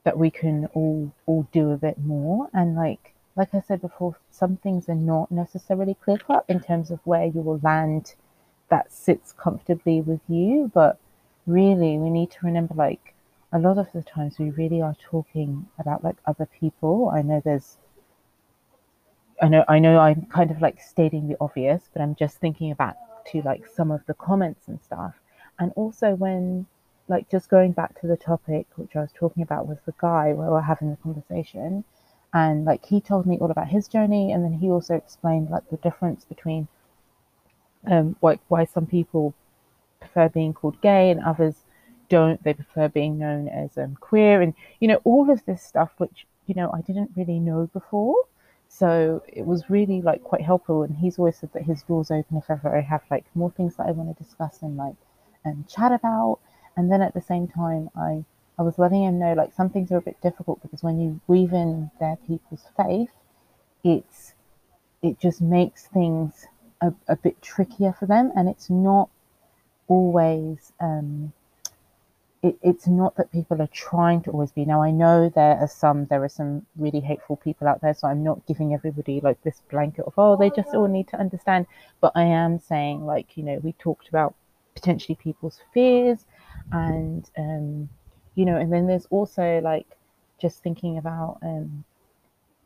that 0.04 0.16
we 0.16 0.30
can 0.30 0.66
all 0.72 1.12
all 1.26 1.46
do 1.52 1.70
a 1.70 1.76
bit 1.76 1.98
more. 1.98 2.48
And 2.52 2.76
like 2.76 3.14
like 3.40 3.54
I 3.54 3.62
said 3.66 3.80
before, 3.80 4.16
some 4.30 4.58
things 4.58 4.90
are 4.90 4.94
not 4.94 5.32
necessarily 5.32 5.94
clear 5.94 6.18
cut 6.18 6.44
in 6.46 6.60
terms 6.60 6.90
of 6.90 7.00
where 7.04 7.24
you 7.24 7.40
will 7.40 7.58
land 7.62 8.14
that 8.68 8.92
sits 8.92 9.32
comfortably 9.32 10.02
with 10.02 10.20
you. 10.28 10.70
But 10.74 10.98
really, 11.46 11.96
we 11.96 12.10
need 12.10 12.30
to 12.32 12.38
remember 12.42 12.74
like 12.74 13.14
a 13.50 13.58
lot 13.58 13.78
of 13.78 13.90
the 13.94 14.02
times 14.02 14.38
we 14.38 14.50
really 14.50 14.82
are 14.82 14.94
talking 15.00 15.66
about 15.78 16.04
like 16.04 16.18
other 16.26 16.46
people. 16.60 17.10
I 17.14 17.22
know 17.22 17.40
there's 17.42 17.78
I 19.40 19.48
know 19.48 19.64
I 19.66 19.78
know 19.78 19.98
I'm 19.98 20.26
kind 20.26 20.50
of 20.50 20.60
like 20.60 20.78
stating 20.78 21.26
the 21.26 21.38
obvious, 21.40 21.88
but 21.94 22.02
I'm 22.02 22.16
just 22.16 22.36
thinking 22.40 22.74
back 22.74 22.96
to 23.32 23.40
like 23.40 23.66
some 23.66 23.90
of 23.90 24.04
the 24.04 24.12
comments 24.12 24.68
and 24.68 24.78
stuff. 24.82 25.14
And 25.58 25.72
also 25.76 26.14
when 26.14 26.66
like 27.08 27.30
just 27.30 27.48
going 27.48 27.72
back 27.72 27.98
to 28.02 28.06
the 28.06 28.18
topic 28.18 28.66
which 28.76 28.94
I 28.94 29.00
was 29.00 29.12
talking 29.14 29.42
about 29.42 29.66
with 29.66 29.82
the 29.86 29.94
guy 29.98 30.34
where 30.34 30.50
we're 30.50 30.60
having 30.60 30.90
the 30.90 30.96
conversation 30.98 31.84
and 32.32 32.64
like 32.64 32.84
he 32.86 33.00
told 33.00 33.26
me 33.26 33.38
all 33.38 33.50
about 33.50 33.68
his 33.68 33.88
journey 33.88 34.32
and 34.32 34.44
then 34.44 34.52
he 34.52 34.68
also 34.68 34.94
explained 34.94 35.50
like 35.50 35.68
the 35.70 35.76
difference 35.78 36.24
between 36.24 36.68
um 37.90 38.16
like 38.22 38.40
why 38.48 38.64
some 38.64 38.86
people 38.86 39.34
prefer 39.98 40.28
being 40.28 40.52
called 40.52 40.80
gay 40.80 41.10
and 41.10 41.20
others 41.20 41.56
don't 42.08 42.42
they 42.42 42.54
prefer 42.54 42.88
being 42.88 43.18
known 43.18 43.48
as 43.48 43.76
um, 43.78 43.96
queer 44.00 44.42
and 44.42 44.54
you 44.80 44.88
know 44.88 45.00
all 45.04 45.30
of 45.30 45.44
this 45.46 45.62
stuff 45.62 45.90
which 45.98 46.26
you 46.46 46.54
know 46.54 46.70
I 46.72 46.80
didn't 46.80 47.10
really 47.16 47.38
know 47.38 47.68
before 47.72 48.14
so 48.72 49.22
it 49.26 49.44
was 49.44 49.68
really 49.68 50.00
like 50.00 50.22
quite 50.22 50.42
helpful. 50.42 50.84
And 50.84 50.96
he's 50.96 51.18
always 51.18 51.36
said 51.36 51.52
that 51.52 51.64
his 51.64 51.82
door's 51.82 52.10
open 52.10 52.36
if 52.36 52.48
ever 52.48 52.74
I 52.74 52.80
have 52.80 53.02
like 53.10 53.24
more 53.34 53.50
things 53.50 53.74
that 53.76 53.86
I 53.88 53.90
want 53.90 54.16
to 54.16 54.22
discuss 54.22 54.62
and 54.62 54.76
like 54.76 54.94
and 55.44 55.68
chat 55.68 55.92
about. 55.92 56.38
And 56.76 56.90
then 56.90 57.02
at 57.02 57.12
the 57.12 57.20
same 57.20 57.48
time, 57.48 57.90
I 57.96 58.24
I 58.60 58.62
was 58.62 58.78
letting 58.78 59.04
him 59.04 59.18
know 59.18 59.32
like 59.32 59.54
some 59.54 59.70
things 59.70 59.90
are 59.90 59.96
a 59.96 60.02
bit 60.02 60.20
difficult 60.20 60.60
because 60.60 60.82
when 60.82 61.00
you 61.00 61.18
weave 61.26 61.54
in 61.54 61.90
their 61.98 62.18
people's 62.26 62.66
faith, 62.76 63.08
it's 63.82 64.34
it 65.02 65.18
just 65.18 65.40
makes 65.40 65.86
things 65.86 66.46
a, 66.82 66.92
a 67.08 67.16
bit 67.16 67.40
trickier 67.40 67.94
for 67.98 68.04
them, 68.04 68.30
and 68.36 68.50
it's 68.50 68.68
not 68.68 69.08
always 69.88 70.74
um, 70.78 71.32
it, 72.42 72.58
it's 72.62 72.86
not 72.86 73.16
that 73.16 73.32
people 73.32 73.62
are 73.62 73.68
trying 73.68 74.20
to 74.24 74.30
always 74.30 74.52
be. 74.52 74.66
Now 74.66 74.82
I 74.82 74.90
know 74.90 75.30
there 75.30 75.56
are 75.56 75.66
some 75.66 76.04
there 76.10 76.22
are 76.22 76.28
some 76.28 76.66
really 76.76 77.00
hateful 77.00 77.36
people 77.36 77.66
out 77.66 77.80
there, 77.80 77.94
so 77.94 78.08
I'm 78.08 78.22
not 78.22 78.46
giving 78.46 78.74
everybody 78.74 79.22
like 79.22 79.42
this 79.42 79.62
blanket 79.70 80.04
of 80.04 80.12
oh 80.18 80.36
they 80.36 80.50
just 80.50 80.74
all 80.74 80.86
need 80.86 81.08
to 81.08 81.18
understand. 81.18 81.66
But 82.02 82.12
I 82.14 82.24
am 82.24 82.58
saying 82.58 83.06
like 83.06 83.38
you 83.38 83.42
know 83.42 83.58
we 83.62 83.72
talked 83.72 84.10
about 84.10 84.34
potentially 84.74 85.16
people's 85.16 85.60
fears, 85.72 86.26
and 86.72 87.24
um, 87.38 87.88
you 88.34 88.44
know, 88.44 88.56
and 88.56 88.72
then 88.72 88.86
there's 88.86 89.06
also 89.10 89.60
like 89.62 89.86
just 90.40 90.62
thinking 90.62 90.98
about 90.98 91.38
um, 91.42 91.84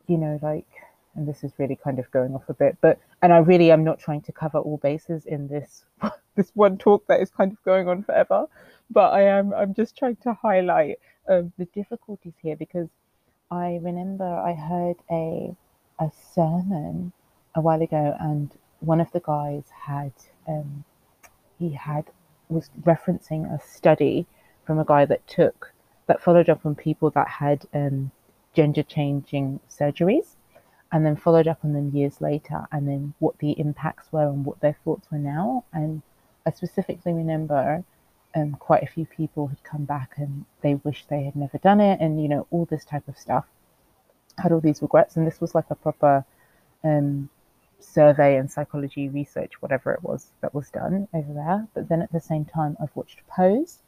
you 0.07 0.17
know 0.17 0.39
like 0.41 0.67
and 1.15 1.27
this 1.27 1.43
is 1.45 1.53
really 1.57 1.77
kind 1.81 1.97
of 1.97 2.11
going 2.11 2.35
off 2.35 2.49
a 2.49 2.53
bit, 2.53 2.77
but 2.81 2.99
and 3.21 3.31
I 3.31 3.37
really 3.37 3.71
am 3.71 3.83
not 3.83 3.99
trying 3.99 4.21
to 4.23 4.31
cover 4.31 4.59
all 4.59 4.77
bases 4.77 5.25
in 5.25 5.47
this 5.47 5.85
this 6.35 6.51
one 6.53 6.77
talk 6.77 7.05
that 7.07 7.21
is 7.21 7.29
kind 7.29 7.51
of 7.51 7.63
going 7.63 7.87
on 7.87 8.03
forever 8.03 8.47
but 8.89 9.13
I 9.13 9.23
am 9.23 9.53
I'm 9.53 9.73
just 9.73 9.97
trying 9.97 10.17
to 10.17 10.33
highlight 10.33 10.99
um, 11.27 11.51
the 11.57 11.65
difficulties 11.65 12.33
here 12.41 12.55
because 12.55 12.89
I 13.51 13.79
remember 13.81 14.25
I 14.25 14.53
heard 14.53 14.97
a 15.11 15.55
a 15.99 16.11
sermon 16.33 17.13
a 17.55 17.61
while 17.61 17.81
ago, 17.81 18.15
and 18.19 18.51
one 18.81 18.99
of 18.99 19.11
the 19.11 19.21
guys 19.21 19.63
had 19.85 20.11
um, 20.47 20.83
he 21.57 21.71
had 21.71 22.05
was 22.49 22.69
referencing 22.81 23.51
a 23.51 23.59
study 23.65 24.27
from 24.65 24.79
a 24.79 24.85
guy 24.85 25.05
that 25.05 25.27
took 25.27 25.71
that 26.07 26.21
followed 26.21 26.49
up 26.49 26.65
on 26.65 26.75
people 26.75 27.09
that 27.11 27.27
had 27.27 27.65
um, 27.73 28.11
gender 28.53 28.83
changing 28.83 29.59
surgeries 29.69 30.35
and 30.91 31.05
then 31.05 31.15
followed 31.15 31.47
up 31.47 31.59
on 31.63 31.73
them 31.73 31.91
years 31.93 32.21
later 32.21 32.65
and 32.71 32.87
then 32.87 33.13
what 33.19 33.37
the 33.39 33.51
impacts 33.59 34.11
were 34.11 34.27
and 34.27 34.45
what 34.45 34.59
their 34.61 34.77
thoughts 34.83 35.07
were 35.11 35.17
now 35.17 35.63
and 35.73 36.01
i 36.45 36.51
specifically 36.51 37.13
remember 37.13 37.83
um, 38.35 38.51
quite 38.53 38.83
a 38.83 38.87
few 38.87 39.05
people 39.05 39.47
had 39.47 39.63
come 39.63 39.85
back 39.85 40.13
and 40.17 40.45
they 40.61 40.75
wished 40.75 41.09
they 41.09 41.23
had 41.23 41.35
never 41.35 41.57
done 41.57 41.79
it, 41.79 41.99
and 42.01 42.21
you 42.21 42.27
know 42.27 42.45
all 42.51 42.65
this 42.65 42.85
type 42.85 43.07
of 43.07 43.17
stuff. 43.17 43.45
Had 44.37 44.51
all 44.51 44.59
these 44.59 44.81
regrets, 44.81 45.15
and 45.15 45.25
this 45.25 45.39
was 45.39 45.55
like 45.55 45.65
a 45.69 45.75
proper 45.75 46.25
um, 46.83 47.29
survey 47.79 48.35
and 48.35 48.51
psychology 48.51 49.07
research, 49.07 49.53
whatever 49.61 49.93
it 49.93 50.03
was 50.03 50.33
that 50.41 50.53
was 50.53 50.69
done 50.69 51.07
over 51.13 51.33
there. 51.33 51.67
But 51.73 51.87
then 51.87 52.01
at 52.01 52.11
the 52.11 52.19
same 52.19 52.43
time, 52.43 52.75
I've 52.81 52.95
watched 52.95 53.25
Pose, 53.27 53.79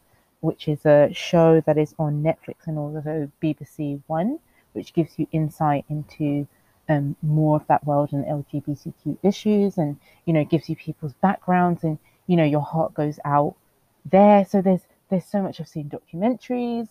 which 0.42 0.68
is 0.68 0.86
a 0.86 1.10
show 1.14 1.62
that 1.62 1.78
is 1.78 1.96
on 1.98 2.24
Netflix 2.24 2.68
and 2.68 2.78
also 2.78 3.32
BBC 3.42 4.02
One, 4.08 4.40
which 4.74 4.94
gives 4.94 5.18
you 5.18 5.28
insight 5.32 5.86
into 5.90 6.48
um, 6.90 7.16
more 7.22 7.58
of 7.58 7.68
that 7.68 7.86
world 7.86 8.14
and 8.14 8.26
LGBTQ 8.26 9.18
issues, 9.24 9.78
and 9.78 9.98
you 10.26 10.34
know 10.34 10.46
gives 10.46 10.70
you 10.70 10.76
people's 10.76 11.14
backgrounds, 11.22 11.84
and 11.84 11.98
you 12.28 12.38
know 12.38 12.44
your 12.44 12.62
heart 12.62 12.94
goes 12.94 13.20
out 13.26 13.56
there. 14.06 14.46
So 14.46 14.62
there's 14.62 14.82
there's 15.10 15.26
so 15.26 15.42
much. 15.42 15.60
I've 15.60 15.68
seen 15.68 15.90
documentaries, 15.90 16.90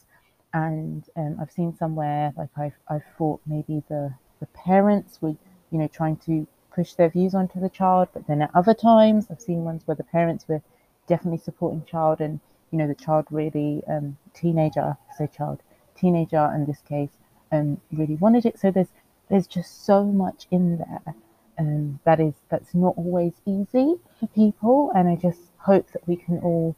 and 0.52 1.04
um, 1.16 1.38
I've 1.40 1.52
seen 1.52 1.76
somewhere 1.76 2.32
like 2.36 2.50
I've 2.56 2.78
I've 2.88 3.04
thought 3.16 3.40
maybe 3.46 3.82
the 3.88 4.12
the 4.40 4.46
parents 4.46 5.20
were 5.22 5.36
you 5.70 5.78
know 5.78 5.88
trying 5.88 6.16
to 6.26 6.46
push 6.74 6.92
their 6.94 7.08
views 7.08 7.34
onto 7.34 7.58
the 7.60 7.70
child, 7.70 8.08
but 8.12 8.26
then 8.26 8.42
at 8.42 8.50
other 8.54 8.74
times 8.74 9.28
I've 9.30 9.40
seen 9.40 9.64
ones 9.64 9.82
where 9.86 9.94
the 9.94 10.04
parents 10.04 10.46
were 10.46 10.62
definitely 11.06 11.38
supporting 11.38 11.84
child, 11.84 12.20
and 12.20 12.40
you 12.76 12.82
know 12.82 12.88
the 12.88 13.04
child 13.06 13.26
really 13.30 13.82
um, 13.88 14.18
teenager, 14.34 14.98
say 15.16 15.26
child, 15.34 15.62
teenager 15.98 16.52
in 16.54 16.66
this 16.66 16.82
case, 16.86 17.08
um, 17.50 17.80
really 17.90 18.16
wanted 18.16 18.44
it. 18.44 18.58
So 18.58 18.70
there's 18.70 18.92
there's 19.30 19.46
just 19.46 19.86
so 19.86 20.04
much 20.04 20.46
in 20.50 20.76
there 20.76 21.14
um, 21.58 22.00
that 22.04 22.20
is 22.20 22.34
that's 22.50 22.74
not 22.74 22.92
always 22.98 23.32
easy 23.46 23.94
for 24.20 24.26
people, 24.34 24.92
and 24.94 25.08
I 25.08 25.16
just 25.16 25.40
hope 25.56 25.90
that 25.92 26.06
we 26.06 26.16
can 26.16 26.38
all 26.40 26.76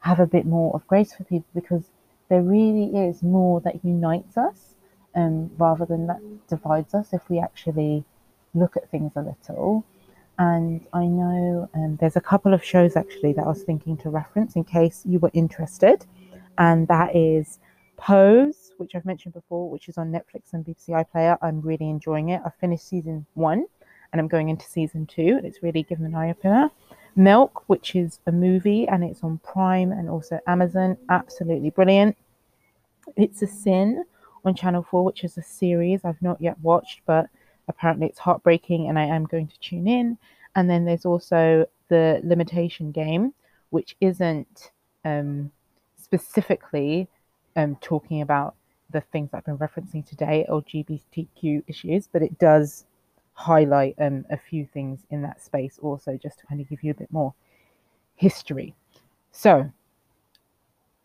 have 0.00 0.20
a 0.20 0.26
bit 0.26 0.44
more 0.44 0.74
of 0.74 0.86
grace 0.86 1.14
for 1.14 1.24
people 1.24 1.48
because 1.54 1.84
there 2.28 2.42
really 2.42 3.08
is 3.08 3.22
more 3.22 3.62
that 3.62 3.82
unites 3.82 4.36
us 4.36 4.74
um, 5.14 5.50
rather 5.56 5.86
than 5.86 6.08
that 6.08 6.20
divides 6.46 6.92
us 6.92 7.14
if 7.14 7.30
we 7.30 7.38
actually 7.38 8.04
look 8.52 8.76
at 8.76 8.90
things 8.90 9.12
a 9.16 9.22
little. 9.22 9.82
And 10.38 10.86
I 10.92 11.06
know 11.06 11.68
um, 11.74 11.96
there's 12.00 12.16
a 12.16 12.20
couple 12.20 12.52
of 12.52 12.62
shows 12.62 12.96
actually 12.96 13.32
that 13.34 13.44
I 13.44 13.48
was 13.48 13.62
thinking 13.62 13.96
to 13.98 14.10
reference 14.10 14.54
in 14.56 14.64
case 14.64 15.02
you 15.06 15.18
were 15.18 15.30
interested, 15.32 16.04
and 16.58 16.86
that 16.88 17.16
is 17.16 17.58
Pose, 17.96 18.72
which 18.76 18.94
I've 18.94 19.06
mentioned 19.06 19.34
before, 19.34 19.70
which 19.70 19.88
is 19.88 19.96
on 19.96 20.12
Netflix 20.12 20.52
and 20.52 20.64
BBC 20.64 20.90
iPlayer. 20.90 21.38
I'm 21.40 21.60
really 21.60 21.88
enjoying 21.88 22.28
it. 22.30 22.42
I 22.44 22.50
finished 22.60 22.86
season 22.86 23.24
one 23.34 23.66
and 24.12 24.20
I'm 24.20 24.28
going 24.28 24.48
into 24.48 24.66
season 24.66 25.06
two, 25.06 25.36
and 25.36 25.44
it's 25.44 25.62
really 25.62 25.82
given 25.82 26.06
an 26.06 26.14
eye 26.14 26.30
opener. 26.30 26.70
Milk, 27.16 27.64
which 27.66 27.94
is 27.94 28.20
a 28.26 28.32
movie 28.32 28.86
and 28.86 29.02
it's 29.02 29.22
on 29.22 29.38
Prime 29.38 29.90
and 29.90 30.08
also 30.08 30.38
Amazon. 30.46 30.96
Absolutely 31.08 31.70
brilliant. 31.70 32.16
It's 33.16 33.40
a 33.42 33.46
Sin 33.46 34.04
on 34.44 34.54
Channel 34.54 34.86
4, 34.90 35.04
which 35.04 35.24
is 35.24 35.38
a 35.38 35.42
series 35.42 36.04
I've 36.04 36.20
not 36.20 36.40
yet 36.40 36.60
watched, 36.60 37.00
but 37.06 37.28
apparently 37.68 38.06
it's 38.06 38.18
heartbreaking 38.18 38.88
and 38.88 38.98
I 38.98 39.04
am 39.04 39.24
going 39.24 39.48
to 39.48 39.60
tune 39.60 39.88
in. 39.88 40.18
And 40.54 40.70
then 40.70 40.84
there's 40.84 41.04
also 41.04 41.66
the 41.88 42.20
Imitation 42.30 42.92
Game, 42.92 43.34
which 43.70 43.96
isn't 44.00 44.70
um, 45.04 45.50
specifically 45.96 47.08
um, 47.56 47.76
talking 47.80 48.22
about 48.22 48.54
the 48.90 49.00
things 49.00 49.30
I've 49.32 49.44
been 49.44 49.58
referencing 49.58 50.06
today, 50.06 50.46
LGBTQ 50.48 51.64
issues, 51.66 52.08
but 52.10 52.22
it 52.22 52.38
does 52.38 52.84
highlight 53.32 53.94
um, 53.98 54.24
a 54.30 54.36
few 54.36 54.66
things 54.66 55.00
in 55.10 55.22
that 55.22 55.42
space 55.42 55.78
also, 55.82 56.18
just 56.20 56.38
to 56.38 56.46
kind 56.46 56.60
of 56.60 56.68
give 56.68 56.82
you 56.82 56.90
a 56.90 56.94
bit 56.94 57.12
more 57.12 57.34
history. 58.14 58.74
So, 59.32 59.70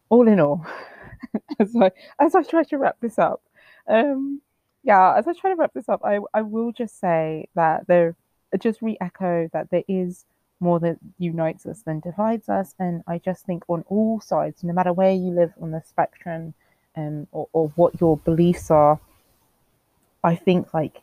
all 0.10 0.28
in 0.28 0.40
all, 0.40 0.66
as 1.60 1.76
I 1.76 1.92
as 2.20 2.36
I 2.36 2.44
try 2.44 2.64
to 2.64 2.78
wrap 2.78 2.98
this 3.02 3.20
up, 3.20 3.42
um, 3.88 4.42
yeah, 4.84 5.16
as 5.18 5.28
I 5.28 5.34
try 5.34 5.52
to 5.52 5.56
wrap 5.56 5.74
this 5.74 5.90
up, 5.90 6.02
I 6.04 6.20
I 6.34 6.42
will 6.42 6.72
just 6.72 7.00
say 7.00 7.48
that 7.56 7.88
there, 7.88 8.16
just 8.60 8.82
re-echo 8.82 9.50
that 9.54 9.70
there 9.70 9.84
is 9.88 10.26
more 10.60 10.80
that 10.80 10.98
unites 11.18 11.66
us 11.66 11.82
than 11.84 12.00
divides 12.00 12.50
us, 12.50 12.76
and 12.80 13.04
I 13.08 13.18
just 13.18 13.46
think 13.46 13.64
on 13.68 13.84
all 13.88 14.20
sides, 14.22 14.64
no 14.64 14.74
matter 14.74 14.94
where 14.94 15.12
you 15.12 15.32
live 15.32 15.54
on 15.62 15.72
the 15.72 15.82
spectrum, 15.82 16.54
um, 16.96 17.28
or, 17.32 17.48
or 17.54 17.70
what 17.76 18.00
your 18.02 18.18
beliefs 18.18 18.70
are, 18.72 19.00
I 20.24 20.36
think 20.36 20.74
like 20.74 21.02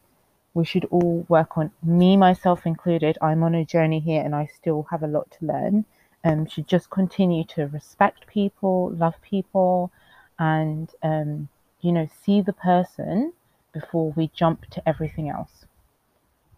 we 0.59 0.65
should 0.65 0.87
all 0.87 1.25
work 1.29 1.57
on 1.57 1.71
me 1.83 2.17
myself 2.17 2.67
included 2.67 3.17
i'm 3.23 3.43
on 3.43 3.55
a 3.55 3.65
journey 3.65 4.01
here 4.01 4.23
and 4.23 4.35
i 4.35 4.45
still 4.47 4.87
have 4.91 5.03
a 5.03 5.07
lot 5.07 5.31
to 5.31 5.47
learn 5.47 5.85
um 6.25 6.47
should 6.47 6.67
just 6.67 6.91
continue 6.91 7.45
to 7.45 7.67
respect 7.69 8.27
people 8.27 8.91
love 8.97 9.15
people 9.23 9.93
and 10.39 10.91
um 11.03 11.49
you 11.81 11.93
know 11.93 12.09
see 12.25 12.41
the 12.41 12.53
person 12.53 13.33
before 13.73 14.13
we 14.17 14.31
jump 14.35 14.67
to 14.71 14.89
everything 14.89 15.29
else. 15.29 15.67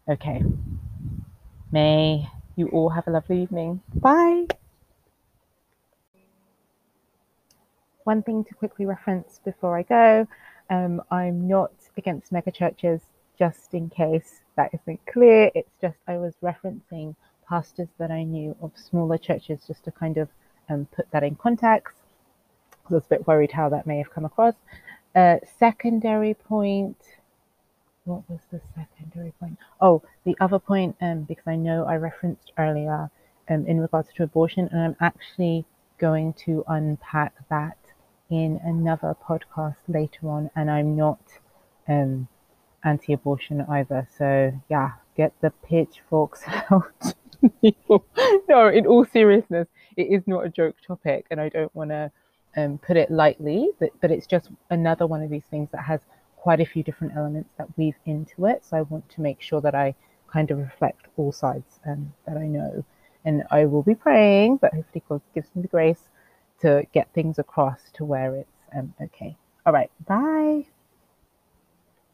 Okay. 0.09 0.43
May 1.73 2.29
you 2.57 2.69
all 2.69 2.91
have 2.91 3.07
a 3.07 3.11
lovely 3.11 3.43
evening. 3.43 3.83
Bye. 3.95 4.47
One 8.05 8.23
thing 8.23 8.45
to 8.45 8.55
quickly 8.55 8.87
reference 8.87 9.41
before 9.45 9.79
i 9.79 9.83
go 9.83 10.27
um, 10.69 11.01
i'm 11.13 11.47
not 11.47 11.71
against 11.97 12.33
mega 12.33 12.51
churches 12.51 13.03
just 13.41 13.73
in 13.73 13.89
case 13.89 14.43
that 14.57 14.71
isn't 14.75 15.01
clear, 15.07 15.51
it's 15.55 15.73
just 15.81 15.97
I 16.07 16.19
was 16.19 16.35
referencing 16.43 17.17
pastors 17.49 17.89
that 17.99 18.11
I 18.11 18.23
knew 18.23 18.55
of 18.61 18.71
smaller 18.77 19.17
churches 19.17 19.61
just 19.67 19.83
to 19.85 19.91
kind 19.91 20.19
of 20.19 20.29
um, 20.69 20.87
put 20.95 21.11
that 21.11 21.25
in 21.25 21.37
context. 21.37 21.97
I 22.91 22.95
was 22.95 23.05
a 23.07 23.09
bit 23.09 23.27
worried 23.27 23.51
how 23.51 23.71
that 23.71 23.87
may 23.87 23.97
have 23.97 24.13
come 24.13 24.27
across. 24.27 24.55
Uh, 25.15 25.37
secondary 25.59 26.35
point. 26.35 26.97
What 28.05 28.29
was 28.29 28.41
the 28.51 28.61
secondary 28.77 29.33
point? 29.41 29.59
Oh, 29.81 30.03
the 30.25 30.37
other 30.41 30.59
point, 30.59 30.97
um, 31.01 31.23
because 31.23 31.47
I 31.47 31.57
know 31.57 31.85
I 31.85 31.97
referenced 31.97 32.53
earlier 32.59 33.11
um, 33.49 33.67
in 33.67 33.81
regards 33.81 34.09
to 34.17 34.23
abortion, 34.23 34.69
and 34.71 34.81
I'm 34.81 34.97
actually 35.01 35.65
going 35.99 36.33
to 36.45 36.65
unpack 36.69 37.35
that 37.51 37.77
in 38.31 38.61
another 38.65 39.17
podcast 39.27 39.77
later 39.89 40.29
on, 40.29 40.51
and 40.55 40.71
I'm 40.71 40.97
not 40.97 41.21
um, 41.89 42.29
anti 42.85 43.13
abortion 43.13 43.63
either. 43.69 44.09
So, 44.17 44.53
yeah, 44.69 44.93
get 45.17 45.33
the 45.41 45.51
pitchforks 45.51 46.43
out. 46.71 47.15
no, 48.49 48.69
in 48.69 48.87
all 48.87 49.05
seriousness, 49.05 49.67
it 49.97 50.05
is 50.05 50.23
not 50.27 50.47
a 50.47 50.49
joke 50.49 50.77
topic, 50.87 51.27
and 51.31 51.41
I 51.41 51.49
don't 51.49 51.75
want 51.75 51.91
to 51.91 52.13
um, 52.57 52.79
put 52.79 52.97
it 52.97 53.11
lightly, 53.11 53.71
but, 53.79 53.91
but 54.01 54.11
it's 54.11 54.27
just 54.27 54.51
another 54.71 55.07
one 55.07 55.23
of 55.23 55.31
these 55.31 55.45
things 55.51 55.71
that 55.73 55.83
has 55.83 56.01
quite 56.37 56.61
a 56.61 56.65
few 56.65 56.83
different 56.83 57.15
elements 57.17 57.51
that 57.59 57.69
weave 57.77 57.97
into 58.07 58.47
it. 58.47 58.65
So 58.65 58.77
I 58.79 58.83
want 58.83 59.09
to 59.11 59.21
make 59.21 59.41
sure 59.41 59.61
that 59.61 59.75
I 59.75 59.95
kind 60.33 60.51
of 60.51 60.59
reflect 60.59 61.07
all 61.17 61.33
sides 61.33 61.81
um, 61.87 62.13
that 62.27 62.37
I 62.37 62.47
know. 62.47 62.85
And 63.25 63.45
I 63.51 63.67
will 63.67 63.83
be 63.83 63.95
praying, 63.95 64.57
but 64.57 64.73
hopefully 64.73 65.03
God 65.09 65.21
gives 65.35 65.49
me 65.55 65.63
the 65.63 65.69
grace 65.69 66.09
to 66.61 66.87
get 66.93 67.13
things 67.13 67.39
across 67.39 67.81
to 67.95 68.05
where 68.05 68.35
it's 68.37 68.49
um, 68.75 68.95
okay. 69.01 69.37
All 69.67 69.73
right, 69.73 69.91
bye. 70.07 70.80